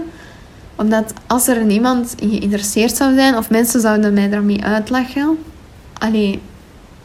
Omdat 0.76 1.14
als 1.28 1.48
er 1.48 1.66
niemand 1.66 2.16
geïnteresseerd 2.20 2.96
zou 2.96 3.14
zijn 3.14 3.38
of 3.38 3.50
mensen 3.50 3.82
zouden 3.82 4.14
mij 4.14 4.30
daarmee 4.30 4.64
uitlachen. 4.64 5.38
Allee, 5.94 6.42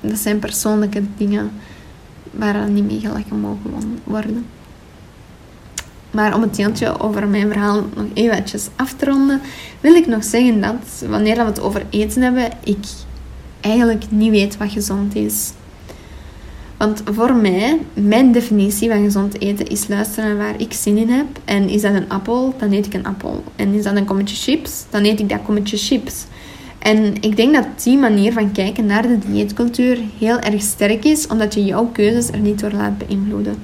dat 0.01 0.19
zijn 0.19 0.39
persoonlijke 0.39 1.03
dingen 1.17 1.51
waar 2.31 2.69
niet 2.69 2.87
mee 2.87 3.01
gelachen 3.01 3.41
mogen 3.41 3.99
worden. 4.05 4.47
Maar 6.11 6.35
om 6.35 6.43
het 6.43 6.57
deeltje 6.57 7.01
over 7.01 7.29
mijn 7.29 7.49
verhaal 7.49 7.85
nog 7.95 8.07
eventjes 8.15 8.69
af 8.77 8.93
te 8.93 9.05
ronden, 9.05 9.41
wil 9.81 9.95
ik 9.95 10.07
nog 10.07 10.25
zeggen 10.25 10.61
dat 10.61 11.09
wanneer 11.09 11.37
we 11.37 11.43
het 11.43 11.61
over 11.61 11.87
eten 11.91 12.23
hebben, 12.23 12.49
ik 12.65 12.85
eigenlijk 13.67 14.05
niet 14.09 14.31
weet 14.31 14.57
wat 14.57 14.71
gezond 14.71 15.15
is. 15.15 15.53
Want 16.77 17.03
voor 17.13 17.35
mij, 17.35 17.79
mijn 17.95 18.33
definitie 18.33 18.89
van 18.89 19.05
gezond 19.05 19.41
eten 19.41 19.67
is 19.67 19.89
luisteren 19.89 20.29
naar 20.29 20.47
waar 20.47 20.61
ik 20.61 20.73
zin 20.73 20.97
in 20.97 21.09
heb. 21.09 21.27
En 21.45 21.69
is 21.69 21.83
dat 21.83 21.95
een 21.95 22.09
appel, 22.09 22.55
dan 22.59 22.73
eet 22.73 22.87
ik 22.87 22.95
een 22.95 23.07
appel. 23.07 23.45
En 23.57 23.75
is 23.75 23.83
dat 23.83 23.97
een 23.97 24.05
kommetje 24.05 24.37
chips, 24.37 24.85
dan 24.91 25.05
eet 25.05 25.21
ik 25.21 25.29
dat 25.29 25.43
kommetje 25.43 25.77
chips. 25.77 26.25
En 26.79 27.15
ik 27.21 27.37
denk 27.37 27.55
dat 27.55 27.67
die 27.83 27.99
manier 27.99 28.33
van 28.33 28.53
kijken 28.53 28.87
naar 28.87 29.03
de 29.03 29.19
dieetcultuur 29.19 29.99
heel 30.19 30.39
erg 30.39 30.63
sterk 30.63 31.05
is, 31.05 31.27
omdat 31.27 31.55
je 31.55 31.65
jouw 31.65 31.87
keuzes 31.87 32.31
er 32.31 32.39
niet 32.39 32.61
door 32.61 32.73
laat 32.73 32.99
beïnvloeden. 32.99 33.57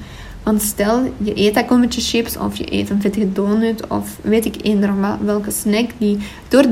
Want 0.43 0.63
stel, 0.63 1.13
je 1.23 1.33
eet 1.39 1.55
dat 1.55 1.67
kommetje 1.67 2.01
chips 2.01 2.37
of 2.37 2.57
je 2.57 2.73
eet 2.73 2.91
een 2.91 3.01
vettige 3.01 3.33
donut 3.33 3.87
of 3.87 4.19
weet 4.23 4.45
ik 4.45 4.55
eender 4.63 4.95
welke 5.25 5.51
snack 5.51 5.91
die 5.99 6.19
door 6.49 6.69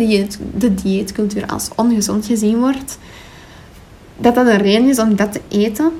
de 0.57 0.75
dieetcultuur 0.75 1.47
als 1.47 1.71
ongezond 1.77 2.27
gezien 2.27 2.59
wordt 2.59 2.99
dat 4.21 4.35
dat 4.35 4.47
een 4.47 4.59
reden 4.59 4.89
is 4.89 4.99
om 4.99 5.17
dat 5.17 5.33
te 5.33 5.41
eten, 5.49 5.93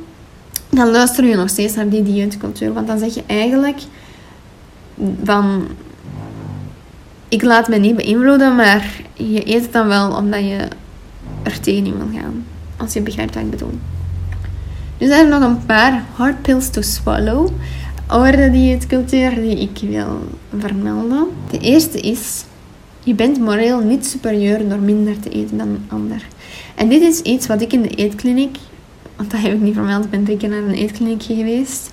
dan 0.69 0.91
luister 0.91 1.25
je 1.25 1.37
nog 1.37 1.49
steeds 1.49 1.75
naar 1.75 1.89
die 1.89 2.03
dieetcultuur. 2.03 2.73
Want 2.73 2.87
dan 2.87 2.99
zeg 2.99 3.15
je 3.15 3.23
eigenlijk 3.27 3.81
van... 5.25 5.67
Ik 7.29 7.43
laat 7.43 7.69
me 7.69 7.77
niet 7.77 7.97
beïnvloeden, 7.97 8.57
maar 8.57 9.03
je 9.15 9.49
eet 9.55 9.63
het 9.63 9.73
dan 9.73 9.87
wel 9.87 10.17
omdat 10.17 10.41
je 10.41 10.69
er 11.43 11.61
tegen 11.61 11.87
in 11.87 11.97
wil 11.97 12.21
gaan. 12.21 12.45
Als 12.77 12.93
je 12.93 13.01
begrijpt 13.01 13.35
wat 13.35 13.45
ik 13.45 13.51
bedoel. 13.51 13.79
Dus 14.99 15.09
er 15.09 15.15
zijn 15.15 15.29
nog 15.29 15.43
een 15.43 15.67
paar 15.67 16.03
hard 16.15 16.43
pills 16.43 16.71
to 16.71 16.81
swallow 16.81 17.49
over 18.09 18.37
de 18.37 18.51
dieetcultuur 18.51 19.35
die 19.35 19.61
ik 19.61 19.79
wil 19.89 20.29
vermelden. 20.59 21.27
De 21.51 21.59
eerste 21.59 22.01
is, 22.01 22.45
je 23.03 23.15
bent 23.15 23.41
moreel 23.41 23.81
niet 23.81 24.07
superieur 24.07 24.69
door 24.69 24.79
minder 24.79 25.21
te 25.21 25.29
eten 25.29 25.57
dan 25.57 25.69
een 25.69 25.87
ander. 25.89 26.27
En 26.75 26.89
dit 26.89 27.03
is 27.03 27.21
iets 27.21 27.47
wat 27.47 27.61
ik 27.61 27.73
in 27.73 27.83
de 27.83 27.89
eetkliniek, 27.89 28.57
want 29.17 29.31
dat 29.31 29.41
heb 29.41 29.53
ik 29.53 29.61
niet 29.61 29.75
vermeld, 29.75 30.05
ik 30.05 30.11
ben 30.11 30.25
drie 30.25 30.37
keer 30.37 30.49
naar 30.49 30.63
een 30.63 30.75
eetkliniek 30.75 31.23
geweest. 31.23 31.91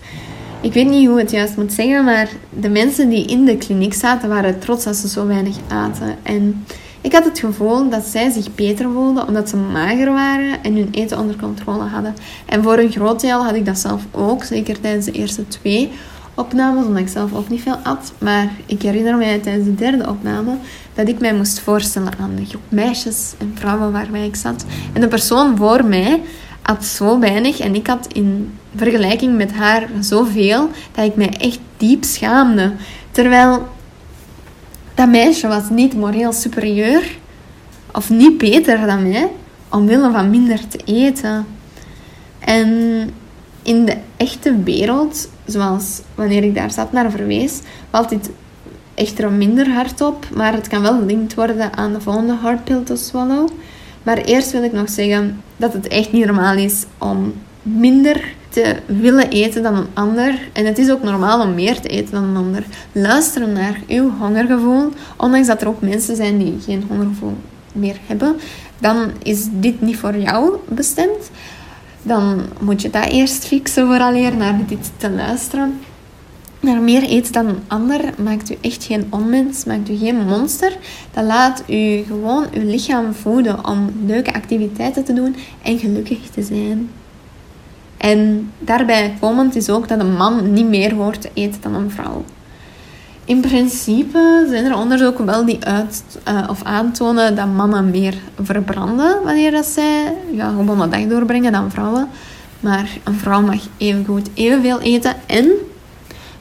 Ik 0.61 0.73
weet 0.73 0.89
niet 0.89 1.07
hoe 1.07 1.19
het 1.19 1.31
juist 1.31 1.57
moet 1.57 1.73
zeggen, 1.73 2.03
maar 2.03 2.29
de 2.49 2.69
mensen 2.69 3.09
die 3.09 3.25
in 3.25 3.45
de 3.45 3.57
kliniek 3.57 3.93
zaten 3.93 4.29
waren 4.29 4.59
trots 4.59 4.83
dat 4.83 4.95
ze 4.95 5.07
zo 5.07 5.27
weinig 5.27 5.55
aten. 5.67 6.15
En 6.23 6.65
ik 7.01 7.13
had 7.13 7.25
het 7.25 7.39
gevoel 7.39 7.89
dat 7.89 8.05
zij 8.05 8.29
zich 8.29 8.55
beter 8.55 8.91
voelden 8.91 9.27
omdat 9.27 9.49
ze 9.49 9.57
mager 9.57 10.11
waren 10.11 10.63
en 10.63 10.75
hun 10.75 10.89
eten 10.91 11.19
onder 11.19 11.35
controle 11.35 11.83
hadden. 11.83 12.15
En 12.45 12.63
voor 12.63 12.77
een 12.77 12.91
groot 12.91 13.21
deel 13.21 13.43
had 13.43 13.55
ik 13.55 13.65
dat 13.65 13.77
zelf 13.77 14.05
ook, 14.11 14.43
zeker 14.43 14.79
tijdens 14.79 15.05
de 15.05 15.11
eerste 15.11 15.47
twee 15.47 15.91
opnames, 16.33 16.85
omdat 16.85 17.01
ik 17.01 17.07
zelf 17.07 17.33
ook 17.33 17.49
niet 17.49 17.61
veel 17.61 17.77
at. 17.83 18.13
Maar 18.17 18.51
ik 18.65 18.81
herinner 18.81 19.17
mij 19.17 19.39
tijdens 19.39 19.65
de 19.65 19.75
derde 19.75 20.09
opname 20.09 20.51
dat 20.97 21.07
ik 21.07 21.19
mij 21.19 21.33
moest 21.33 21.59
voorstellen 21.59 22.13
aan 22.19 22.35
de 22.35 22.45
groep 22.45 22.61
meisjes 22.69 23.33
en 23.37 23.51
vrouwen 23.55 23.91
waarbij 23.91 24.25
ik 24.25 24.35
zat. 24.35 24.65
En 24.93 25.01
de 25.01 25.07
persoon 25.07 25.57
voor 25.57 25.85
mij 25.85 26.21
had 26.61 26.85
zo 26.85 27.19
weinig 27.19 27.59
en 27.59 27.75
ik 27.75 27.87
had 27.87 28.07
in 28.13 28.57
vergelijking 28.75 29.37
met 29.37 29.53
haar 29.53 29.89
zoveel 29.99 30.69
dat 30.91 31.05
ik 31.05 31.15
mij 31.15 31.33
echt 31.37 31.59
diep 31.77 32.03
schaamde. 32.03 32.71
Terwijl 33.11 33.67
dat 34.95 35.09
meisje 35.09 35.47
was 35.47 35.69
niet 35.69 35.93
moreel 35.93 36.33
superieur 36.33 37.17
of 37.91 38.09
niet 38.09 38.37
beter 38.37 38.85
dan 38.85 39.09
mij 39.09 39.29
omwille 39.69 40.11
van 40.11 40.29
minder 40.29 40.67
te 40.67 40.79
eten. 40.85 41.45
En 42.39 42.69
in 43.61 43.85
de 43.85 43.97
echte 44.17 44.63
wereld, 44.63 45.29
zoals 45.45 46.01
wanneer 46.15 46.43
ik 46.43 46.55
daar 46.55 46.71
zat 46.71 46.91
naar 46.91 47.11
verwees, 47.11 47.59
valt 47.89 48.09
dit 48.09 48.29
echter 48.97 49.31
minder 49.31 49.69
hard 49.69 50.01
op. 50.01 50.27
Maar 50.35 50.53
het 50.53 50.67
kan 50.67 50.81
wel 50.81 50.99
gelinkt 50.99 51.33
worden 51.33 51.73
aan 51.73 51.93
de 51.93 52.01
volgende 52.01 52.33
hard 52.33 52.85
to 52.85 52.95
swallow. 52.95 53.49
Maar 54.03 54.17
eerst 54.17 54.51
wil 54.51 54.63
ik 54.63 54.71
nog 54.71 54.89
zeggen 54.89 55.43
dat 55.57 55.73
het 55.73 55.87
echt 55.87 56.11
niet 56.11 56.25
normaal 56.25 56.55
is 56.55 56.85
om 56.97 57.33
minder 57.61 58.33
te 58.49 58.75
willen 58.85 59.29
eten 59.29 59.63
dan 59.63 59.75
een 59.75 59.87
ander. 59.93 60.39
En 60.53 60.65
het 60.65 60.77
is 60.77 60.91
ook 60.91 61.03
normaal 61.03 61.41
om 61.41 61.53
meer 61.53 61.79
te 61.79 61.87
eten 61.87 62.11
dan 62.11 62.23
een 62.23 62.35
ander. 62.35 62.63
Luisteren 62.91 63.53
naar 63.53 63.79
uw 63.87 64.11
hongergevoel. 64.19 64.89
Ondanks 65.17 65.47
dat 65.47 65.61
er 65.61 65.67
ook 65.67 65.81
mensen 65.81 66.15
zijn 66.15 66.37
die 66.37 66.57
geen 66.65 66.83
hongergevoel 66.87 67.37
meer 67.71 67.97
hebben. 68.05 68.35
Dan 68.79 69.11
is 69.23 69.47
dit 69.51 69.81
niet 69.81 69.97
voor 69.97 70.17
jou 70.17 70.55
bestemd 70.67 71.29
dan 72.07 72.41
moet 72.59 72.81
je 72.81 72.89
dat 72.89 73.05
eerst 73.05 73.45
fixen 73.45 73.85
vooraleer 73.85 74.35
naar 74.35 74.59
dit 74.67 74.91
te 74.97 75.09
luisteren. 75.09 75.79
Naar 76.59 76.81
meer 76.81 77.03
eten 77.03 77.33
dan 77.33 77.47
een 77.47 77.61
ander 77.67 77.99
maakt 78.17 78.51
u 78.51 78.57
echt 78.61 78.83
geen 78.83 79.07
onmens, 79.09 79.65
maakt 79.65 79.89
u 79.89 79.97
geen 79.97 80.25
monster. 80.25 80.77
Dat 81.13 81.23
laat 81.23 81.63
u 81.67 82.03
gewoon 82.07 82.45
uw 82.53 82.65
lichaam 82.65 83.13
voeden 83.13 83.67
om 83.67 83.91
leuke 84.05 84.33
activiteiten 84.33 85.03
te 85.03 85.13
doen 85.13 85.35
en 85.61 85.79
gelukkig 85.79 86.19
te 86.29 86.41
zijn. 86.43 86.89
En 87.97 88.51
daarbij 88.59 89.13
komend 89.19 89.55
is 89.55 89.69
ook 89.69 89.87
dat 89.87 89.99
een 89.99 90.15
man 90.15 90.53
niet 90.53 90.67
meer 90.67 90.93
hoort 90.93 91.21
te 91.21 91.29
eten 91.33 91.61
dan 91.61 91.73
een 91.73 91.91
vrouw. 91.91 92.23
In 93.25 93.41
principe 93.41 94.45
zijn 94.49 94.65
er 94.65 94.77
onderzoeken 94.77 95.25
wel 95.25 95.45
die 95.45 95.65
uit 95.65 96.03
uh, 96.27 96.43
of 96.49 96.63
aantonen 96.63 97.35
dat 97.35 97.47
mannen 97.47 97.89
meer 97.89 98.15
verbranden 98.41 99.23
wanneer 99.23 99.51
dat 99.51 99.65
zij 99.65 100.13
ja, 100.31 100.49
gewoon 100.49 100.81
een 100.81 100.89
dag 100.89 101.07
doorbrengen 101.07 101.51
dan 101.51 101.71
vrouwen. 101.71 102.09
Maar 102.59 102.89
een 103.03 103.13
vrouw 103.13 103.41
mag 103.41 103.59
even 103.77 104.05
goed 104.05 104.29
evenveel 104.33 104.79
eten. 104.79 105.15
En 105.25 105.51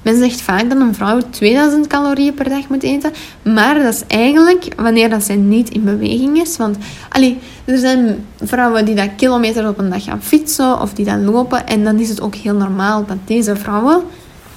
men 0.07 0.19
zegt 0.19 0.41
vaak 0.41 0.71
dat 0.71 0.81
een 0.81 0.95
vrouw 0.95 1.21
2000 1.31 1.87
calorieën 1.87 2.35
per 2.35 2.49
dag 2.49 2.69
moet 2.69 2.83
eten. 2.83 3.13
Maar 3.43 3.75
dat 3.75 3.95
is 3.95 4.03
eigenlijk 4.07 4.69
wanneer 4.77 5.11
dat 5.11 5.25
zij 5.25 5.37
niet 5.37 5.71
in 5.71 5.85
beweging 5.85 6.41
is. 6.41 6.57
Want 6.57 6.77
allee, 7.09 7.39
er 7.65 7.79
zijn 7.79 8.27
vrouwen 8.43 8.85
die 8.85 8.95
dat 8.95 9.09
kilometers 9.17 9.69
op 9.69 9.79
een 9.79 9.91
dag 9.91 10.05
gaan 10.05 10.23
fietsen 10.23 10.81
of 10.81 10.93
die 10.93 11.05
dat 11.05 11.19
lopen. 11.19 11.67
En 11.67 11.85
dan 11.85 11.99
is 11.99 12.09
het 12.09 12.21
ook 12.21 12.35
heel 12.35 12.55
normaal 12.55 13.07
dat 13.07 13.17
deze 13.25 13.57
vrouwen 13.57 14.03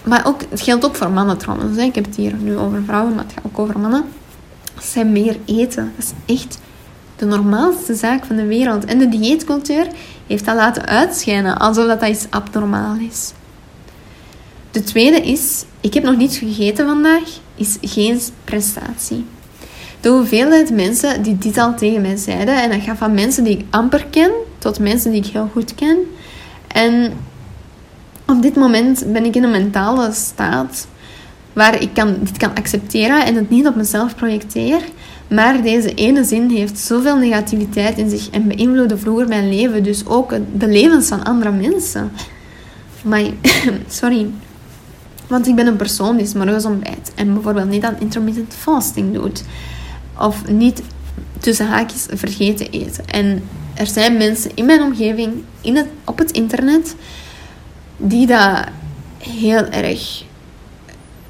maar 0.04 0.26
ook, 0.26 0.42
het 0.50 0.62
geldt 0.62 0.86
ook 0.86 0.96
voor 0.96 1.12
mannen 1.12 1.38
trouwens. 1.38 1.78
Ik 1.78 1.96
heb 1.96 2.06
het 2.06 2.16
hier 2.16 2.34
nu 2.34 2.58
over 2.58 2.84
vrouwen, 2.86 3.16
maar 3.16 3.24
het 3.24 3.34
gaat 3.34 3.46
ook 3.46 3.60
over 3.60 3.80
mannen. 3.80 4.04
Zij 4.82 5.06
meer 5.06 5.38
eten. 5.46 5.94
Dat 5.96 6.06
is 6.06 6.36
echt 6.36 6.60
de 7.16 7.26
normaalste 7.26 7.96
zaak 7.96 8.26
van 8.26 8.36
de 8.36 8.46
wereld. 8.46 8.86
En 8.86 8.98
de 8.98 9.10
dieetcultuur 9.10 9.88
heeft 10.28 10.46
dat 10.46 10.56
laten 10.56 10.86
uitschijnen, 10.86 11.58
alsof 11.58 11.88
dat 11.88 12.08
iets 12.08 12.28
abnormaal 12.30 12.96
is. 13.10 13.32
De 14.72 14.84
tweede 14.84 15.22
is, 15.22 15.66
ik 15.82 15.94
heb 15.94 16.04
nog 16.04 16.18
niets 16.18 16.38
gegeten 16.38 16.86
vandaag, 16.86 17.40
is 17.56 17.78
geen 17.82 18.20
prestatie. 18.44 19.26
De 20.02 20.10
hoeveelheid 20.10 20.70
mensen 20.70 21.22
die 21.22 21.38
dit 21.38 21.58
al 21.58 21.76
tegen 21.76 22.02
mij 22.02 22.16
zeiden, 22.16 22.62
en 22.62 22.70
dat 22.70 22.82
gaat 22.82 22.98
van 22.98 23.14
mensen 23.14 23.44
die 23.44 23.58
ik 23.58 23.66
amper 23.70 24.06
ken, 24.10 24.32
tot 24.58 24.80
mensen 24.80 25.12
die 25.12 25.24
ik 25.24 25.32
heel 25.32 25.50
goed 25.52 25.76
ken. 25.76 25.98
En 26.68 27.14
op 28.26 28.42
dit 28.42 28.56
moment 28.56 29.14
ben 29.14 29.26
ik 29.26 29.36
in 29.36 29.44
een 29.44 29.52
mentale 29.52 30.12
staat 30.12 30.88
waar 31.54 31.82
ik 31.82 31.90
kan, 31.94 32.16
dit 32.20 32.38
kan 32.38 32.56
accepteren 32.56 33.26
en 33.26 33.36
het 33.36 33.50
niet 33.50 33.68
op 33.68 33.76
mezelf 33.76 34.16
projecteer. 34.16 34.82
Maar 35.28 35.62
deze 35.62 35.94
ene 35.94 36.24
zin 36.24 36.50
heeft 36.50 36.78
zoveel 36.78 37.18
negativiteit 37.18 37.98
in 37.98 38.10
zich 38.10 38.30
en 38.30 38.48
beïnvloedde 38.48 38.98
vroeger 38.98 39.28
mijn 39.28 39.50
leven, 39.50 39.84
dus 39.84 40.06
ook 40.06 40.34
de 40.54 40.68
levens 40.68 41.08
van 41.08 41.24
andere 41.24 41.52
mensen. 41.52 42.12
Maar, 43.04 43.24
sorry. 43.88 44.30
Want 45.30 45.48
ik 45.48 45.56
ben 45.56 45.68
een 45.68 45.76
persoon 45.76 46.18
die 46.18 46.38
morgens 46.38 46.66
ontbijt 46.66 47.12
en 47.16 47.34
bijvoorbeeld 47.34 47.70
niet 47.70 47.84
aan 47.84 48.00
intermittent 48.00 48.54
fasting 48.54 49.14
doet. 49.14 49.44
Of 50.20 50.48
niet 50.48 50.82
tussen 51.40 51.68
haakjes 51.68 52.06
vergeten 52.14 52.72
eten. 52.72 53.08
En 53.08 53.44
er 53.74 53.88
zijn 53.88 54.18
mensen 54.18 54.52
in 54.54 54.66
mijn 54.66 54.82
omgeving, 54.82 55.34
in 55.62 55.76
het, 55.76 55.88
op 56.04 56.18
het 56.18 56.32
internet, 56.32 56.96
die 57.98 58.28
dat 58.28 58.64
heel 59.18 59.66
erg 59.66 60.24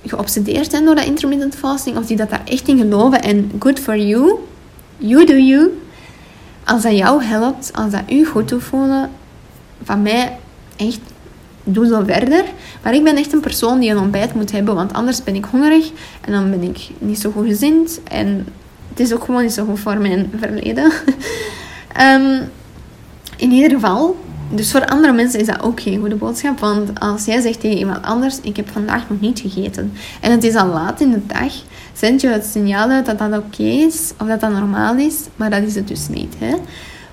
geobsedeerd 0.06 0.72
zijn 0.72 0.86
door 0.86 0.96
dat 0.96 1.06
intermittent 1.06 1.56
fasting, 1.56 1.98
of 1.98 2.06
die 2.06 2.18
dat 2.18 2.30
daar 2.30 2.46
echt 2.46 2.68
in 2.68 2.78
geloven 2.78 3.22
en 3.22 3.52
good 3.60 3.80
for 3.80 3.98
you, 3.98 4.36
you 4.98 5.26
do 5.26 5.36
you. 5.36 5.82
Als 6.64 6.82
dat 6.82 6.98
jou 6.98 7.24
helpt, 7.24 7.72
als 7.74 7.92
dat 7.92 8.04
u 8.10 8.26
goed 8.26 8.50
doet 8.50 8.64
voelen, 8.64 9.10
van 9.84 10.02
mij 10.02 10.38
echt, 10.76 11.00
doe 11.64 11.88
zo 11.88 12.04
verder. 12.06 12.44
Maar 12.84 12.94
ik 12.94 13.04
ben 13.04 13.16
echt 13.16 13.34
een 13.34 13.40
persoon 13.40 13.80
die 13.80 13.90
een 13.90 13.98
ontbijt 13.98 14.34
moet 14.34 14.52
hebben, 14.52 14.76
want 14.76 14.94
anders 14.94 15.24
ben 15.24 15.36
ik 15.36 15.46
hongerig 15.46 15.92
en 16.22 16.32
dan 16.32 16.50
ben 16.50 16.64
ik 16.64 16.90
niet 16.98 17.20
zo 17.20 17.32
goed 17.32 17.48
gezind. 17.48 18.00
En 18.04 18.48
het 18.90 19.00
is 19.00 19.14
ook 19.14 19.24
gewoon 19.24 19.42
niet 19.42 19.54
zo 19.54 19.66
goed 19.66 19.80
voor 19.80 19.98
mijn 19.98 20.32
verleden. 20.40 20.92
um, 22.02 22.40
in 23.38 23.52
ieder 23.52 23.70
geval, 23.70 24.18
dus 24.52 24.72
voor 24.72 24.86
andere 24.86 25.14
mensen 25.14 25.40
is 25.40 25.46
dat 25.46 25.62
ook 25.62 25.82
geen 25.82 26.00
goede 26.00 26.16
boodschap. 26.16 26.60
Want 26.60 27.00
als 27.00 27.26
jij 27.26 27.42
zegt 27.42 27.60
tegen 27.60 27.78
iemand 27.78 28.06
anders: 28.06 28.40
Ik 28.42 28.56
heb 28.56 28.70
vandaag 28.72 29.10
nog 29.10 29.20
niet 29.20 29.40
gegeten. 29.40 29.94
En 30.22 30.32
het 30.32 30.44
is 30.44 30.56
al 30.56 30.68
laat 30.68 31.02
in 31.02 31.12
de 31.12 31.26
dag. 31.26 31.54
Zend 31.94 32.22
je 32.22 32.28
het 32.28 32.46
signaal 32.46 32.90
uit 32.90 33.06
dat 33.06 33.20
dat 33.20 33.38
oké 33.38 33.64
is. 33.64 34.12
Of 34.22 34.28
dat 34.28 34.40
dat 34.40 34.52
normaal 34.52 34.96
is. 34.96 35.16
Maar 35.36 35.50
dat 35.50 35.64
is 35.64 35.76
het 35.76 35.88
dus 35.88 36.08
niet. 36.08 36.36
Hè? 36.38 36.56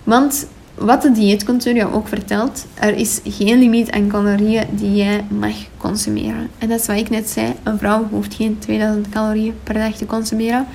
Want 0.04 0.46
wat 0.78 1.02
de 1.02 1.12
dieetcultuur 1.12 1.74
jou 1.74 1.92
ook 1.92 2.08
vertelt. 2.08 2.66
Er 2.74 2.94
is 2.94 3.20
geen 3.24 3.58
limiet 3.58 3.90
aan 3.90 4.08
calorieën 4.08 4.66
die 4.70 4.94
jij 4.94 5.24
mag 5.28 5.54
consumeren. 5.76 6.50
En 6.58 6.68
dat 6.68 6.80
is 6.80 6.86
wat 6.86 6.96
ik 6.96 7.10
net 7.10 7.28
zei. 7.28 7.52
Een 7.62 7.78
vrouw 7.78 8.06
hoeft 8.10 8.34
geen 8.34 8.58
2000 8.58 9.08
calorieën 9.08 9.54
per 9.62 9.74
dag 9.74 9.96
te 9.96 10.06
consumeren 10.06 10.66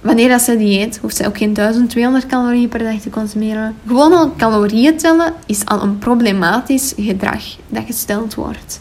wanneer 0.00 0.28
dat 0.28 0.40
ze 0.40 0.56
dieet, 0.56 0.98
hoeft 0.98 1.16
ze 1.16 1.26
ook 1.26 1.38
geen 1.38 1.52
1200 1.52 2.26
calorieën 2.26 2.68
per 2.68 2.78
dag 2.78 3.00
te 3.00 3.10
consumeren. 3.10 3.76
Gewoon 3.86 4.12
al 4.12 4.32
calorieën 4.36 4.96
tellen 4.96 5.32
is 5.46 5.64
al 5.64 5.82
een 5.82 5.98
problematisch 5.98 6.92
gedrag 6.96 7.42
dat 7.68 7.84
gesteld 7.86 8.34
wordt. 8.34 8.80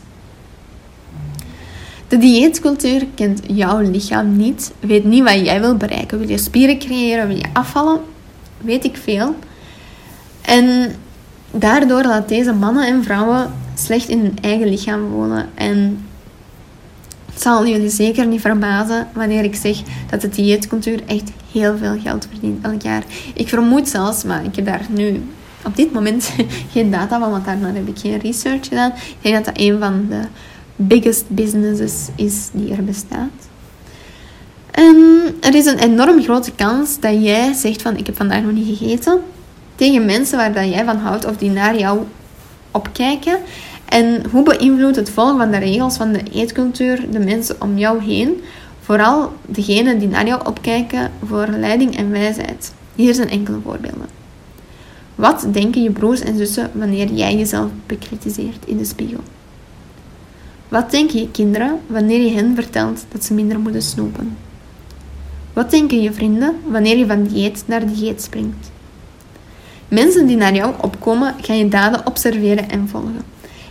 De 2.07 2.17
dieetcultuur 2.17 3.05
kent 3.15 3.41
jouw 3.47 3.80
lichaam 3.80 4.38
niet, 4.38 4.73
weet 4.80 5.03
niet 5.03 5.23
wat 5.23 5.45
jij 5.45 5.59
wil 5.59 5.75
bereiken. 5.75 6.19
Wil 6.19 6.30
je 6.30 6.38
spieren 6.38 6.80
creëren, 6.80 7.28
wil 7.28 7.38
je 7.38 7.49
afvallen? 7.53 7.99
Weet 8.57 8.84
ik 8.84 8.97
veel. 8.97 9.36
En 10.47 10.95
daardoor 11.51 12.03
laat 12.03 12.29
deze 12.29 12.53
mannen 12.53 12.87
en 12.87 13.03
vrouwen 13.03 13.53
slecht 13.75 14.09
in 14.09 14.19
hun 14.19 14.37
eigen 14.41 14.67
lichaam 14.67 15.09
wonen 15.09 15.49
en 15.55 16.05
het 17.33 17.41
zal 17.41 17.67
jullie 17.67 17.89
zeker 17.89 18.27
niet 18.27 18.41
verbazen 18.41 19.07
wanneer 19.13 19.43
ik 19.43 19.55
zeg 19.55 19.77
dat 20.09 20.21
de 20.21 20.29
dieetcultuur 20.29 21.01
echt 21.05 21.31
heel 21.51 21.77
veel 21.77 21.99
geld 21.99 22.27
verdient 22.31 22.65
elk 22.65 22.81
jaar. 22.81 23.03
Ik 23.33 23.47
vermoed 23.47 23.89
zelfs, 23.89 24.23
maar 24.23 24.45
ik 24.45 24.55
heb 24.55 24.65
daar 24.65 24.85
nu 24.89 25.23
op 25.65 25.75
dit 25.75 25.93
moment 25.93 26.33
geen 26.73 26.91
data 26.91 27.19
van, 27.19 27.31
want 27.31 27.45
daarna 27.45 27.73
heb 27.73 27.87
ik 27.87 27.99
geen 27.99 28.19
research 28.19 28.67
gedaan. 28.67 28.91
Ik 28.91 29.17
denk 29.21 29.35
dat 29.35 29.45
dat 29.45 29.63
een 29.63 29.79
van 29.79 30.05
de 30.09 30.21
biggest 30.75 31.25
businesses 31.27 32.07
is 32.15 32.49
die 32.51 32.71
er 32.73 32.83
bestaat. 32.83 33.47
En 34.71 34.97
er 35.41 35.55
is 35.55 35.65
een 35.65 35.79
enorm 35.79 36.23
grote 36.23 36.51
kans 36.51 36.99
dat 36.99 37.23
jij 37.23 37.53
zegt 37.53 37.81
van 37.81 37.97
ik 37.97 38.05
heb 38.05 38.15
vandaag 38.15 38.41
nog 38.41 38.51
niet 38.51 38.77
gegeten 38.77 39.21
tegen 39.78 40.05
mensen 40.05 40.38
waar 40.38 40.53
dat 40.53 40.69
jij 40.69 40.86
van 40.86 40.97
houdt 40.97 41.25
of 41.25 41.38
die 41.38 41.49
naar 41.49 41.78
jou 41.78 41.99
opkijken 42.71 43.38
en 43.86 44.25
hoe 44.32 44.43
beïnvloedt 44.43 44.95
het 44.95 45.09
volgen 45.09 45.38
van 45.38 45.51
de 45.51 45.57
regels 45.57 45.97
van 45.97 46.11
de 46.11 46.23
eetcultuur 46.34 47.11
de 47.11 47.19
mensen 47.19 47.61
om 47.61 47.78
jou 47.78 48.03
heen? 48.03 48.43
Vooral 48.82 49.34
degenen 49.45 49.99
die 49.99 50.07
naar 50.07 50.28
jou 50.28 50.47
opkijken 50.47 51.11
voor 51.25 51.47
leiding 51.47 51.97
en 51.97 52.11
wijsheid. 52.11 52.73
Hier 52.95 53.13
zijn 53.13 53.30
enkele 53.30 53.57
voorbeelden. 53.63 54.07
Wat 55.15 55.47
denken 55.51 55.84
je 55.84 55.91
broers 55.91 56.21
en 56.21 56.38
zussen 56.38 56.69
wanneer 56.73 57.13
jij 57.13 57.36
jezelf 57.36 57.69
bekritiseert 57.86 58.65
in 58.65 58.78
de 58.78 58.86
spiegel? 58.86 59.21
Wat 60.67 60.91
denken 60.91 61.19
je 61.19 61.32
kinderen 61.32 61.80
wanneer 61.88 62.21
je 62.21 62.32
hen 62.32 62.55
vertelt 62.55 63.05
dat 63.11 63.23
ze 63.23 63.34
minder 63.34 63.59
moeten 63.59 63.82
snoepen? 63.82 64.38
Wat 65.53 65.71
denken 65.71 66.01
je 66.01 66.13
vrienden 66.13 66.55
wanneer 66.65 66.97
je 66.97 67.05
van 67.05 67.23
dieet 67.23 67.63
naar 67.65 67.88
dieet 67.88 68.21
springt? 68.21 68.71
Mensen 69.88 70.27
die 70.27 70.38
naar 70.38 70.55
jou 70.55 70.73
opkomen, 70.81 71.35
gaan 71.41 71.57
je 71.57 71.67
daden 71.67 72.05
observeren 72.05 72.69
en 72.69 72.89
volgen. 72.89 73.21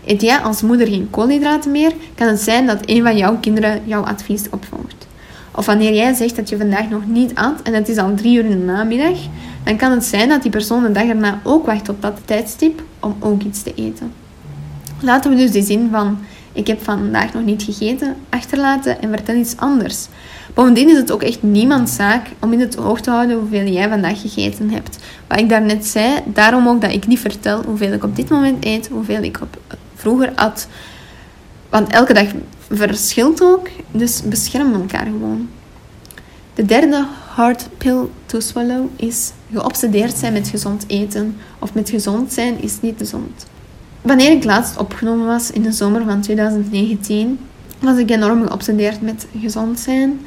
Eet 0.04 0.22
jij 0.22 0.38
als 0.38 0.62
moeder 0.62 0.86
geen 0.86 1.10
koolhydraten 1.10 1.70
meer, 1.70 1.92
kan 2.14 2.28
het 2.28 2.40
zijn 2.40 2.66
dat 2.66 2.78
een 2.84 3.02
van 3.02 3.16
jouw 3.16 3.36
kinderen 3.40 3.82
jouw 3.84 4.02
advies 4.02 4.42
opvolgt. 4.50 5.06
Of 5.50 5.66
wanneer 5.66 5.94
jij 5.94 6.14
zegt 6.14 6.36
dat 6.36 6.48
je 6.48 6.56
vandaag 6.56 6.88
nog 6.88 7.06
niet 7.06 7.34
at 7.34 7.62
en 7.62 7.74
het 7.74 7.88
is 7.88 7.96
al 7.96 8.14
drie 8.14 8.36
uur 8.36 8.44
in 8.44 8.50
de 8.50 8.64
namiddag, 8.64 9.18
dan 9.64 9.76
kan 9.76 9.90
het 9.90 10.04
zijn 10.04 10.28
dat 10.28 10.42
die 10.42 10.50
persoon 10.50 10.82
de 10.82 10.92
dag 10.92 11.06
erna 11.06 11.40
ook 11.42 11.66
wacht 11.66 11.88
op 11.88 12.02
dat 12.02 12.20
tijdstip 12.24 12.82
om 13.00 13.16
ook 13.20 13.42
iets 13.42 13.62
te 13.62 13.72
eten. 13.74 14.12
Laten 15.00 15.30
we 15.30 15.36
dus 15.36 15.50
die 15.50 15.62
zin 15.62 15.88
van 15.90 16.18
ik 16.52 16.66
heb 16.66 16.82
vandaag 16.82 17.32
nog 17.32 17.44
niet 17.44 17.62
gegeten 17.62 18.16
achterlaten 18.28 19.02
en 19.02 19.08
vertel 19.08 19.34
iets 19.34 19.56
anders. 19.56 20.08
Bovendien 20.56 20.88
is 20.88 20.96
het 20.96 21.12
ook 21.12 21.22
echt 21.22 21.42
niemands 21.42 21.94
zaak 21.94 22.26
om 22.40 22.52
in 22.52 22.60
het 22.60 22.78
oog 22.78 23.00
te 23.00 23.10
houden 23.10 23.38
hoeveel 23.38 23.66
jij 23.66 23.88
vandaag 23.88 24.20
gegeten 24.20 24.70
hebt. 24.70 24.98
Wat 25.26 25.38
ik 25.38 25.48
daarnet 25.48 25.86
zei, 25.86 26.20
daarom 26.24 26.68
ook 26.68 26.80
dat 26.80 26.92
ik 26.92 27.06
niet 27.06 27.18
vertel 27.18 27.62
hoeveel 27.62 27.92
ik 27.92 28.04
op 28.04 28.16
dit 28.16 28.28
moment 28.28 28.64
eet, 28.64 28.88
hoeveel 28.88 29.22
ik 29.22 29.40
op 29.40 29.76
vroeger 29.94 30.32
at. 30.34 30.68
Want 31.68 31.88
elke 31.88 32.12
dag 32.12 32.26
verschilt 32.70 33.42
ook, 33.42 33.68
dus 33.90 34.22
beschermen 34.22 34.80
elkaar 34.80 35.04
gewoon. 35.04 35.48
De 36.54 36.64
derde 36.64 37.06
hard 37.34 37.68
pill 37.78 38.04
to 38.26 38.40
swallow 38.40 38.86
is 38.96 39.32
geobsedeerd 39.52 40.16
zijn 40.16 40.32
met 40.32 40.48
gezond 40.48 40.84
eten. 40.86 41.36
Of 41.58 41.74
met 41.74 41.90
gezond 41.90 42.32
zijn 42.32 42.62
is 42.62 42.80
niet 42.80 42.94
gezond. 42.98 43.46
Wanneer 44.02 44.30
ik 44.30 44.44
laatst 44.44 44.76
opgenomen 44.76 45.26
was 45.26 45.50
in 45.50 45.62
de 45.62 45.72
zomer 45.72 46.04
van 46.04 46.20
2019, 46.20 47.38
was 47.78 47.98
ik 47.98 48.10
enorm 48.10 48.46
geobsedeerd 48.46 49.00
met 49.00 49.26
gezond 49.40 49.78
zijn. 49.78 50.20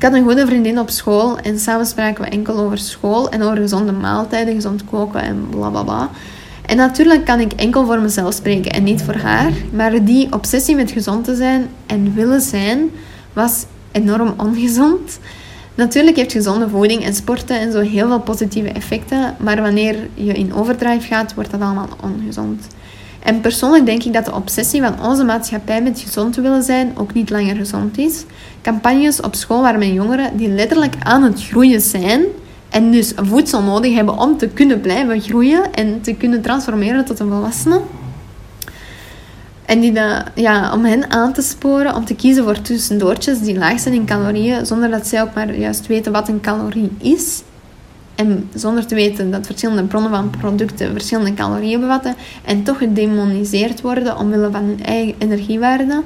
Ik 0.00 0.06
had 0.06 0.14
een 0.14 0.24
goede 0.24 0.46
vriendin 0.46 0.78
op 0.78 0.90
school 0.90 1.38
en 1.38 1.58
samen 1.58 1.86
spraken 1.86 2.24
we 2.24 2.30
enkel 2.30 2.58
over 2.58 2.78
school 2.78 3.30
en 3.30 3.42
over 3.42 3.56
gezonde 3.56 3.92
maaltijden, 3.92 4.54
gezond 4.54 4.84
koken 4.84 5.22
en 5.22 5.46
bla 5.50 5.68
bla 5.68 5.82
bla. 5.82 6.10
En 6.66 6.76
natuurlijk 6.76 7.24
kan 7.24 7.40
ik 7.40 7.52
enkel 7.52 7.86
voor 7.86 8.00
mezelf 8.00 8.34
spreken 8.34 8.72
en 8.72 8.82
niet 8.82 9.02
voor 9.02 9.14
haar. 9.14 9.52
Maar 9.72 10.04
die 10.04 10.32
obsessie 10.32 10.76
met 10.76 10.90
gezond 10.90 11.24
te 11.24 11.34
zijn 11.34 11.68
en 11.86 12.14
willen 12.14 12.40
zijn 12.40 12.90
was 13.32 13.64
enorm 13.92 14.34
ongezond. 14.36 15.18
Natuurlijk 15.74 16.16
heeft 16.16 16.32
gezonde 16.32 16.68
voeding 16.68 17.04
en 17.04 17.14
sporten 17.14 17.60
en 17.60 17.72
zo 17.72 17.80
heel 17.80 18.06
veel 18.06 18.20
positieve 18.20 18.68
effecten. 18.68 19.36
Maar 19.38 19.62
wanneer 19.62 19.96
je 20.14 20.32
in 20.32 20.54
overdrive 20.54 21.06
gaat, 21.06 21.34
wordt 21.34 21.50
dat 21.50 21.60
allemaal 21.60 21.88
ongezond. 22.02 22.66
En 23.22 23.40
persoonlijk 23.40 23.86
denk 23.86 24.02
ik 24.02 24.12
dat 24.12 24.24
de 24.24 24.34
obsessie 24.34 24.82
van 24.82 25.06
onze 25.06 25.24
maatschappij 25.24 25.82
met 25.82 26.00
gezond 26.00 26.32
te 26.32 26.40
willen 26.40 26.62
zijn 26.62 26.92
ook 26.96 27.14
niet 27.14 27.30
langer 27.30 27.56
gezond 27.56 27.98
is. 27.98 28.24
Campagnes 28.62 29.20
op 29.20 29.34
school 29.34 29.62
waar 29.62 29.78
mijn 29.78 29.92
jongeren 29.92 30.36
die 30.36 30.48
letterlijk 30.48 30.94
aan 31.02 31.22
het 31.22 31.42
groeien 31.42 31.80
zijn, 31.80 32.24
en 32.70 32.90
dus 32.90 33.12
voedsel 33.16 33.62
nodig 33.62 33.94
hebben 33.94 34.18
om 34.18 34.38
te 34.38 34.48
kunnen 34.48 34.80
blijven 34.80 35.20
groeien 35.20 35.72
en 35.72 36.00
te 36.00 36.14
kunnen 36.14 36.42
transformeren 36.42 37.04
tot 37.04 37.18
een 37.18 37.28
volwassene. 37.28 37.80
En 39.64 39.80
die 39.80 39.92
de, 39.92 40.22
ja, 40.34 40.72
om 40.72 40.84
hen 40.84 41.10
aan 41.10 41.32
te 41.32 41.42
sporen 41.42 41.94
om 41.94 42.04
te 42.04 42.14
kiezen 42.14 42.44
voor 42.44 42.60
tussendoortjes 42.60 43.40
die 43.40 43.58
laag 43.58 43.80
zijn 43.80 43.94
in 43.94 44.06
calorieën, 44.06 44.66
zonder 44.66 44.90
dat 44.90 45.06
zij 45.06 45.22
ook 45.22 45.34
maar 45.34 45.54
juist 45.54 45.86
weten 45.86 46.12
wat 46.12 46.28
een 46.28 46.40
calorie 46.40 46.90
is. 46.98 47.42
En 48.20 48.50
zonder 48.54 48.86
te 48.86 48.94
weten 48.94 49.30
dat 49.30 49.46
verschillende 49.46 49.82
bronnen 49.82 50.10
van 50.10 50.30
producten 50.30 50.92
verschillende 50.92 51.34
calorieën 51.34 51.80
bevatten. 51.80 52.14
En 52.44 52.62
toch 52.62 52.78
gedemoniseerd 52.78 53.80
worden 53.80 54.16
omwille 54.16 54.50
van 54.50 54.64
hun 54.64 54.84
eigen 54.84 55.14
energiewaarde. 55.18 56.02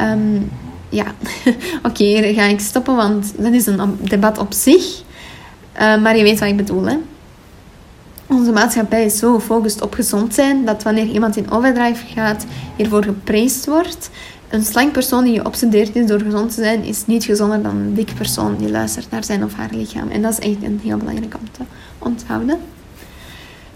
Um, 0.00 0.50
ja, 0.88 1.04
oké, 1.88 2.04
hier 2.04 2.34
ga 2.34 2.44
ik 2.44 2.60
stoppen, 2.60 2.96
want 2.96 3.32
dat 3.36 3.52
is 3.52 3.66
een 3.66 3.98
debat 4.00 4.38
op 4.38 4.52
zich. 4.52 5.02
Eh, 5.72 6.02
maar 6.02 6.16
je 6.16 6.22
weet 6.22 6.38
wat 6.38 6.48
ik 6.48 6.56
bedoel, 6.56 6.84
hè? 6.84 6.96
Onze 8.28 8.52
maatschappij 8.52 9.04
is 9.04 9.18
zo 9.18 9.34
gefocust 9.34 9.82
op 9.82 9.94
gezond 9.94 10.34
zijn 10.34 10.64
dat 10.64 10.82
wanneer 10.82 11.06
iemand 11.06 11.36
in 11.36 11.50
overdrive 11.50 12.06
gaat, 12.06 12.44
hiervoor 12.76 13.04
gepreisd 13.04 13.66
wordt. 13.66 14.10
Een 14.48 14.64
slank 14.64 14.92
persoon 14.92 15.24
die 15.24 15.40
geobsedeerd 15.40 15.96
is 15.96 16.06
door 16.06 16.20
gezond 16.20 16.54
te 16.54 16.62
zijn, 16.62 16.84
is 16.84 17.06
niet 17.06 17.24
gezonder 17.24 17.62
dan 17.62 17.76
een 17.76 17.94
dik 17.94 18.14
persoon 18.14 18.56
die 18.56 18.70
luistert 18.70 19.10
naar 19.10 19.24
zijn 19.24 19.44
of 19.44 19.54
haar 19.54 19.70
lichaam. 19.72 20.08
En 20.08 20.22
dat 20.22 20.32
is 20.32 20.38
echt 20.38 20.62
een 20.62 20.80
heel 20.82 20.96
belangrijk 20.96 21.34
om 21.34 21.50
te 21.50 21.62
onthouden. 21.98 22.58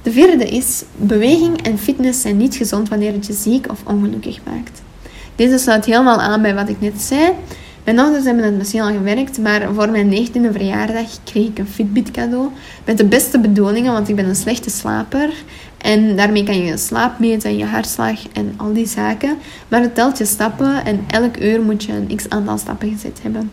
De 0.03 0.13
vierde 0.13 0.49
is, 0.49 0.83
beweging 0.97 1.63
en 1.63 1.79
fitness 1.79 2.21
zijn 2.21 2.37
niet 2.37 2.55
gezond 2.55 2.89
wanneer 2.89 3.13
het 3.13 3.27
je 3.27 3.33
ziek 3.33 3.71
of 3.71 3.83
ongelukkig 3.85 4.39
maakt. 4.45 4.83
Deze 5.37 5.59
sluit 5.59 5.85
helemaal 5.85 6.21
aan 6.21 6.43
bij 6.43 6.55
wat 6.55 6.69
ik 6.69 6.81
net 6.81 7.03
zei. 7.03 7.33
Mijn 7.85 7.99
ouders 7.99 8.25
hebben 8.25 8.45
het 8.45 8.57
misschien 8.57 8.81
al 8.81 8.93
gewerkt, 8.93 9.39
maar 9.39 9.75
voor 9.75 9.91
mijn 9.91 10.11
19e 10.11 10.53
verjaardag 10.53 11.07
kreeg 11.25 11.47
ik 11.47 11.59
een 11.59 11.67
Fitbit 11.67 12.11
cadeau. 12.11 12.49
Met 12.85 12.99
de 12.99 13.05
beste 13.05 13.39
bedoelingen, 13.39 13.93
want 13.93 14.09
ik 14.09 14.17
ben 14.17 14.29
een 14.29 14.37
slechte 14.37 14.71
slaper. 14.71 15.31
En 15.79 16.17
daarmee 16.17 16.45
kan 16.45 16.57
je 16.57 16.65
je 16.65 16.77
slaap 16.77 17.19
meten 17.19 17.51
en 17.51 17.57
je 17.57 17.65
hartslag 17.65 18.29
en 18.33 18.55
al 18.57 18.73
die 18.73 18.87
zaken. 18.87 19.37
Maar 19.69 19.81
het 19.81 19.95
telt 19.95 20.19
je 20.19 20.25
stappen 20.25 20.85
en 20.85 21.05
elk 21.07 21.37
uur 21.41 21.63
moet 21.63 21.85
je 21.85 21.93
een 21.93 22.17
x 22.17 22.29
aantal 22.29 22.59
stappen 22.59 22.91
gezet 22.91 23.19
hebben. 23.23 23.51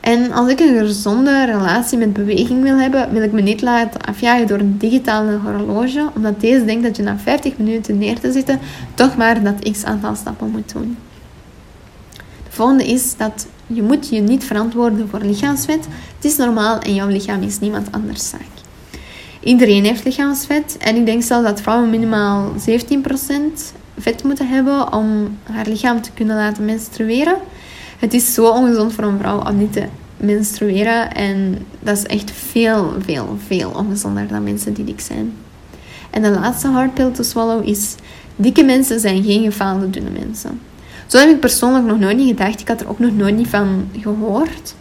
En 0.00 0.32
als 0.32 0.50
ik 0.50 0.60
een 0.60 0.78
gezonde 0.78 1.44
relatie 1.44 1.98
met 1.98 2.12
beweging 2.12 2.62
wil 2.62 2.78
hebben, 2.78 3.12
wil 3.12 3.22
ik 3.22 3.32
me 3.32 3.40
niet 3.40 3.62
laten 3.62 4.00
afjagen 4.00 4.46
door 4.46 4.58
een 4.58 4.78
digitale 4.78 5.38
horloge, 5.44 6.10
omdat 6.14 6.40
deze 6.40 6.64
denkt 6.64 6.82
dat 6.82 6.96
je 6.96 7.02
na 7.02 7.18
50 7.18 7.58
minuten 7.58 7.98
neer 7.98 8.20
te 8.20 8.32
zitten 8.32 8.58
toch 8.94 9.16
maar 9.16 9.42
dat 9.42 9.70
x 9.70 9.84
aantal 9.84 10.14
stappen 10.14 10.50
moet 10.50 10.72
doen. 10.72 10.96
De 12.58 12.64
volgende 12.64 12.92
is 12.92 13.16
dat 13.16 13.46
je 13.66 13.82
moet 13.82 14.08
je 14.08 14.20
niet 14.20 14.44
verantwoorden 14.44 15.08
voor 15.08 15.20
lichaamsvet. 15.20 15.86
Het 16.16 16.24
is 16.24 16.36
normaal 16.36 16.78
en 16.78 16.94
jouw 16.94 17.08
lichaam 17.08 17.42
is 17.42 17.58
niemand 17.58 17.92
anders 17.92 18.28
zaak. 18.28 18.40
Iedereen 19.40 19.84
heeft 19.84 20.04
lichaamsvet 20.04 20.76
en 20.78 20.96
ik 20.96 21.06
denk 21.06 21.22
zelfs 21.22 21.46
dat 21.46 21.60
vrouwen 21.60 21.90
minimaal 21.90 22.52
17% 22.52 22.54
vet 23.98 24.22
moeten 24.22 24.48
hebben 24.48 24.92
om 24.92 25.38
haar 25.42 25.66
lichaam 25.66 26.02
te 26.02 26.10
kunnen 26.14 26.36
laten 26.36 26.64
menstrueren. 26.64 27.36
Het 27.98 28.14
is 28.14 28.34
zo 28.34 28.48
ongezond 28.48 28.92
voor 28.92 29.04
een 29.04 29.18
vrouw 29.18 29.40
om 29.40 29.58
niet 29.58 29.72
te 29.72 29.86
menstrueren 30.16 31.14
en 31.14 31.66
dat 31.80 31.96
is 31.96 32.04
echt 32.04 32.30
veel, 32.30 32.92
veel, 33.00 33.36
veel 33.46 33.70
ongezonder 33.70 34.28
dan 34.28 34.42
mensen 34.42 34.72
die 34.72 34.84
dik 34.84 35.00
zijn. 35.00 35.32
En 36.10 36.22
de 36.22 36.30
laatste 36.30 36.68
hardpill 36.68 37.10
te 37.10 37.22
swallow 37.22 37.68
is: 37.68 37.94
dikke 38.36 38.62
mensen 38.62 39.00
zijn 39.00 39.24
geen 39.24 39.42
gefaalde 39.42 39.90
dunne 39.90 40.10
mensen. 40.10 40.60
Zo 41.08 41.18
heb 41.18 41.28
ik 41.28 41.40
persoonlijk 41.40 41.84
nog 41.84 41.98
nooit 41.98 42.16
niet 42.16 42.28
gedacht. 42.28 42.60
Ik 42.60 42.68
had 42.68 42.80
er 42.80 42.88
ook 42.88 42.98
nog 42.98 43.16
nooit 43.16 43.36
niet 43.36 43.48
van 43.48 43.88
gehoord. 44.00 44.74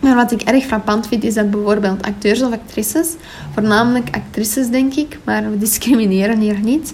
Maar 0.00 0.14
wat 0.14 0.32
ik 0.32 0.42
erg 0.42 0.64
frappant 0.64 1.06
vind, 1.06 1.24
is 1.24 1.34
dat 1.34 1.50
bijvoorbeeld 1.50 2.02
acteurs 2.02 2.42
of 2.42 2.52
actrices, 2.52 3.14
voornamelijk 3.52 4.08
actrices 4.10 4.68
denk 4.68 4.94
ik, 4.94 5.18
maar 5.24 5.50
we 5.50 5.58
discrimineren 5.58 6.38
hier 6.38 6.58
niet, 6.58 6.92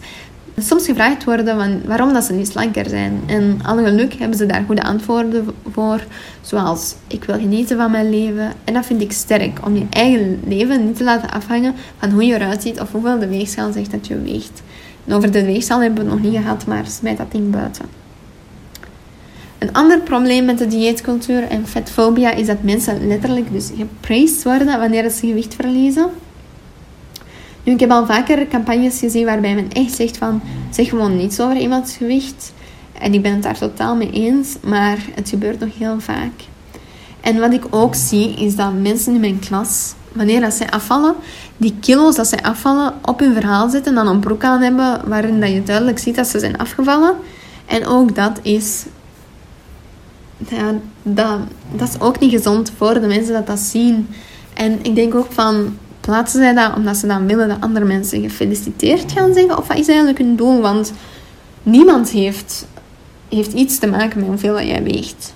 soms 0.58 0.86
gevraagd 0.86 1.24
worden 1.24 1.82
waarom 1.86 2.12
dat 2.12 2.24
ze 2.24 2.32
niet 2.32 2.48
slanker 2.48 2.88
zijn. 2.88 3.22
En 3.26 3.58
alle 3.62 3.84
geluk 3.84 4.14
hebben 4.14 4.38
ze 4.38 4.46
daar 4.46 4.62
goede 4.66 4.82
antwoorden 4.82 5.46
voor, 5.70 6.04
zoals 6.40 6.94
ik 7.06 7.24
wil 7.24 7.38
genieten 7.38 7.76
van 7.76 7.90
mijn 7.90 8.10
leven. 8.10 8.52
En 8.64 8.74
dat 8.74 8.86
vind 8.86 9.00
ik 9.00 9.12
sterk, 9.12 9.66
om 9.66 9.76
je 9.76 9.86
eigen 9.90 10.40
leven 10.46 10.86
niet 10.86 10.96
te 10.96 11.04
laten 11.04 11.30
afhangen 11.30 11.74
van 11.98 12.10
hoe 12.10 12.24
je 12.24 12.34
eruit 12.34 12.62
ziet 12.62 12.80
of 12.80 12.92
hoeveel 12.92 13.18
de 13.18 13.28
weegschaal 13.28 13.72
zegt 13.72 13.90
dat 13.90 14.06
je 14.06 14.20
weegt. 14.20 14.62
En 15.06 15.14
over 15.14 15.32
de 15.32 15.44
weegschaal 15.44 15.80
hebben 15.80 16.04
we 16.04 16.10
het 16.10 16.22
nog 16.22 16.30
niet 16.30 16.40
gehad, 16.40 16.66
maar 16.66 16.86
smijt 16.86 17.18
dat 17.18 17.32
ding 17.32 17.50
buiten. 17.50 18.03
Een 19.64 19.72
ander 19.72 20.00
probleem 20.00 20.44
met 20.44 20.58
de 20.58 20.66
dieetcultuur 20.66 21.42
en 21.42 21.66
vetfobia 21.66 22.30
is 22.30 22.46
dat 22.46 22.62
mensen 22.62 23.06
letterlijk 23.06 23.52
dus 23.52 23.70
gepraised 23.76 24.42
worden 24.42 24.78
wanneer 24.78 25.10
ze 25.10 25.26
gewicht 25.26 25.54
verliezen. 25.54 26.08
Nu, 27.62 27.72
ik 27.72 27.80
heb 27.80 27.90
al 27.90 28.06
vaker 28.06 28.48
campagnes 28.48 28.98
gezien 28.98 29.24
waarbij 29.24 29.54
men 29.54 29.72
echt 29.72 29.94
zegt 29.94 30.16
van 30.16 30.42
zeg 30.70 30.88
gewoon 30.88 31.16
niets 31.16 31.40
over 31.40 31.56
iemands 31.56 31.96
gewicht. 31.96 32.52
En 32.98 33.14
ik 33.14 33.22
ben 33.22 33.32
het 33.32 33.42
daar 33.42 33.58
totaal 33.58 33.96
mee 33.96 34.10
eens, 34.10 34.56
maar 34.62 34.98
het 35.14 35.28
gebeurt 35.28 35.60
nog 35.60 35.78
heel 35.78 36.00
vaak. 36.00 36.32
En 37.20 37.38
wat 37.38 37.52
ik 37.52 37.64
ook 37.70 37.94
zie, 37.94 38.34
is 38.34 38.56
dat 38.56 38.72
mensen 38.72 39.14
in 39.14 39.20
mijn 39.20 39.38
klas, 39.38 39.94
wanneer 40.12 40.40
dat 40.40 40.54
zij 40.54 40.70
afvallen, 40.70 41.14
die 41.56 41.74
kilo's 41.80 42.16
dat 42.16 42.26
zij 42.26 42.42
afvallen 42.42 42.94
op 43.02 43.20
hun 43.20 43.34
verhaal 43.34 43.68
zetten, 43.68 43.94
dan 43.94 44.06
een 44.06 44.20
broek 44.20 44.44
aan 44.44 44.60
hebben 44.60 45.08
waarin 45.08 45.40
dat 45.40 45.50
je 45.50 45.62
duidelijk 45.62 45.98
ziet 45.98 46.16
dat 46.16 46.26
ze 46.26 46.38
zijn 46.38 46.58
afgevallen. 46.58 47.14
En 47.66 47.86
ook 47.86 48.14
dat 48.14 48.38
is 48.42 48.84
ja, 50.48 50.74
dat, 51.02 51.38
dat 51.72 51.88
is 51.88 52.00
ook 52.00 52.20
niet 52.20 52.30
gezond 52.30 52.72
voor 52.76 52.94
de 52.94 53.06
mensen 53.06 53.32
dat 53.32 53.46
dat 53.46 53.58
zien. 53.58 54.08
En 54.54 54.78
ik 54.82 54.94
denk 54.94 55.14
ook 55.14 55.32
van, 55.32 55.76
plaatsen 56.00 56.40
zij 56.40 56.54
dat 56.54 56.76
omdat 56.76 56.96
ze 56.96 57.06
dan 57.06 57.26
willen 57.26 57.48
dat 57.48 57.60
andere 57.60 57.84
mensen 57.84 58.20
gefeliciteerd 58.20 59.12
gaan 59.12 59.34
zeggen? 59.34 59.58
Of 59.58 59.66
wat 59.66 59.78
is 59.78 59.88
eigenlijk 59.88 60.18
hun 60.18 60.36
doel? 60.36 60.60
Want 60.60 60.92
niemand 61.62 62.10
heeft, 62.10 62.66
heeft 63.28 63.52
iets 63.52 63.78
te 63.78 63.86
maken 63.86 64.18
met 64.18 64.28
hoeveel 64.28 64.62
jij 64.62 64.82
weegt. 64.82 65.34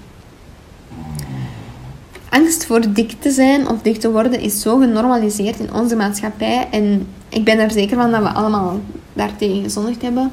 Angst 2.28 2.66
voor 2.66 2.92
dik 2.92 3.12
te 3.18 3.30
zijn 3.30 3.68
of 3.68 3.82
dik 3.82 4.00
te 4.00 4.10
worden 4.10 4.40
is 4.40 4.60
zo 4.60 4.78
genormaliseerd 4.78 5.58
in 5.58 5.72
onze 5.72 5.96
maatschappij. 5.96 6.68
En 6.70 7.06
ik 7.28 7.44
ben 7.44 7.58
er 7.58 7.70
zeker 7.70 7.96
van 7.96 8.10
dat 8.10 8.22
we 8.22 8.28
allemaal 8.28 8.80
daartegen 9.12 9.62
gezondigd 9.62 10.02
hebben. 10.02 10.30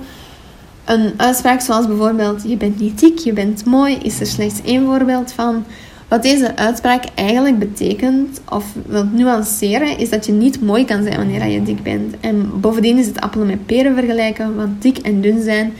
Een 0.86 1.14
uitspraak 1.18 1.62
zoals 1.62 1.88
bijvoorbeeld 1.88 2.44
je 2.48 2.58
bent 2.58 2.80
niet 2.80 3.00
dik, 3.00 3.18
je 3.18 3.34
bent 3.34 3.66
mooi, 3.66 3.98
is 3.98 4.20
er 4.20 4.26
slechts 4.26 4.62
één 4.64 4.86
voorbeeld 4.86 5.32
van. 5.32 5.66
Wat 6.08 6.24
deze 6.24 6.56
uitspraak 6.56 7.04
eigenlijk 7.16 7.60
betekent, 7.60 8.42
of 8.50 8.66
wil 8.86 9.04
nuanceren, 9.04 9.98
is 9.98 10.10
dat 10.10 10.26
je 10.26 10.32
niet 10.32 10.62
mooi 10.62 10.86
kan 10.86 11.04
zijn 11.04 11.18
wanneer 11.18 11.46
je 11.46 11.64
dik 11.64 11.84
bent. 11.84 12.16
En 12.20 12.60
bovendien 12.60 12.98
is 12.98 13.06
het 13.06 13.22
appelen 13.22 13.48
met 13.48 13.66
peren 13.66 13.96
vergelijken, 13.96 14.56
want 14.56 14.82
dik 14.82 14.98
en 14.98 15.22
dun 15.22 15.44
zijn 15.44 15.74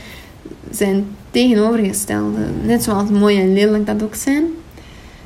zijn 0.70 1.04
tegenovergestelde. 1.30 2.38
Net 2.62 2.82
zoals 2.82 3.10
mooi 3.10 3.40
en 3.40 3.52
lelijk 3.52 3.86
dat 3.86 4.02
ook 4.02 4.14
zijn. 4.14 4.44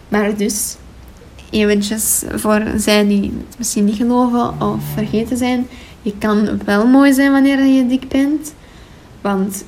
Maar 0.08 0.36
dus, 0.36 0.76
eventjes 1.50 2.22
voor 2.34 2.62
zij 2.76 3.06
die 3.06 3.22
het 3.22 3.58
misschien 3.58 3.84
niet 3.84 3.96
geloven 3.96 4.60
of 4.60 4.80
vergeten 4.94 5.36
zijn, 5.36 5.66
je 6.02 6.12
kan 6.18 6.48
wel 6.64 6.86
mooi 6.86 7.12
zijn 7.12 7.32
wanneer 7.32 7.64
je 7.64 7.86
dik 7.86 8.08
bent. 8.08 8.54
Want 9.20 9.64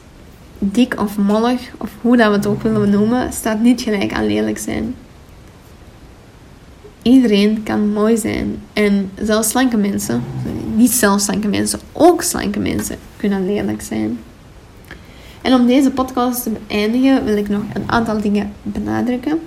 dik 0.65 1.01
of 1.01 1.17
mollig, 1.17 1.71
of 1.77 1.91
hoe 2.01 2.17
dat 2.17 2.29
we 2.29 2.33
het 2.33 2.47
ook 2.47 2.63
willen 2.63 2.91
noemen, 2.91 3.33
staat 3.33 3.61
niet 3.61 3.81
gelijk 3.81 4.13
aan 4.13 4.27
lelijk 4.27 4.59
zijn. 4.59 4.95
Iedereen 7.03 7.63
kan 7.63 7.93
mooi 7.93 8.17
zijn. 8.17 8.63
En 8.73 9.11
zelfs 9.23 9.49
slanke 9.49 9.77
mensen, 9.77 10.23
niet 10.75 10.91
zelfs 10.91 11.25
slanke 11.25 11.49
mensen, 11.49 11.81
ook 11.93 12.23
slanke 12.23 12.59
mensen 12.59 12.97
kunnen 13.17 13.47
lelijk 13.47 13.83
zijn. 13.83 14.19
En 15.43 15.55
om 15.55 15.67
deze 15.67 15.91
podcast 15.91 16.43
te 16.43 16.51
beëindigen 16.51 17.25
wil 17.25 17.37
ik 17.37 17.49
nog 17.49 17.63
een 17.73 17.85
aantal 17.87 18.21
dingen 18.21 18.53
benadrukken. 18.63 19.39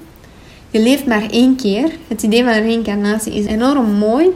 Je 0.70 0.80
leeft 0.82 1.05
maar 1.05 1.30
één 1.30 1.55
keer. 1.55 1.91
Het 2.07 2.24
idee 2.24 2.43
van 2.43 2.53
reïncarnatie 2.53 3.34
is 3.34 3.45
enorm 3.45 3.91
mooi. 3.91 4.30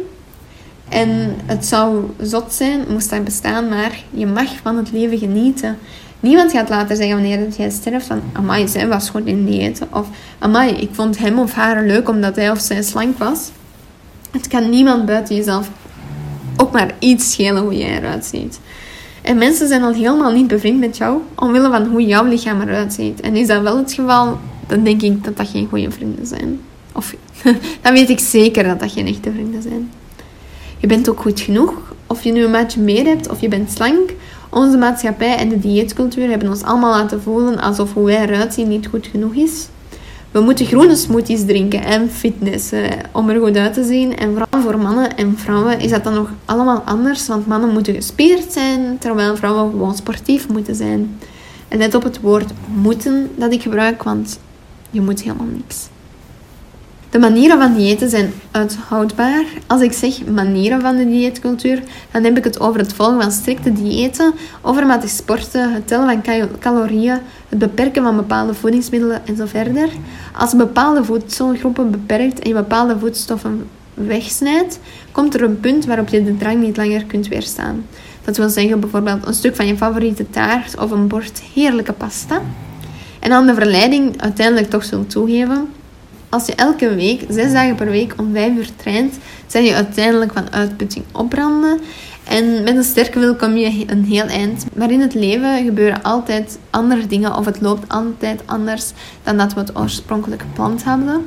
En 0.89 1.35
het 1.45 1.65
zou 1.65 2.03
zot 2.21 2.53
zijn, 2.53 2.81
moest 2.89 3.09
dat 3.09 3.23
bestaan, 3.23 3.69
maar 3.69 4.03
je 4.11 4.25
mag 4.25 4.57
van 4.61 4.77
het 4.77 4.91
leven 4.91 5.17
genieten. 5.17 5.77
Niemand 6.19 6.51
gaat 6.51 6.69
laten 6.69 6.95
zeggen 6.95 7.15
wanneer 7.15 7.47
jij 7.57 7.69
sterft 7.69 8.05
van 8.05 8.21
amai, 8.33 8.67
zij 8.67 8.87
was 8.87 9.09
goed 9.09 9.25
in 9.25 9.45
dieet. 9.45 9.81
Of 9.91 10.07
amai, 10.39 10.71
ik 10.73 10.89
vond 10.91 11.17
hem 11.17 11.39
of 11.39 11.53
haar 11.53 11.85
leuk 11.85 12.09
omdat 12.09 12.35
hij 12.35 12.51
of 12.51 12.59
zij 12.59 12.83
slank 12.83 13.17
was. 13.17 13.49
Het 14.31 14.47
kan 14.47 14.69
niemand 14.69 15.05
buiten 15.05 15.35
jezelf 15.35 15.69
ook 16.57 16.71
maar 16.71 16.93
iets 16.99 17.31
schelen 17.31 17.61
hoe 17.61 17.77
jij 17.77 17.97
eruit 17.97 18.25
ziet. 18.25 18.59
En 19.21 19.37
mensen 19.37 19.67
zijn 19.67 19.83
al 19.83 19.93
helemaal 19.93 20.31
niet 20.31 20.47
bevriend 20.47 20.79
met 20.79 20.97
jou 20.97 21.21
omwille 21.35 21.69
van 21.69 21.85
hoe 21.85 22.05
jouw 22.05 22.25
lichaam 22.25 22.61
eruit 22.61 22.93
ziet. 22.93 23.21
En 23.21 23.35
is 23.35 23.47
dat 23.47 23.61
wel 23.61 23.77
het 23.77 23.93
geval, 23.93 24.37
dan 24.67 24.83
denk 24.83 25.01
ik 25.01 25.23
dat 25.23 25.37
dat 25.37 25.47
geen 25.47 25.67
goede 25.69 25.91
vrienden 25.91 26.25
zijn. 26.25 26.59
Of 26.91 27.15
dan 27.81 27.93
weet 27.93 28.09
ik 28.09 28.19
zeker 28.19 28.63
dat 28.63 28.79
dat 28.79 28.91
geen 28.91 29.07
echte 29.07 29.31
vrienden 29.31 29.61
zijn. 29.61 29.91
Je 30.77 30.87
bent 30.87 31.09
ook 31.09 31.19
goed 31.19 31.39
genoeg. 31.39 31.73
Of 32.07 32.23
je 32.23 32.31
nu 32.31 32.43
een 32.43 32.51
maatje 32.51 32.79
meer 32.79 33.05
hebt 33.05 33.29
of 33.29 33.41
je 33.41 33.47
bent 33.47 33.71
slank. 33.71 34.09
Onze 34.49 34.77
maatschappij 34.77 35.35
en 35.37 35.49
de 35.49 35.59
dieetcultuur 35.59 36.29
hebben 36.29 36.49
ons 36.49 36.63
allemaal 36.63 36.91
laten 36.91 37.21
voelen 37.21 37.59
alsof 37.59 37.93
hoe 37.93 38.05
wij 38.05 38.21
eruit 38.21 38.53
zien 38.53 38.67
niet 38.67 38.87
goed 38.87 39.07
genoeg 39.07 39.33
is. 39.33 39.67
We 40.31 40.39
moeten 40.39 40.65
groene 40.65 40.95
smoothies 40.95 41.45
drinken 41.45 41.83
en 41.83 42.09
fitnessen 42.09 42.89
om 43.11 43.29
er 43.29 43.39
goed 43.39 43.55
uit 43.55 43.73
te 43.73 43.83
zien. 43.83 44.17
En 44.17 44.29
vooral 44.29 44.61
voor 44.61 44.77
mannen 44.77 45.17
en 45.17 45.37
vrouwen 45.37 45.79
is 45.79 45.91
dat 45.91 46.03
dan 46.03 46.13
nog 46.13 46.29
allemaal 46.45 46.81
anders, 46.85 47.27
want 47.27 47.47
mannen 47.47 47.69
moeten 47.69 47.93
gespierd 47.93 48.51
zijn, 48.51 48.97
terwijl 48.97 49.35
vrouwen 49.35 49.71
gewoon 49.71 49.95
sportief 49.95 50.47
moeten 50.47 50.75
zijn. 50.75 51.17
En 51.67 51.77
let 51.77 51.95
op 51.95 52.03
het 52.03 52.19
woord 52.21 52.51
moeten 52.73 53.31
dat 53.35 53.53
ik 53.53 53.61
gebruik, 53.61 54.03
want 54.03 54.39
je 54.89 55.01
moet 55.01 55.21
helemaal 55.21 55.47
niks. 55.53 55.87
De 57.09 57.19
manieren 57.19 57.57
van 57.57 57.73
diëten 57.73 58.09
zijn 58.09 58.33
uithoudbaar. 58.51 59.43
Als 59.67 59.81
ik 59.81 59.91
zeg 59.91 60.25
manieren 60.25 60.81
van 60.81 60.95
de 60.97 61.07
dieetcultuur, 61.07 61.83
dan 62.11 62.23
heb 62.23 62.37
ik 62.37 62.43
het 62.43 62.59
over 62.59 62.79
het 62.79 62.93
volgen 62.93 63.21
van 63.21 63.31
strikte 63.31 63.73
diëten, 63.73 64.33
overmatig 64.61 65.09
sporten, 65.09 65.73
het 65.73 65.87
tellen 65.87 66.21
van 66.23 66.49
calorieën, 66.59 67.19
het 67.49 67.59
beperken 67.59 68.03
van 68.03 68.15
bepaalde 68.15 68.53
voedingsmiddelen 68.53 69.27
en 69.27 69.35
zo 69.35 69.45
verder. 69.45 69.89
Als 70.35 70.55
bepaalde 70.55 71.03
voedselgroepen 71.03 71.91
beperkt 71.91 72.39
en 72.39 72.47
je 72.47 72.55
bepaalde 72.55 72.99
voedstoffen 72.99 73.67
wegsnijdt, 73.93 74.79
komt 75.11 75.33
er 75.33 75.43
een 75.43 75.59
punt 75.59 75.85
waarop 75.85 76.07
je 76.07 76.23
de 76.23 76.37
drang 76.37 76.61
niet 76.61 76.77
langer 76.77 77.05
kunt 77.05 77.27
weerstaan. 77.27 77.85
Dat 78.23 78.37
wil 78.37 78.49
zeggen 78.49 78.79
bijvoorbeeld 78.79 79.27
een 79.27 79.33
stuk 79.33 79.55
van 79.55 79.67
je 79.67 79.77
favoriete 79.77 80.29
taart 80.29 80.77
of 80.77 80.91
een 80.91 81.07
bord 81.07 81.41
heerlijke 81.53 81.93
pasta. 81.93 82.41
En 83.19 83.29
dan 83.29 83.45
de 83.45 83.53
verleiding 83.53 84.21
uiteindelijk 84.21 84.69
toch 84.69 84.83
zult 84.83 85.09
toegeven 85.09 85.67
als 86.29 86.45
je 86.45 86.55
elke 86.55 86.95
week, 86.95 87.25
zes 87.29 87.51
dagen 87.51 87.75
per 87.75 87.89
week, 87.89 88.13
om 88.17 88.33
vijf 88.33 88.57
uur 88.57 88.69
traint, 88.75 89.17
zijn 89.47 89.63
je 89.63 89.73
uiteindelijk 89.73 90.33
van 90.33 90.51
uitputting 90.51 91.05
opbranden. 91.11 91.79
En 92.23 92.63
met 92.63 92.75
een 92.75 92.83
sterke 92.83 93.19
wil 93.19 93.35
kom 93.35 93.57
je 93.57 93.83
een 93.87 94.03
heel 94.03 94.25
eind. 94.25 94.65
Maar 94.75 94.91
in 94.91 95.01
het 95.01 95.13
leven 95.13 95.63
gebeuren 95.63 96.03
altijd 96.03 96.59
andere 96.69 97.07
dingen 97.07 97.35
of 97.35 97.45
het 97.45 97.61
loopt 97.61 97.89
altijd 97.89 98.41
anders 98.45 98.91
dan 99.23 99.37
dat 99.37 99.53
we 99.53 99.59
het 99.59 99.77
oorspronkelijk 99.77 100.41
gepland 100.41 100.83
hadden. 100.83 101.25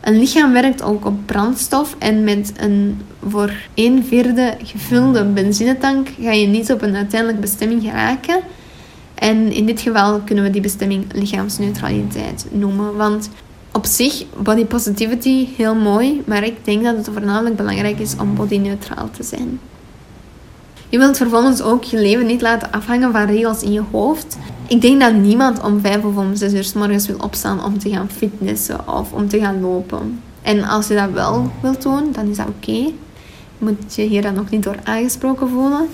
Een 0.00 0.18
lichaam 0.18 0.52
werkt 0.52 0.82
ook 0.82 1.04
op 1.04 1.26
brandstof 1.26 1.96
en 1.98 2.24
met 2.24 2.52
een 2.56 3.00
voor 3.28 3.52
een 3.74 4.04
vierde 4.08 4.56
gevulde 4.64 5.24
benzinetank 5.24 6.08
ga 6.20 6.32
je 6.32 6.46
niet 6.46 6.72
op 6.72 6.82
een 6.82 6.96
uiteindelijke 6.96 7.40
bestemming 7.40 7.82
geraken. 7.82 8.40
En 9.14 9.52
in 9.52 9.66
dit 9.66 9.80
geval 9.80 10.20
kunnen 10.20 10.44
we 10.44 10.50
die 10.50 10.60
bestemming 10.60 11.04
lichaamsneutraliteit 11.12 12.46
noemen. 12.50 12.96
Want 12.96 13.30
op 13.72 13.86
zich, 13.86 14.24
body 14.42 14.64
positivity, 14.64 15.46
heel 15.56 15.74
mooi. 15.74 16.22
Maar 16.26 16.44
ik 16.44 16.64
denk 16.64 16.84
dat 16.84 16.96
het 16.96 17.08
voornamelijk 17.12 17.56
belangrijk 17.56 17.98
is 17.98 18.14
om 18.20 18.34
body 18.34 18.58
neutraal 18.58 19.10
te 19.10 19.22
zijn. 19.22 19.60
Je 20.88 20.98
wilt 20.98 21.16
vervolgens 21.16 21.62
ook 21.62 21.84
je 21.84 21.98
leven 21.98 22.26
niet 22.26 22.40
laten 22.40 22.72
afhangen 22.72 23.12
van 23.12 23.24
regels 23.24 23.62
in 23.62 23.72
je 23.72 23.82
hoofd. 23.90 24.38
Ik 24.68 24.80
denk 24.80 25.00
dat 25.00 25.14
niemand 25.14 25.62
om 25.62 25.80
vijf 25.80 26.04
of 26.04 26.16
om 26.16 26.36
zes 26.36 26.52
uur 26.52 26.64
s 26.64 26.72
morgens 26.72 27.06
wil 27.06 27.18
opstaan 27.18 27.64
om 27.64 27.78
te 27.78 27.90
gaan 27.90 28.10
fitnessen 28.10 28.88
of 28.88 29.12
om 29.12 29.28
te 29.28 29.38
gaan 29.38 29.60
lopen. 29.60 30.20
En 30.42 30.64
als 30.64 30.88
je 30.88 30.94
dat 30.94 31.10
wel 31.10 31.50
wilt 31.62 31.82
doen, 31.82 32.12
dan 32.12 32.28
is 32.28 32.36
dat 32.36 32.46
oké. 32.46 32.72
Je 32.72 32.92
moet 33.58 33.94
je 33.94 34.02
hier 34.02 34.22
dan 34.22 34.34
nog 34.34 34.50
niet 34.50 34.62
door 34.62 34.76
aangesproken 34.84 35.48
voelen. 35.48 35.88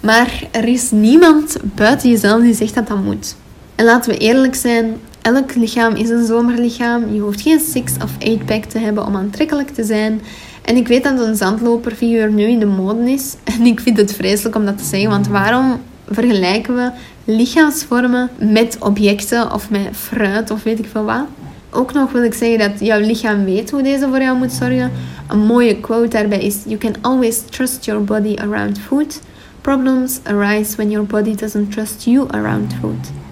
Maar 0.00 0.42
er 0.50 0.64
is 0.64 0.90
niemand 0.90 1.56
buiten 1.62 2.10
jezelf 2.10 2.42
die 2.42 2.54
zegt 2.54 2.74
dat 2.74 2.86
dat 2.86 3.02
moet. 3.02 3.36
En 3.74 3.84
laten 3.84 4.10
we 4.10 4.18
eerlijk 4.18 4.54
zijn, 4.54 4.96
elk 5.26 5.54
lichaam 5.54 5.94
is 5.94 6.08
een 6.08 6.26
zomerlichaam. 6.26 7.12
Je 7.12 7.20
hoeft 7.20 7.40
geen 7.40 7.60
six 7.60 7.92
of 8.02 8.10
eight 8.18 8.46
pack 8.46 8.64
te 8.64 8.78
hebben 8.78 9.06
om 9.06 9.16
aantrekkelijk 9.16 9.68
te 9.68 9.84
zijn. 9.84 10.20
En 10.62 10.76
ik 10.76 10.88
weet 10.88 11.04
dat 11.04 11.20
een 11.20 11.36
zandloperfiguur 11.36 12.30
nu 12.30 12.44
in 12.44 12.58
de 12.58 12.66
mode 12.66 13.10
is. 13.10 13.34
En 13.58 13.66
ik 13.66 13.80
vind 13.80 13.96
het 13.96 14.14
vreselijk 14.14 14.56
om 14.56 14.64
dat 14.64 14.78
te 14.78 14.84
zeggen, 14.84 15.10
want 15.10 15.28
waarom 15.28 15.80
vergelijken 16.08 16.74
we 16.74 16.90
lichaamsvormen 17.24 18.30
met 18.38 18.76
objecten 18.80 19.52
of 19.52 19.70
met 19.70 19.88
fruit 19.92 20.50
of 20.50 20.62
weet 20.62 20.78
ik 20.78 20.86
veel 20.90 21.04
wat? 21.04 21.24
Ook 21.70 21.92
nog 21.92 22.12
wil 22.12 22.22
ik 22.22 22.34
zeggen 22.34 22.58
dat 22.58 22.80
jouw 22.80 23.00
lichaam 23.00 23.44
weet 23.44 23.70
hoe 23.70 23.82
deze 23.82 24.08
voor 24.08 24.20
jou 24.20 24.38
moet 24.38 24.52
zorgen. 24.52 24.92
Een 25.28 25.46
mooie 25.46 25.80
quote 25.80 26.08
daarbij 26.08 26.40
is: 26.40 26.56
You 26.64 26.78
can 26.78 26.94
always 27.00 27.40
trust 27.50 27.84
your 27.84 28.04
body 28.04 28.36
around 28.38 28.78
food. 28.78 29.20
Problems 29.60 30.20
arise 30.22 30.76
when 30.76 30.90
your 30.90 31.06
body 31.06 31.34
doesn't 31.34 31.72
trust 31.72 32.04
you 32.04 32.26
around 32.30 32.74
food. 32.80 33.25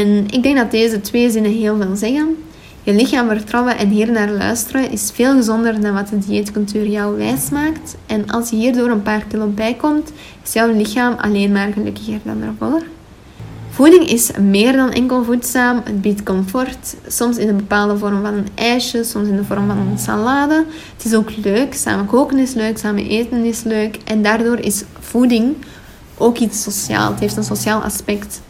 En 0.00 0.26
ik 0.30 0.42
denk 0.42 0.56
dat 0.56 0.70
deze 0.70 1.00
twee 1.00 1.30
zinnen 1.30 1.52
heel 1.52 1.76
veel 1.76 1.96
zeggen. 1.96 2.36
Je 2.82 2.92
lichaam 2.92 3.28
vertrouwen 3.28 3.78
en 3.78 3.88
hier 3.88 4.12
naar 4.12 4.30
luisteren 4.30 4.90
is 4.90 5.10
veel 5.14 5.34
gezonder 5.34 5.80
dan 5.80 5.94
wat 5.94 6.08
de 6.08 6.18
dieetcultuur 6.18 6.86
jou 6.86 7.16
wijs 7.16 7.50
maakt. 7.50 7.96
En 8.06 8.30
als 8.30 8.50
je 8.50 8.56
hierdoor 8.56 8.90
een 8.90 9.02
paar 9.02 9.24
kilo 9.28 9.46
bijkomt, 9.46 10.12
is 10.44 10.52
jouw 10.52 10.72
lichaam 10.72 11.14
alleen 11.14 11.52
maar 11.52 11.72
gelukkiger 11.72 12.20
dan 12.22 12.42
ervoor. 12.42 12.82
Voeding 13.70 14.08
is 14.08 14.30
meer 14.38 14.72
dan 14.72 14.92
enkel 14.92 15.24
voedzaam. 15.24 15.80
Het 15.84 16.02
biedt 16.02 16.22
comfort, 16.22 16.96
soms 17.06 17.36
in 17.36 17.48
een 17.48 17.56
bepaalde 17.56 17.98
vorm 17.98 18.22
van 18.22 18.34
een 18.34 18.48
ijsje, 18.54 19.04
soms 19.04 19.28
in 19.28 19.36
de 19.36 19.44
vorm 19.44 19.66
van 19.66 19.78
een 19.78 19.98
salade. 19.98 20.64
Het 20.96 21.04
is 21.04 21.14
ook 21.14 21.30
leuk. 21.44 21.74
Samen 21.74 22.06
koken 22.06 22.38
is 22.38 22.54
leuk, 22.54 22.78
samen 22.78 23.06
eten 23.06 23.44
is 23.44 23.62
leuk. 23.62 23.96
En 24.04 24.22
daardoor 24.22 24.58
is 24.58 24.84
voeding 25.00 25.54
ook 26.18 26.38
iets 26.38 26.62
sociaal. 26.62 27.10
Het 27.10 27.20
heeft 27.20 27.36
een 27.36 27.44
sociaal 27.44 27.80
aspect. 27.82 28.40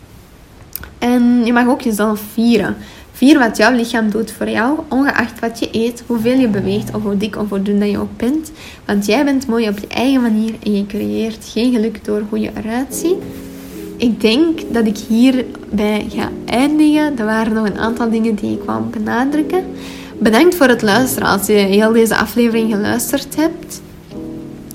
En 1.00 1.44
je 1.44 1.52
mag 1.52 1.66
ook 1.66 1.80
jezelf 1.80 2.20
vieren. 2.32 2.76
Vier 3.12 3.38
wat 3.38 3.56
jouw 3.56 3.74
lichaam 3.74 4.10
doet 4.10 4.32
voor 4.32 4.48
jou, 4.48 4.78
ongeacht 4.88 5.40
wat 5.40 5.58
je 5.58 5.68
eet, 5.72 6.02
hoeveel 6.06 6.38
je 6.38 6.48
beweegt 6.48 6.94
of 6.94 7.02
hoe 7.02 7.16
dik 7.16 7.36
of 7.36 7.48
hoe 7.48 7.62
dun 7.62 7.80
dat 7.80 7.90
je 7.90 7.98
ook 7.98 8.16
bent. 8.16 8.52
Want 8.84 9.06
jij 9.06 9.24
bent 9.24 9.46
mooi 9.46 9.68
op 9.68 9.78
je 9.78 9.86
eigen 9.86 10.22
manier 10.22 10.54
en 10.62 10.76
je 10.76 10.86
creëert 10.86 11.44
geen 11.52 11.72
geluk 11.72 12.04
door 12.04 12.22
hoe 12.28 12.40
je 12.40 12.50
eruit 12.54 12.94
ziet. 12.94 13.22
Ik 13.96 14.20
denk 14.20 14.60
dat 14.72 14.86
ik 14.86 14.96
hierbij 14.96 16.06
ga 16.08 16.28
eindigen. 16.46 17.18
Er 17.18 17.24
waren 17.24 17.52
nog 17.52 17.66
een 17.66 17.78
aantal 17.78 18.10
dingen 18.10 18.34
die 18.34 18.52
ik 18.52 18.62
wou 18.64 18.82
benadrukken. 18.82 19.64
Bedankt 20.18 20.54
voor 20.54 20.68
het 20.68 20.82
luisteren 20.82 21.28
als 21.28 21.46
je 21.46 21.52
heel 21.52 21.92
deze 21.92 22.16
aflevering 22.16 22.72
geluisterd 22.72 23.36
hebt. 23.36 23.80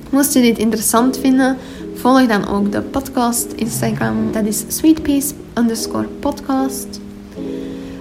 Moest 0.09 0.34
je 0.34 0.41
dit 0.41 0.57
interessant 0.57 1.17
vinden, 1.17 1.57
volg 1.96 2.28
dan 2.28 2.48
ook 2.48 2.72
de 2.72 2.82
podcast 2.82 3.52
Instagram. 3.56 4.32
Dat 4.32 4.46
is 4.46 4.64
sweetpeace 4.68 5.34
underscore 5.54 6.08
podcast. 6.20 7.00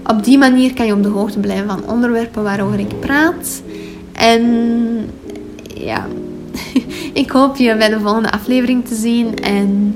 Op 0.06 0.24
die 0.24 0.38
manier 0.38 0.74
kan 0.74 0.86
je 0.86 0.92
op 0.92 1.02
de 1.02 1.08
hoogte 1.08 1.38
blijven 1.38 1.66
van 1.66 1.86
onderwerpen 1.86 2.42
waarover 2.42 2.78
ik 2.78 3.00
praat. 3.00 3.62
En 4.12 4.42
ja, 5.74 6.06
ik 7.22 7.30
hoop 7.30 7.56
je 7.56 7.76
bij 7.76 7.88
de 7.88 8.00
volgende 8.00 8.30
aflevering 8.30 8.86
te 8.86 8.94
zien. 8.94 9.38
En 9.38 9.94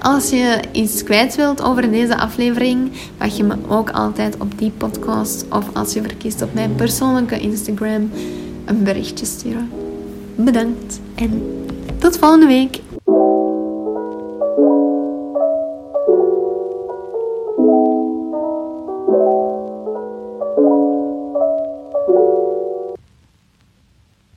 als 0.00 0.30
je 0.30 0.60
iets 0.72 1.02
kwijt 1.02 1.36
wilt 1.36 1.62
over 1.62 1.90
deze 1.90 2.16
aflevering, 2.18 2.90
mag 3.18 3.36
je 3.36 3.44
me 3.44 3.54
ook 3.68 3.90
altijd 3.90 4.36
op 4.38 4.58
die 4.58 4.72
podcast 4.76 5.44
of 5.50 5.64
als 5.72 5.92
je 5.92 6.02
verkiest 6.02 6.42
op 6.42 6.54
mijn 6.54 6.74
persoonlijke 6.74 7.38
Instagram 7.38 8.10
een 8.64 8.82
berichtje 8.82 9.26
sturen. 9.26 9.70
Bedankt 10.34 11.00
en 11.14 11.42
tot 11.98 12.18
volgende 12.18 12.46
week. 12.46 12.81
Thank 13.06 13.16
you. 13.16 13.41